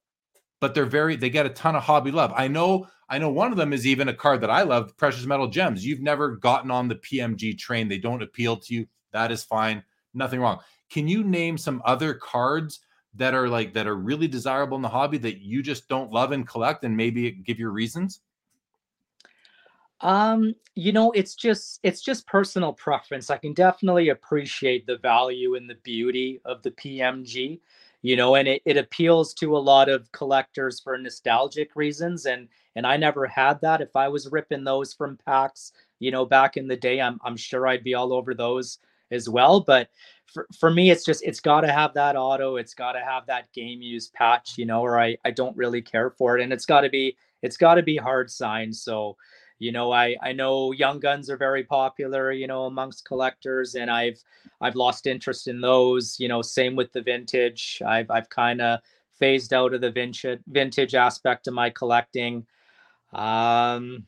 [0.59, 2.33] but they're very they get a ton of hobby love.
[2.35, 5.25] I know I know one of them is even a card that I love, Precious
[5.25, 5.85] Metal Gems.
[5.85, 7.87] You've never gotten on the PMG train.
[7.87, 8.87] They don't appeal to you.
[9.13, 9.81] That is fine.
[10.13, 10.59] Nothing wrong.
[10.89, 12.81] Can you name some other cards
[13.15, 16.33] that are like that are really desirable in the hobby that you just don't love
[16.33, 18.19] and collect and maybe give your reasons?
[20.01, 23.29] Um, you know, it's just it's just personal preference.
[23.29, 27.59] I can definitely appreciate the value and the beauty of the PMG,
[28.03, 32.27] you know, and it, it appeals to a lot of collectors for nostalgic reasons.
[32.27, 33.81] And and I never had that.
[33.81, 37.37] If I was ripping those from packs, you know, back in the day, I'm I'm
[37.37, 38.77] sure I'd be all over those
[39.09, 39.61] as well.
[39.61, 39.89] But
[40.27, 43.81] for, for me, it's just it's gotta have that auto, it's gotta have that game
[43.81, 46.43] use patch, you know, or I, I don't really care for it.
[46.43, 48.75] And it's gotta be it's gotta be hard signed.
[48.75, 49.17] So
[49.59, 53.89] you know i i know young guns are very popular you know amongst collectors and
[53.89, 54.21] i've
[54.61, 58.79] i've lost interest in those you know same with the vintage i've i've kind of
[59.19, 62.45] phased out of the vintage vintage aspect of my collecting
[63.13, 64.05] um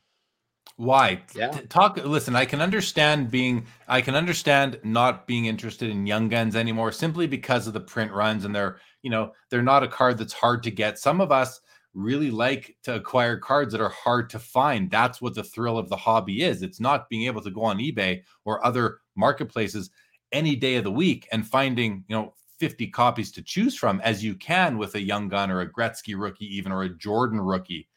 [0.77, 1.21] Why?
[1.35, 1.51] Yeah.
[1.67, 1.97] Talk.
[1.97, 3.65] Listen, I can understand being.
[3.87, 8.13] I can understand not being interested in young guns anymore simply because of the print
[8.13, 8.77] runs and they're.
[9.01, 10.99] You know, they're not a card that's hard to get.
[10.99, 11.59] Some of us
[11.93, 14.91] really like to acquire cards that are hard to find.
[14.91, 16.61] That's what the thrill of the hobby is.
[16.61, 19.89] It's not being able to go on eBay or other marketplaces
[20.31, 24.23] any day of the week and finding, you know, 50 copies to choose from as
[24.23, 27.87] you can with a young gun or a Gretzky rookie, even or a Jordan rookie.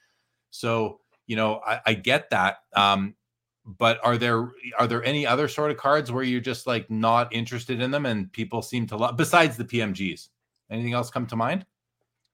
[0.51, 2.59] So, you know, I, I get that.
[2.75, 3.15] Um,
[3.65, 7.33] but are there are there any other sort of cards where you're just like not
[7.33, 10.29] interested in them and people seem to love besides the PMGs?
[10.71, 11.65] Anything else come to mind?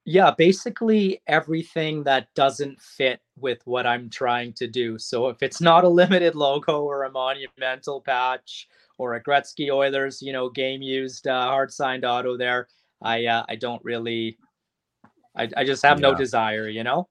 [0.09, 5.61] Yeah basically everything that doesn't fit with what i'm trying to do so if it's
[5.61, 10.81] not a limited logo or a monumental patch or a gretzky oilers you know game
[10.81, 12.69] used uh, hard signed auto there
[13.03, 14.39] i uh, i don't really
[15.37, 17.07] i, I just have no desire you know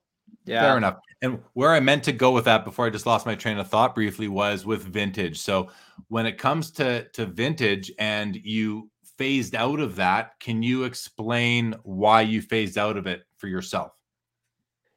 [0.45, 0.97] yeah Fair enough.
[1.21, 3.67] And where I meant to go with that before I just lost my train of
[3.67, 5.39] thought briefly was with vintage.
[5.39, 5.69] So
[6.09, 11.75] when it comes to to vintage and you phased out of that, can you explain
[11.83, 13.91] why you phased out of it for yourself?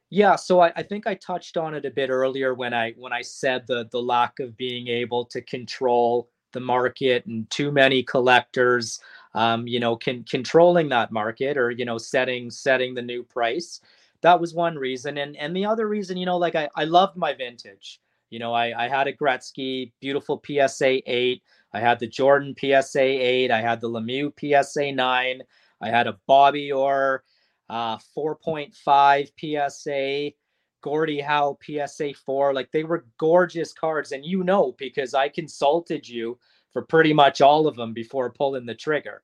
[0.09, 3.13] Yeah, so I, I think I touched on it a bit earlier when I when
[3.13, 8.03] I said the the lack of being able to control the market and too many
[8.03, 8.99] collectors,
[9.33, 13.79] um, you know, can controlling that market or you know setting setting the new price.
[14.19, 17.15] That was one reason, and and the other reason, you know, like I I loved
[17.15, 18.01] my vintage.
[18.29, 21.41] You know, I I had a Gretzky, beautiful PSA eight.
[21.73, 23.51] I had the Jordan PSA eight.
[23.51, 25.41] I had the Lemieux PSA nine.
[25.81, 27.23] I had a Bobby Orr
[27.69, 30.35] uh, 4.5 PSA,
[30.81, 32.53] Gordie Howe PSA 4.
[32.53, 34.11] Like they were gorgeous cards.
[34.11, 36.37] And you know, because I consulted you
[36.73, 39.23] for pretty much all of them before pulling the trigger.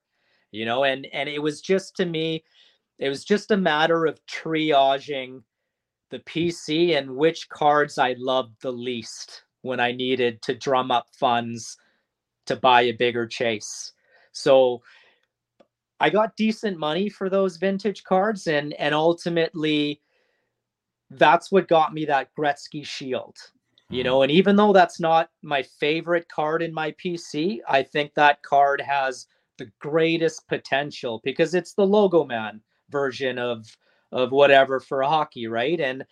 [0.52, 2.44] you know, and and it was just to me,
[2.99, 5.44] it was just a matter of triaging
[6.10, 11.07] the PC and which cards I loved the least when I needed to drum up
[11.19, 11.78] funds
[12.48, 13.94] to buy a bigger chase.
[14.32, 14.82] So
[15.99, 20.02] I got decent money for those vintage cards and and ultimately
[21.11, 23.38] that's what got me that Gretzky shield.
[23.90, 24.06] You mm-hmm.
[24.07, 28.44] know, and even though that's not my favorite card in my PC, I think that
[28.44, 33.65] card has the greatest potential because it's the logo man version of
[34.11, 35.80] of whatever for hockey, right?
[35.80, 36.06] And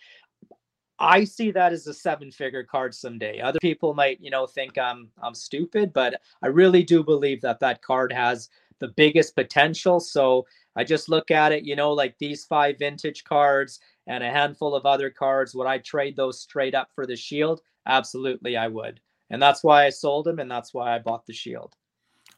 [0.98, 3.40] I see that as a seven figure card someday.
[3.40, 7.60] Other people might, you know, think I'm I'm stupid, but I really do believe that
[7.60, 8.48] that card has
[8.78, 10.00] the biggest potential.
[10.00, 14.30] So I just look at it, you know, like these five vintage cards and a
[14.30, 15.54] handful of other cards.
[15.54, 17.62] Would I trade those straight up for the shield?
[17.86, 19.00] Absolutely, I would.
[19.30, 21.74] And that's why I sold them and that's why I bought the shield.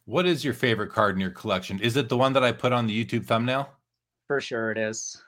[0.05, 1.81] What is your favorite card in your collection?
[1.81, 3.69] Is it the one that I put on the YouTube thumbnail?
[4.27, 5.23] For sure it is.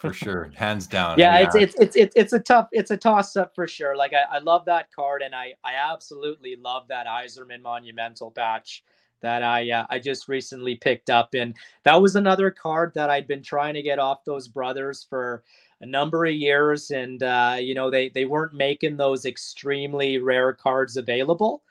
[0.00, 0.52] For sure.
[0.54, 1.18] Hands down.
[1.18, 3.96] yeah, yeah, It's, it's it's it's it's a tough it's a toss up for sure.
[3.96, 8.84] Like I, I love that card and I I absolutely love that Yzerman monumental patch
[9.20, 11.54] that I uh, I just recently picked up, and
[11.84, 15.42] that was another card that I'd been trying to get off those brothers for
[15.80, 20.52] a number of years, and uh, you know they they weren't making those extremely rare
[20.52, 21.62] cards available.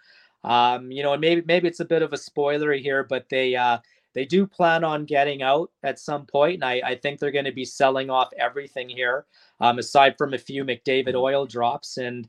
[0.43, 3.55] Um, you know, and maybe maybe it's a bit of a spoiler here, but they
[3.55, 3.79] uh,
[4.17, 7.45] they do plan on getting out at some point, and I, I think they're going
[7.45, 9.25] to be selling off everything here,
[9.59, 12.27] um, aside from a few McDavid oil drops and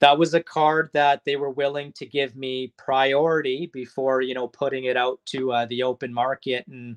[0.00, 4.48] that was a card that they were willing to give me priority before you know
[4.48, 6.96] putting it out to uh, the open market and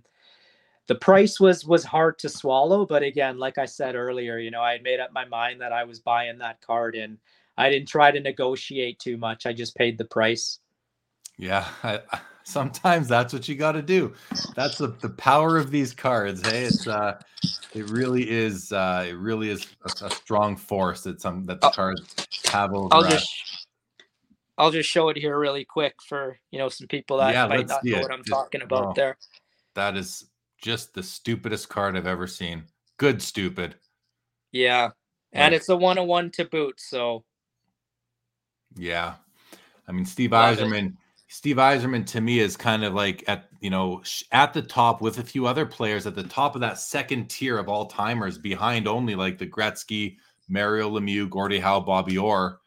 [0.88, 4.62] the price was was hard to swallow but again like i said earlier you know
[4.62, 7.18] i had made up my mind that i was buying that card and
[7.58, 10.60] i didn't try to negotiate too much i just paid the price.
[11.38, 12.02] Yeah I,
[12.50, 14.14] sometimes that's what you got to do
[14.56, 17.20] that's the, the power of these cards hey it's uh
[17.74, 21.68] it really is uh it really is a, a strong force that some that the
[21.68, 21.72] oh.
[21.72, 23.68] cards have over I'll just
[24.60, 27.68] I'll just show it here really quick for you know some people that yeah, might
[27.68, 28.02] not know it.
[28.02, 29.18] what I'm just, talking about there.
[29.74, 30.26] That is
[30.62, 32.66] just the stupidest card I've ever seen.
[32.98, 33.76] Good stupid.
[34.52, 34.90] Yeah.
[35.32, 37.24] And like, it's a one on one to boot, so
[38.76, 39.14] yeah.
[39.88, 40.98] I mean Steve Yzerman
[41.32, 44.02] Steve Yzerman to me is kind of like at you know
[44.32, 47.60] at the top with a few other players at the top of that second tier
[47.60, 52.60] of all timers behind only like the Gretzky, Mario Lemieux, Gordie Howe, Bobby Orr.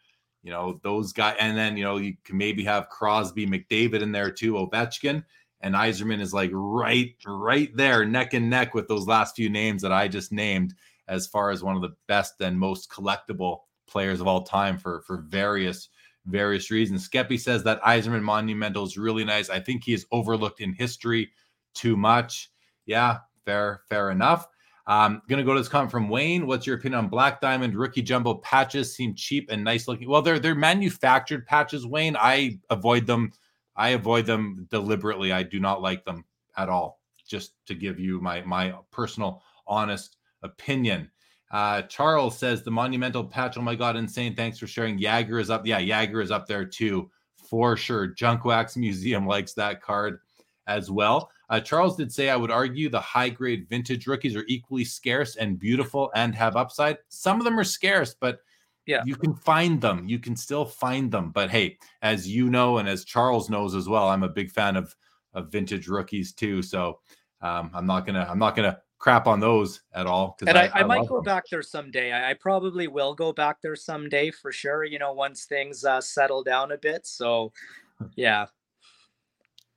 [0.44, 1.36] You know, those guys.
[1.40, 5.24] And then, you know, you can maybe have Crosby, McDavid in there too, Ovechkin.
[5.60, 9.82] And Yzerman is like right, right there, neck and neck with those last few names
[9.82, 10.74] that I just named
[11.08, 15.02] as far as one of the best and most collectible players of all time for
[15.02, 15.88] for various
[16.26, 17.08] various reasons.
[17.08, 19.50] Skeppy says that Yzerman Monumental is really nice.
[19.50, 21.30] I think he is overlooked in history
[21.74, 22.50] too much.
[22.86, 24.46] Yeah, fair, fair enough.
[24.86, 26.46] Um, gonna go to this comment from Wayne.
[26.46, 28.94] What's your opinion on Black Diamond rookie jumbo patches?
[28.94, 30.08] Seem cheap and nice looking.
[30.08, 32.16] Well, they're they're manufactured patches, Wayne.
[32.16, 33.32] I avoid them.
[33.76, 35.32] I avoid them deliberately.
[35.32, 36.24] I do not like them
[36.56, 37.00] at all.
[37.26, 41.10] Just to give you my my personal honest opinion.
[41.52, 43.58] Uh, Charles says the monumental patch.
[43.58, 44.34] Oh my god, insane!
[44.34, 44.98] Thanks for sharing.
[44.98, 45.66] Jagr is up.
[45.66, 48.06] Yeah, Jagr is up there too, for sure.
[48.06, 50.20] Junk Wax Museum likes that card
[50.66, 51.30] as well.
[51.50, 55.36] Uh, Charles did say, I would argue the high grade vintage rookies are equally scarce
[55.36, 56.96] and beautiful and have upside.
[57.10, 58.38] Some of them are scarce, but
[58.86, 60.08] yeah, you can find them.
[60.08, 61.30] You can still find them.
[61.30, 64.76] But hey, as you know, and as Charles knows as well, I'm a big fan
[64.76, 64.96] of
[65.34, 66.62] of vintage rookies too.
[66.62, 67.00] So
[67.42, 70.38] um, I'm not gonna I'm not gonna crap on those at all.
[70.46, 71.24] And I, I, I might go them.
[71.24, 72.12] back there someday.
[72.12, 74.84] I, I, probably will go back there someday for sure.
[74.84, 77.04] You know, once things uh, settle down a bit.
[77.04, 77.52] So,
[78.16, 78.46] yeah.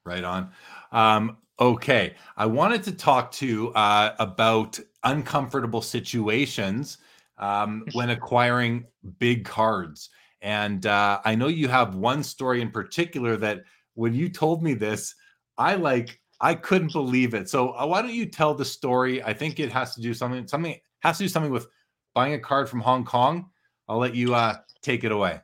[0.05, 0.51] right on.
[0.91, 6.97] Um, Okay, I wanted to talk to uh, about uncomfortable situations
[7.37, 8.87] um, when acquiring
[9.19, 10.09] big cards,
[10.41, 14.73] and uh, I know you have one story in particular that when you told me
[14.73, 15.15] this,
[15.57, 17.49] I like I couldn't believe it.
[17.49, 19.23] So uh, why don't you tell the story?
[19.23, 21.67] I think it has to do something something has to do something with
[22.13, 23.49] buying a card from Hong Kong.
[23.87, 25.41] I'll let you uh, take it away.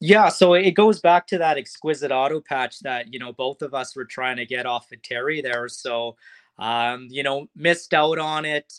[0.00, 3.74] Yeah, so it goes back to that exquisite auto patch that you know both of
[3.74, 5.68] us were trying to get off of Terry there.
[5.68, 6.16] So,
[6.58, 8.72] um, you know, missed out on it.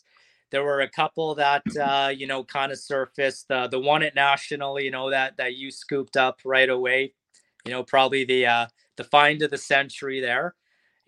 [0.49, 3.47] There were a couple that uh, you know kind of surfaced.
[3.49, 7.13] The the one at National, you know, that that you scooped up right away.
[7.65, 8.67] You know, probably the uh,
[8.97, 10.55] the find of the century there.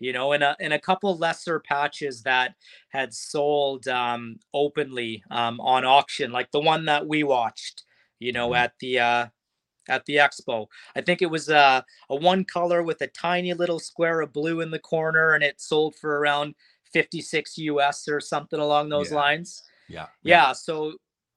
[0.04, 2.54] You know, and a and a couple lesser patches that
[2.90, 7.84] had sold um, openly um, on auction, like the one that we watched.
[8.18, 8.64] You know, mm-hmm.
[8.64, 9.26] at the uh,
[9.88, 10.66] at the expo.
[10.94, 14.60] I think it was uh, a one color with a tiny little square of blue
[14.60, 16.54] in the corner, and it sold for around
[16.92, 19.16] 56 US or something along those Yeah.
[19.16, 19.62] lines.
[19.88, 20.06] Yeah.
[20.22, 20.94] Yeah, so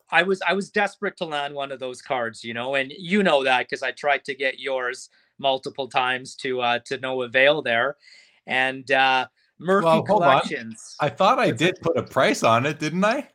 [0.10, 3.24] I was I was desperate to land one of those cards, you know, and you
[3.24, 7.62] know that because I tried to get yours multiple times to uh to no avail
[7.62, 7.98] there.
[8.48, 9.28] And uh
[9.60, 10.04] Murphy Well.
[10.04, 10.96] Collections.
[11.00, 13.28] I thought I did put a price on it, didn't I?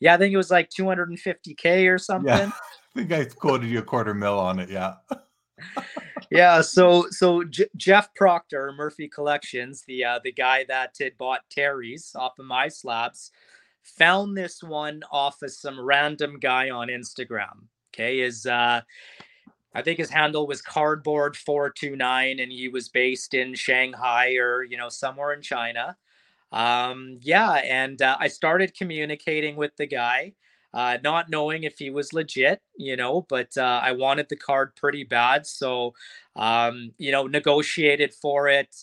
[0.00, 2.26] yeah, I think it was like 250k or something.
[2.26, 4.68] Yeah, I think I quoted you a quarter mil on it.
[4.68, 4.94] Yeah.
[6.30, 11.42] yeah so so J- jeff proctor murphy collections the uh the guy that had bought
[11.50, 13.30] terry's off of MySlabs
[13.82, 18.80] found this one off of some random guy on instagram okay is uh
[19.74, 24.76] i think his handle was cardboard 429 and he was based in shanghai or you
[24.76, 25.96] know somewhere in china
[26.52, 30.32] um yeah and uh, i started communicating with the guy
[30.74, 34.74] uh, not knowing if he was legit, you know, but uh, I wanted the card
[34.74, 35.46] pretty bad.
[35.46, 35.92] So,
[36.36, 38.74] um, you know, negotiated for it.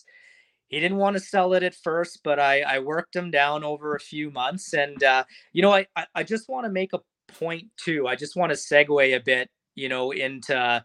[0.68, 3.96] He didn't want to sell it at first, but I, I worked him down over
[3.96, 4.72] a few months.
[4.72, 8.06] And, uh, you know, I, I, I just want to make a point too.
[8.06, 9.50] I just want to segue a bit,
[9.80, 10.84] you know, into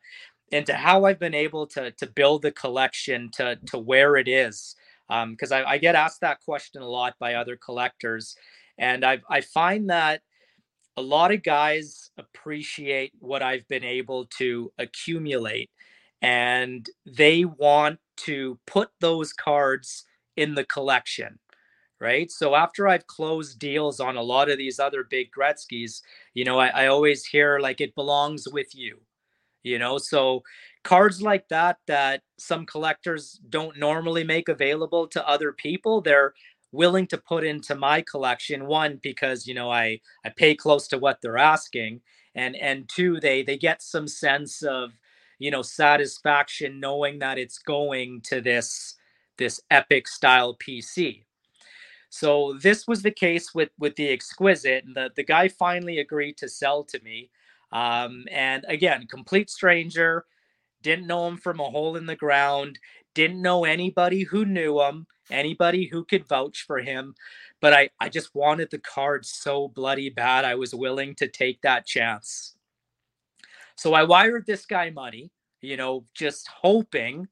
[0.51, 4.75] into how I've been able to to build the collection to to where it is.
[5.09, 8.35] Um, because I, I get asked that question a lot by other collectors,
[8.79, 10.21] and I I find that
[10.97, 15.69] a lot of guys appreciate what I've been able to accumulate
[16.21, 20.05] and they want to put those cards
[20.37, 21.39] in the collection.
[22.01, 22.29] Right.
[22.29, 26.01] So after I've closed deals on a lot of these other big Gretzky's,
[26.33, 28.99] you know, I, I always hear like it belongs with you,
[29.63, 29.97] you know.
[29.99, 30.43] So
[30.83, 36.33] cards like that, that some collectors don't normally make available to other people, they're
[36.73, 40.97] willing to put into my collection one because you know i i pay close to
[40.99, 42.01] what they're asking
[42.35, 44.91] and and two they they get some sense of
[45.39, 48.95] you know satisfaction knowing that it's going to this
[49.37, 51.24] this epic style pc
[52.15, 56.37] so this was the case with with the exquisite and the the guy finally agreed
[56.37, 57.29] to sell to me.
[57.73, 60.25] Um and again complete stranger
[60.81, 62.79] didn't know him from a hole in the ground
[63.15, 67.15] didn't know anybody who knew him anybody who could vouch for him
[67.59, 71.61] but i i just wanted the card so bloody bad i was willing to take
[71.63, 72.55] that chance.
[73.75, 77.27] So i wired this guy money you know just hoping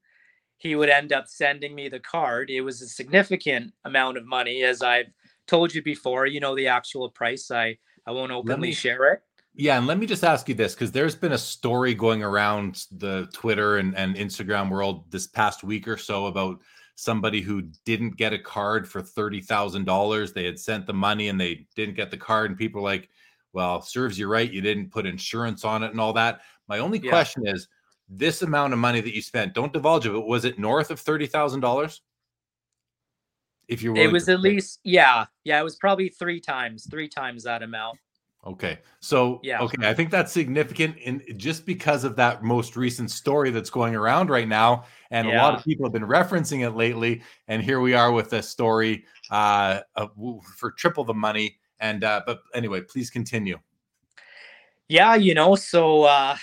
[0.64, 4.64] he would end up sending me the card it was a significant amount of money
[4.64, 5.06] as i've
[5.46, 7.76] told you before you know the actual price i
[8.06, 9.20] i won't openly me- share it
[9.56, 12.86] Yeah, and let me just ask you this because there's been a story going around
[12.90, 16.58] the Twitter and, and Instagram world this past week or so about
[16.96, 20.32] somebody who didn't get a card for thirty thousand dollars.
[20.32, 23.08] They had sent the money and they didn't get the card, and people are like,
[23.52, 24.50] "Well, serves you right.
[24.52, 27.10] You didn't put insurance on it and all that." My only Yeah.
[27.10, 27.68] question is,
[28.08, 31.00] this amount of money that you spent, don't divulge it, but was it north of
[31.00, 32.02] thirty thousand dollars?
[33.66, 37.08] If you're, it was to at least yeah yeah it was probably three times three
[37.08, 37.98] times that amount
[38.46, 38.80] Okay.
[39.00, 39.62] So, Yeah.
[39.62, 43.94] okay, I think that's significant in just because of that most recent story that's going
[43.94, 44.84] around right now.
[45.10, 47.22] And a lot of people have been referencing it lately.
[47.48, 50.10] And here we are with a story uh, of,
[50.58, 51.58] for triple the money.
[51.80, 53.58] And, uh, but anyway, please continue.
[54.88, 56.36] yeah you know so uh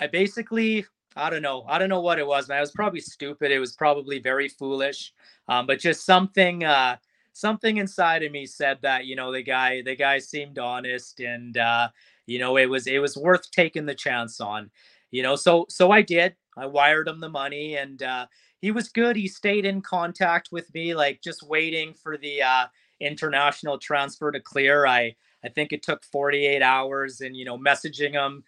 [0.00, 0.84] i basically
[1.16, 2.58] i don't know i don't know what it was man.
[2.58, 3.50] i was probably stupid.
[3.50, 5.12] It was probably very foolish.
[5.48, 6.96] Um but just something uh
[7.32, 11.56] something inside of me said that you know the guy the guy seemed honest and
[11.56, 11.88] uh
[12.26, 14.70] you know it was it was worth taking the chance on
[15.10, 15.36] you know?
[15.36, 16.34] So so i did.
[16.56, 18.26] I wired him the money and uh
[18.60, 19.14] he was good.
[19.14, 22.66] He stayed in contact with me like just waiting for the uh
[23.00, 24.86] international transfer to clear.
[24.86, 25.14] I
[25.44, 28.42] I think it took 48 hours and you know messaging him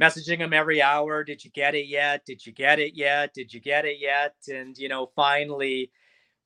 [0.00, 2.24] messaging him every hour did you get it yet?
[2.26, 3.34] Did you get it yet?
[3.34, 4.34] Did you get it yet?
[4.48, 5.90] And you know finally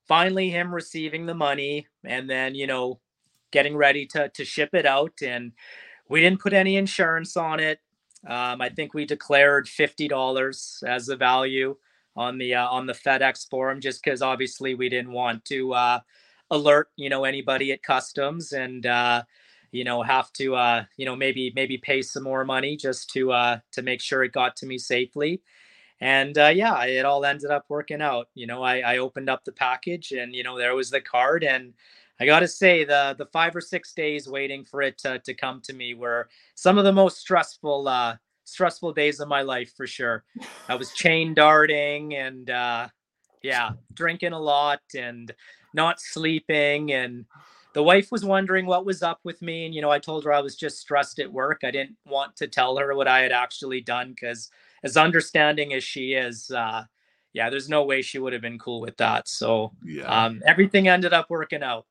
[0.08, 3.00] finally him receiving the money and then you know
[3.52, 5.14] getting ready to to ship it out.
[5.22, 5.52] And
[6.08, 7.80] we didn't put any insurance on it.
[8.26, 11.76] Um, i think we declared $50 as the value
[12.16, 16.00] on the uh, on the fedex forum just because obviously we didn't want to uh,
[16.50, 18.52] alert you know anybody at customs.
[18.52, 19.22] And uh
[19.72, 23.32] you know have to uh you know maybe maybe pay some more money just to
[23.32, 25.42] uh to make sure it got to me safely.
[26.00, 28.28] And uh yeah it all ended up working out.
[28.34, 31.44] You know i i opened up the package and you know there was the card.
[31.44, 31.74] And
[32.20, 35.60] i gotta say the the five or six days waiting for it to, to come
[35.62, 39.86] to me were some of the most stressful uh stressful days of my life for
[39.86, 40.24] sure.
[40.68, 42.88] I was chain darting and uh
[43.42, 45.32] yeah drinking a lot and
[45.72, 47.24] not sleeping and
[47.72, 50.32] the wife was wondering what was up with me and you know i told her
[50.32, 51.60] i was just stressed at work.
[51.64, 54.50] I didn't want to tell her what i had actually done because
[54.82, 56.84] as understanding as she is uh
[57.32, 59.28] yeah there's no way she would have been cool with that.
[59.28, 60.24] So yeah.
[60.24, 61.86] um everything ended up working out.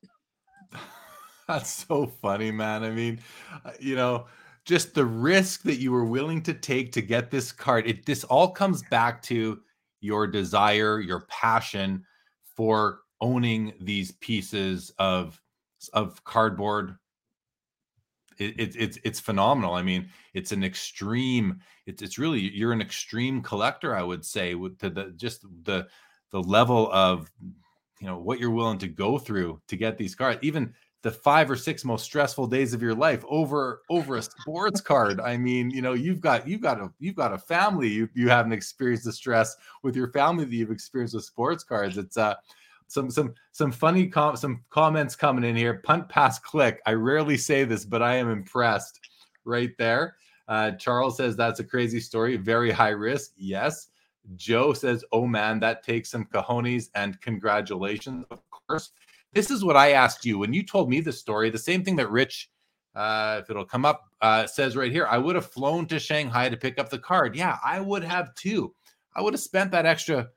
[1.48, 2.84] That's so funny man.
[2.84, 3.20] I mean
[3.66, 4.26] uh, you know
[4.66, 8.24] just the risk that you were willing to take to get this card it this
[8.26, 9.60] all comes back to
[10.02, 12.04] your desire your passion
[12.56, 15.42] for owning these pieces of
[15.94, 16.98] of cardboard
[18.40, 19.74] it, it, it's it's phenomenal.
[19.74, 24.56] I mean it's an extreme it's it's really you're an extreme collector i would say
[24.56, 25.88] with to the just the
[26.32, 27.30] the level of
[28.00, 31.50] you know what you're willing to go through to get these cards even the five
[31.50, 35.20] or six most stressful days of your life over over a sports card.
[35.22, 38.30] I mean you know you've got you've got a you've got a family you, you
[38.30, 41.98] haven't experienced the stress with your family that you've experienced with sports cards.
[41.98, 42.36] It's uh
[42.90, 45.82] some some some funny com- some comments coming in here.
[45.86, 46.82] Punt, pass, click.
[46.86, 49.00] I rarely say this, but I am impressed.
[49.46, 50.16] Right there.
[50.48, 52.36] Uh, Charles says that's a crazy story.
[52.36, 53.32] Very high risk.
[53.38, 53.88] Yes.
[54.36, 58.92] Joe says, "Oh man, that takes some cojones." And congratulations, of course.
[59.34, 61.50] This is what I asked you when you told me the story.
[61.50, 62.50] The same thing that Rich,
[62.96, 65.06] uh, if it'll come up, uh, says right here.
[65.08, 67.36] I would have flown to Shanghai to pick up the card.
[67.36, 68.74] Yeah, I would have too.
[69.16, 70.30] I would have spent that extra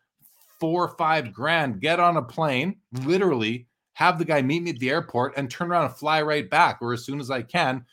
[0.62, 4.78] four or five grand, get on a plane, literally have the guy meet me at
[4.78, 7.84] the airport and turn around and fly right back or as soon as I can,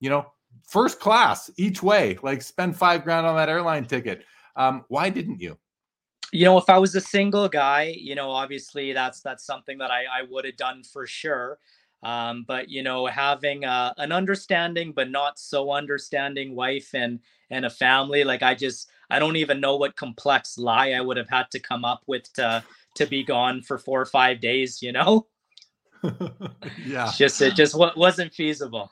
[0.00, 0.24] you know,
[0.66, 4.24] first class each way, like spend five grand on that airline ticket.
[4.56, 5.58] Um, why didn't you?
[6.32, 9.90] You know, if I was a single guy, you know, obviously that's that's something that
[9.90, 11.58] I, I would have done for sure.
[12.02, 17.20] Um, but you know, having a, an understanding but not so understanding wife and
[17.52, 21.16] and a family, like I just I don't even know what complex lie I would
[21.16, 22.64] have had to come up with to
[22.96, 24.82] to be gone for four or five days.
[24.82, 25.26] You know.
[26.84, 27.06] yeah.
[27.06, 28.90] It's just it just what wasn't feasible.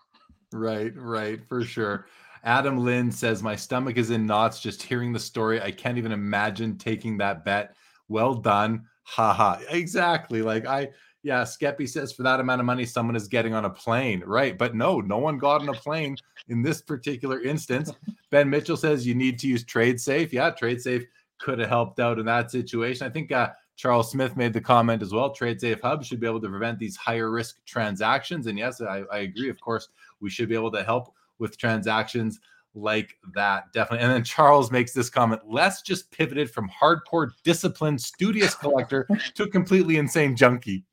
[0.52, 2.06] Right, right, for sure.
[2.42, 5.60] Adam Lynn says, My stomach is in knots just hearing the story.
[5.60, 7.74] I can't even imagine taking that bet.
[8.08, 8.86] Well done.
[9.04, 9.60] Haha.
[9.70, 10.42] Exactly.
[10.42, 10.88] Like I
[11.22, 14.56] yeah, Skeppy says for that amount of money, someone is getting on a plane, right?
[14.56, 16.16] But no, no one got on a plane
[16.48, 17.92] in this particular instance.
[18.30, 20.32] Ben Mitchell says you need to use Trade Safe.
[20.32, 21.04] Yeah, Trade Safe
[21.38, 23.06] could have helped out in that situation.
[23.06, 25.30] I think uh, Charles Smith made the comment as well.
[25.30, 28.46] Trade Safe Hub should be able to prevent these higher risk transactions.
[28.46, 29.50] And yes, I, I agree.
[29.50, 29.88] Of course,
[30.20, 32.40] we should be able to help with transactions
[32.74, 38.00] like that definitely and then charles makes this comment les just pivoted from hardcore disciplined
[38.00, 40.84] studious collector to completely insane junkie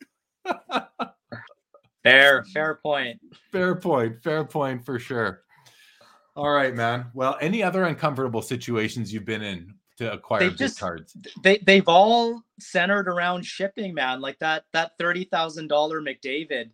[2.03, 3.19] fair, fair point.
[3.51, 4.21] Fair point.
[4.23, 5.43] Fair point for sure.
[6.35, 7.07] All right, man.
[7.13, 11.17] Well, any other uncomfortable situations you've been in to acquire they've just, cards?
[11.43, 14.21] They they've all centered around shipping, man.
[14.21, 16.69] Like that that thirty thousand dollar McDavid.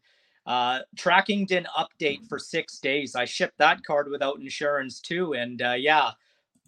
[0.45, 3.15] Uh, tracking didn't update for six days.
[3.15, 6.11] I shipped that card without insurance too, and uh, yeah,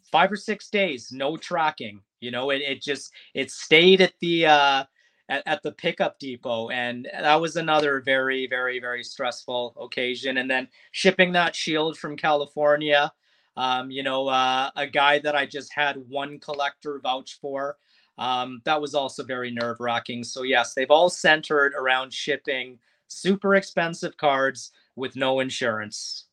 [0.10, 2.00] five or six days, no tracking.
[2.22, 4.84] You know, it it just it stayed at the uh
[5.30, 6.70] at, at the pickup depot.
[6.70, 10.38] And that was another very, very, very stressful occasion.
[10.38, 13.12] And then shipping that shield from California,
[13.58, 17.78] um, you know, uh, a guy that I just had one collector vouch for.
[18.18, 20.24] Um, that was also very nerve wracking.
[20.24, 26.26] So, yes, they've all centered around shipping super expensive cards with no insurance.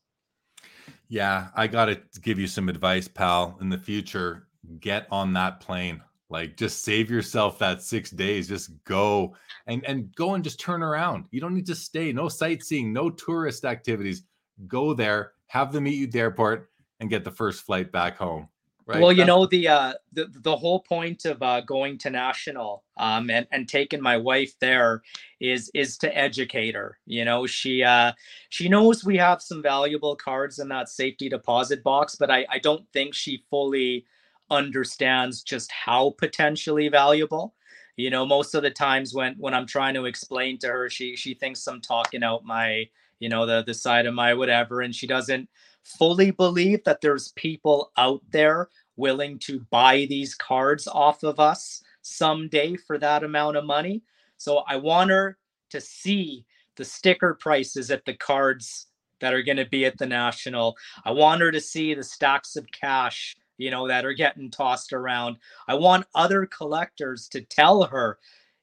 [1.09, 3.57] Yeah, I got to give you some advice, pal.
[3.61, 4.47] In the future,
[4.79, 6.01] get on that plane.
[6.33, 8.47] Like just save yourself that six days.
[8.47, 9.35] Just go
[9.67, 11.25] and and go and just turn around.
[11.29, 12.11] You don't need to stay.
[12.11, 14.23] No sightseeing, no tourist activities.
[14.67, 18.17] Go there, have them meet you at the airport, and get the first flight back
[18.17, 18.49] home.
[18.87, 18.99] Right?
[18.99, 23.29] Well, you know the uh, the the whole point of uh, going to national um,
[23.29, 25.03] and and taking my wife there
[25.39, 26.97] is is to educate her.
[27.05, 28.13] You know, she uh,
[28.49, 32.57] she knows we have some valuable cards in that safety deposit box, but I I
[32.57, 34.05] don't think she fully
[34.53, 37.53] understands just how potentially valuable.
[37.95, 41.15] You know most of the times when when i'm trying to explain to her she
[41.15, 42.89] she thinks i'm talking out my
[43.19, 45.47] you know the the side of my whatever and she doesn't
[45.83, 51.83] fully believe that there's people out there willing to buy these cards off of us
[52.01, 54.01] someday for that amount of money.
[54.37, 55.37] So i want her
[55.69, 58.87] to see the sticker prices at the cards
[59.19, 60.75] that are going to be at the national.
[61.05, 64.93] I want her to see the stacks of cash you know, that are getting tossed
[64.93, 65.37] around.
[65.67, 68.19] I want other collectors to tell her,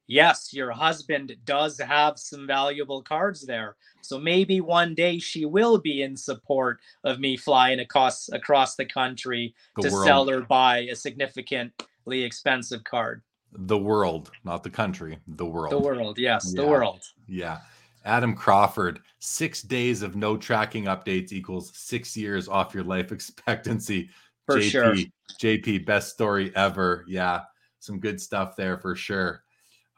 [0.06, 3.76] yes, your husband does have some valuable cards there.
[4.02, 8.86] So maybe one day she will be in support of me flying across across the
[8.86, 10.06] country the to world.
[10.06, 13.22] sell or buy a significantly expensive card.
[13.52, 15.72] The world, not the country, the world.
[15.72, 16.62] The world, yes, yeah.
[16.62, 17.02] the world.
[17.26, 17.58] Yeah.
[18.04, 24.10] Adam Crawford, six days of no tracking updates equals six years off your life expectancy.
[24.46, 24.94] For JP, sure.
[25.40, 27.04] JP, best story ever.
[27.08, 27.42] Yeah,
[27.78, 29.42] some good stuff there for sure.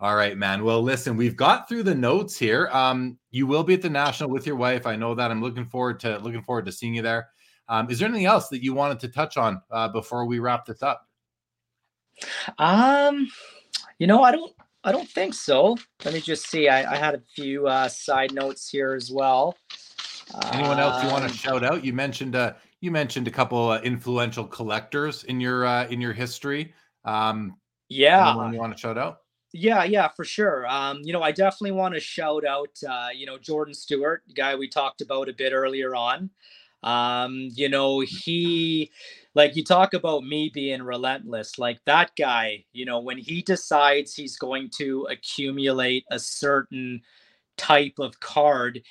[0.01, 0.64] All right, man.
[0.64, 2.69] Well, listen, we've got through the notes here.
[2.73, 4.85] Um, you will be at the national with your wife.
[4.86, 5.31] I know that.
[5.31, 7.28] I'm looking forward to looking forward to seeing you there.
[7.69, 10.66] Um, is there anything else that you wanted to touch on uh, before we wrap
[10.66, 11.06] this up?
[12.59, 13.28] Um,
[13.98, 14.52] you know, I don't
[14.85, 15.77] I don't think so.
[16.05, 16.69] Let me just see.
[16.69, 19.56] I, I had a few uh, side notes here as well.
[20.52, 21.85] Anyone else you want Um, to shout out?
[21.85, 26.12] You mentioned uh, you mentioned a couple uh, influential collectors in your uh, in your
[26.12, 26.74] history.
[27.04, 27.56] Um,
[27.88, 29.18] Yeah, you want to shout out?
[29.52, 30.66] Yeah, yeah, for sure.
[30.66, 34.54] Um, you know, I definitely want to shout out, uh, you know, Jordan Stewart, guy
[34.54, 36.30] we talked about a bit earlier on.
[36.82, 38.90] Um, you know, he,
[39.34, 41.59] like, you talk about me being relentless.
[41.59, 47.02] Like, that guy, you know, when he decides he's going to accumulate a certain
[47.59, 48.82] type of card,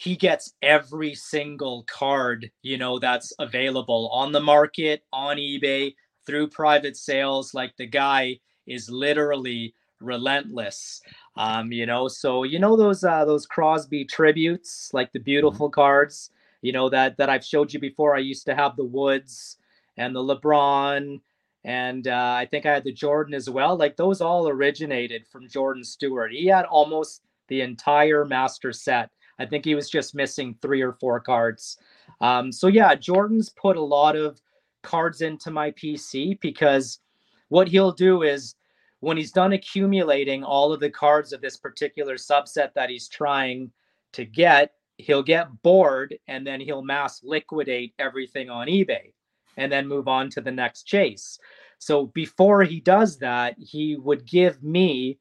[0.00, 5.94] he gets every single card, you know, that's available on the market, on eBay,
[6.24, 7.52] through private sales.
[7.52, 11.02] Like, the guy is literally relentless.
[11.36, 16.30] Um you know so you know those uh those crosby tributes like the beautiful cards
[16.62, 18.16] you know that that i've showed you before?
[18.16, 19.58] I used to have the woods
[19.98, 21.20] and the lebron
[21.64, 23.76] and uh, i think i had the jordan as well.
[23.76, 26.32] Like those all originated from jordan stewart.
[26.32, 29.10] He had almost the entire master set
[29.40, 31.78] i think he was just missing three or four cards
[32.20, 34.40] um so yeah jordan's put a lot of
[34.82, 37.00] cards into my pc because
[37.48, 38.54] what he'll do is
[39.00, 43.70] when he's done accumulating all of the cards of this particular subset that he's trying
[44.12, 49.12] to get, he'll get bored and then he'll mass liquidate everything on eBay
[49.56, 51.38] and then move on to the next chase.
[51.78, 55.18] So before he does that, he would give me,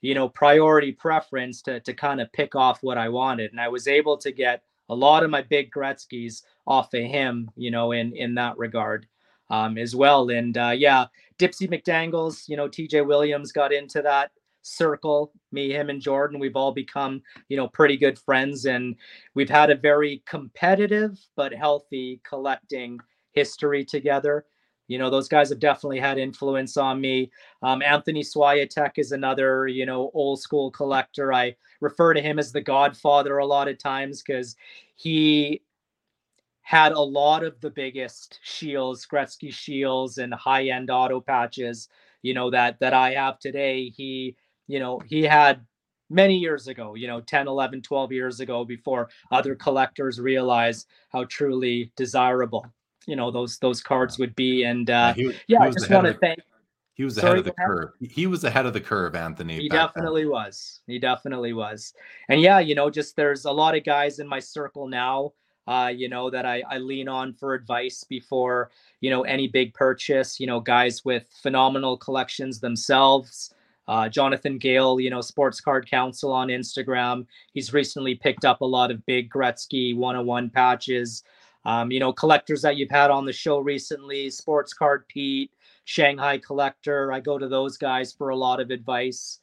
[0.00, 3.50] you know, priority preference to to kind of pick off what I wanted.
[3.50, 7.50] And I was able to get a lot of my big Gretzky's off of him,
[7.56, 9.06] you know, in in that regard
[9.50, 10.30] um, as well.
[10.30, 11.06] And uh, yeah,
[11.38, 14.30] Dipsy McDangles, you know, TJ Williams got into that
[14.62, 15.32] circle.
[15.52, 18.66] Me, him, and Jordan, we've all become, you know, pretty good friends.
[18.66, 18.96] And
[19.34, 22.98] we've had a very competitive but healthy collecting
[23.32, 24.44] history together.
[24.88, 27.30] You know, those guys have definitely had influence on me.
[27.62, 31.32] Um, Anthony Swiatek is another, you know, old school collector.
[31.32, 34.56] I refer to him as the godfather a lot of times because
[34.94, 35.62] he
[36.62, 41.88] had a lot of the biggest shields, Gretzky shields and high-end auto patches,
[42.22, 43.88] you know, that that I have today.
[43.90, 44.36] He,
[44.66, 45.64] you know, he had
[46.10, 51.24] many years ago, you know, 10, 11, 12 years ago before other collectors realized how
[51.24, 52.66] truly desirable,
[53.06, 56.14] you know, those those cards would be and uh yeah, he I just want to
[56.14, 56.40] thank
[56.94, 57.90] He was Sorry, ahead of the curve.
[58.00, 59.60] He was ahead of the curve, Anthony.
[59.60, 60.02] He back then.
[60.02, 60.80] definitely was.
[60.86, 61.94] He definitely was.
[62.28, 65.32] And yeah, you know, just there's a lot of guys in my circle now,
[65.66, 68.70] uh, you know, that I, I lean on for advice before,
[69.00, 73.52] you know, any big purchase, you know, guys with phenomenal collections themselves.
[73.88, 77.26] Uh, Jonathan Gale, you know, Sports Card Council on Instagram.
[77.52, 81.22] He's recently picked up a lot of big Gretzky 101 patches.
[81.66, 85.50] Um, you know, collectors that you've had on the show recently, Sports Card Pete,
[85.84, 87.12] Shanghai Collector.
[87.12, 89.40] I go to those guys for a lot of advice.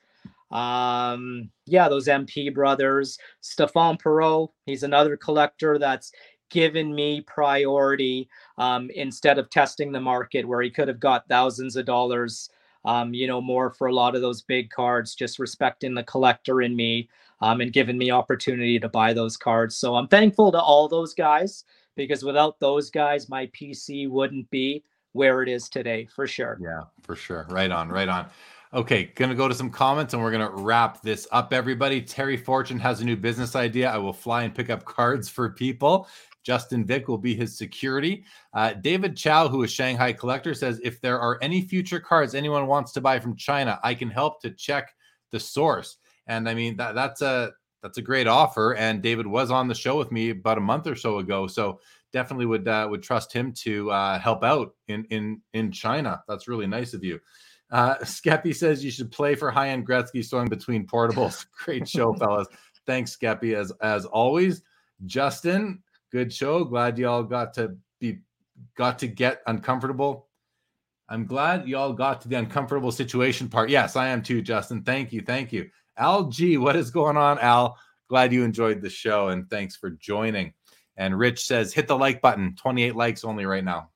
[0.50, 3.18] Um, yeah, those MP brothers.
[3.42, 6.14] Stefan Perot, he's another collector that's
[6.50, 11.76] given me priority um, instead of testing the market where he could have got thousands
[11.76, 12.50] of dollars,
[12.86, 16.62] um, you know, more for a lot of those big cards, just respecting the collector
[16.62, 17.10] in me
[17.42, 19.76] um, and giving me opportunity to buy those cards.
[19.76, 24.84] So I'm thankful to all those guys because without those guys, my PC wouldn't be
[25.14, 26.58] where it is today for sure.
[26.62, 27.46] Yeah, for sure.
[27.50, 28.28] Right on, right on.
[28.74, 32.02] Okay, gonna go to some comments and we're gonna wrap this up, everybody.
[32.02, 33.90] Terry Fortune has a new business idea.
[33.90, 36.08] I will fly and pick up cards for people.
[36.42, 38.26] Justin Vick will be his security.
[38.54, 42.68] Uh, David Chow, who is Shanghai Collector, says if there are any future cards anyone
[42.68, 44.94] wants to buy from China, I can help to check
[45.32, 45.98] the source.
[46.28, 47.52] And I mean that that's a
[47.84, 48.76] that's a great offer.
[48.76, 51.82] And David was on the show with me about a month or so ago, so
[52.14, 56.24] definitely would uh, would trust him to uh, help out in in in China.
[56.28, 57.20] That's really nice of you.
[57.70, 61.46] Uh, Skeppy says you should play for high end Gretzky sewing between portables.
[61.66, 62.48] Great show, fellas.
[62.88, 64.64] Thanks, Skeppy, as as always.
[65.06, 66.64] Justin, good show.
[66.64, 68.20] Glad y'all got to be
[68.78, 70.30] got to get uncomfortable.
[71.10, 73.70] I'm glad y'all got to the uncomfortable situation part.
[73.70, 74.84] Yes, I am too, Justin.
[74.84, 75.70] Thank you, thank you.
[75.98, 77.78] Al G, what is going on, Al?
[78.10, 80.54] Glad you enjoyed the show and thanks for joining.
[80.98, 82.56] And Rich says, hit the like button.
[82.56, 83.90] 28 likes only right now.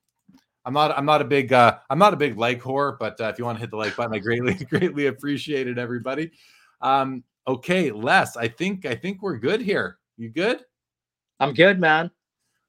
[0.66, 0.98] I'm not.
[0.98, 1.54] I'm not a big.
[1.54, 3.78] Uh, I'm not a big like whore, but uh, if you want to hit the
[3.78, 6.32] like button, I greatly, greatly appreciate it, everybody.
[6.82, 10.00] Um, Okay, Les, I think I think we're good here.
[10.18, 10.64] You good?
[11.40, 12.12] I'm good, man.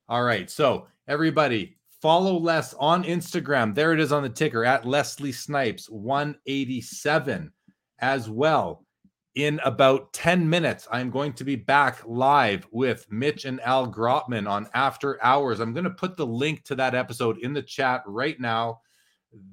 [0.09, 0.48] All right.
[0.48, 3.74] So everybody follow Les on Instagram.
[3.74, 7.52] There it is on the ticker at Leslie Snipes 187
[7.98, 8.84] as well.
[9.39, 14.51] In about 10 minutes, I'm going to be back live with Mitch and Al Grotman
[14.51, 15.60] on After Hours.
[15.60, 18.81] I'm going to put the link to that episode in the chat right now.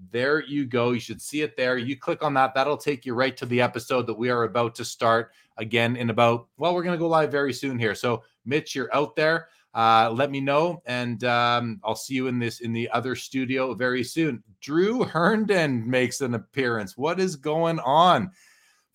[0.10, 0.90] There you go.
[0.94, 1.78] You should see it there.
[1.78, 4.74] You click on that, that'll take you right to the episode that we are about
[4.74, 7.94] to start again in about, well, we're going to go live very soon here.
[7.94, 9.50] So, Mitch, you're out there.
[9.76, 13.76] Uh, let me know, and um, I'll see you in this in the other studio
[13.76, 14.42] very soon.
[14.62, 16.98] Drew Herndon makes an appearance.
[16.98, 18.32] What is going on?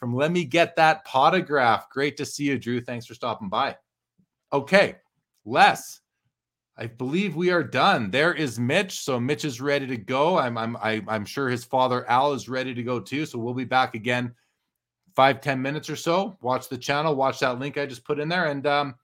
[0.00, 1.90] From Let Me Get That Potograph.
[1.90, 2.80] Great to see you, Drew.
[2.80, 3.76] Thanks for stopping by.
[4.50, 4.96] Okay,
[5.44, 6.00] Les.
[6.78, 8.10] I believe we are done.
[8.10, 9.00] There is Mitch.
[9.00, 10.38] So Mitch is ready to go.
[10.38, 13.26] I'm I'm I, am i am sure his father Al is ready to go too.
[13.26, 14.34] So we'll be back again
[15.14, 16.38] five ten minutes or so.
[16.40, 17.14] Watch the channel.
[17.14, 18.94] Watch that link I just put in there, and um,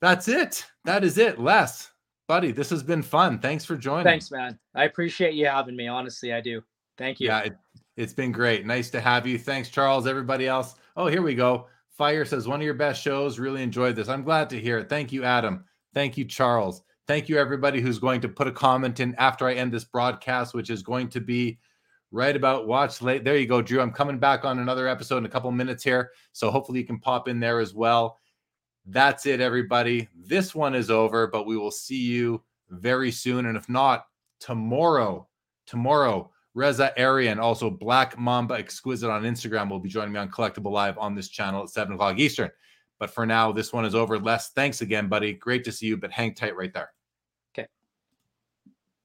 [0.00, 0.64] that's it.
[0.86, 1.38] That is it.
[1.38, 1.90] Les,
[2.26, 3.38] buddy, this has been fun.
[3.38, 4.04] Thanks for joining.
[4.04, 4.58] Thanks, man.
[4.74, 5.88] I appreciate you having me.
[5.88, 6.62] Honestly, I do.
[6.96, 7.28] Thank you.
[7.28, 7.56] Yeah, it,
[8.00, 8.64] it's been great.
[8.64, 9.38] Nice to have you.
[9.38, 10.06] Thanks, Charles.
[10.06, 10.74] Everybody else.
[10.96, 11.66] Oh, here we go.
[11.90, 13.38] Fire says one of your best shows.
[13.38, 14.08] Really enjoyed this.
[14.08, 14.88] I'm glad to hear it.
[14.88, 15.64] Thank you, Adam.
[15.92, 16.82] Thank you, Charles.
[17.06, 20.54] Thank you, everybody who's going to put a comment in after I end this broadcast,
[20.54, 21.58] which is going to be
[22.10, 23.22] right about watch late.
[23.22, 23.82] There you go, Drew.
[23.82, 26.10] I'm coming back on another episode in a couple minutes here.
[26.32, 28.16] So hopefully you can pop in there as well.
[28.86, 30.08] That's it, everybody.
[30.16, 33.44] This one is over, but we will see you very soon.
[33.44, 34.06] And if not,
[34.38, 35.28] tomorrow,
[35.66, 40.72] tomorrow, Reza Arian, also Black Mamba Exquisite on Instagram, will be joining me on Collectible
[40.72, 42.50] Live on this channel at 7 o'clock Eastern.
[42.98, 44.18] But for now, this one is over.
[44.18, 45.32] Les, thanks again, buddy.
[45.32, 46.92] Great to see you, but hang tight right there.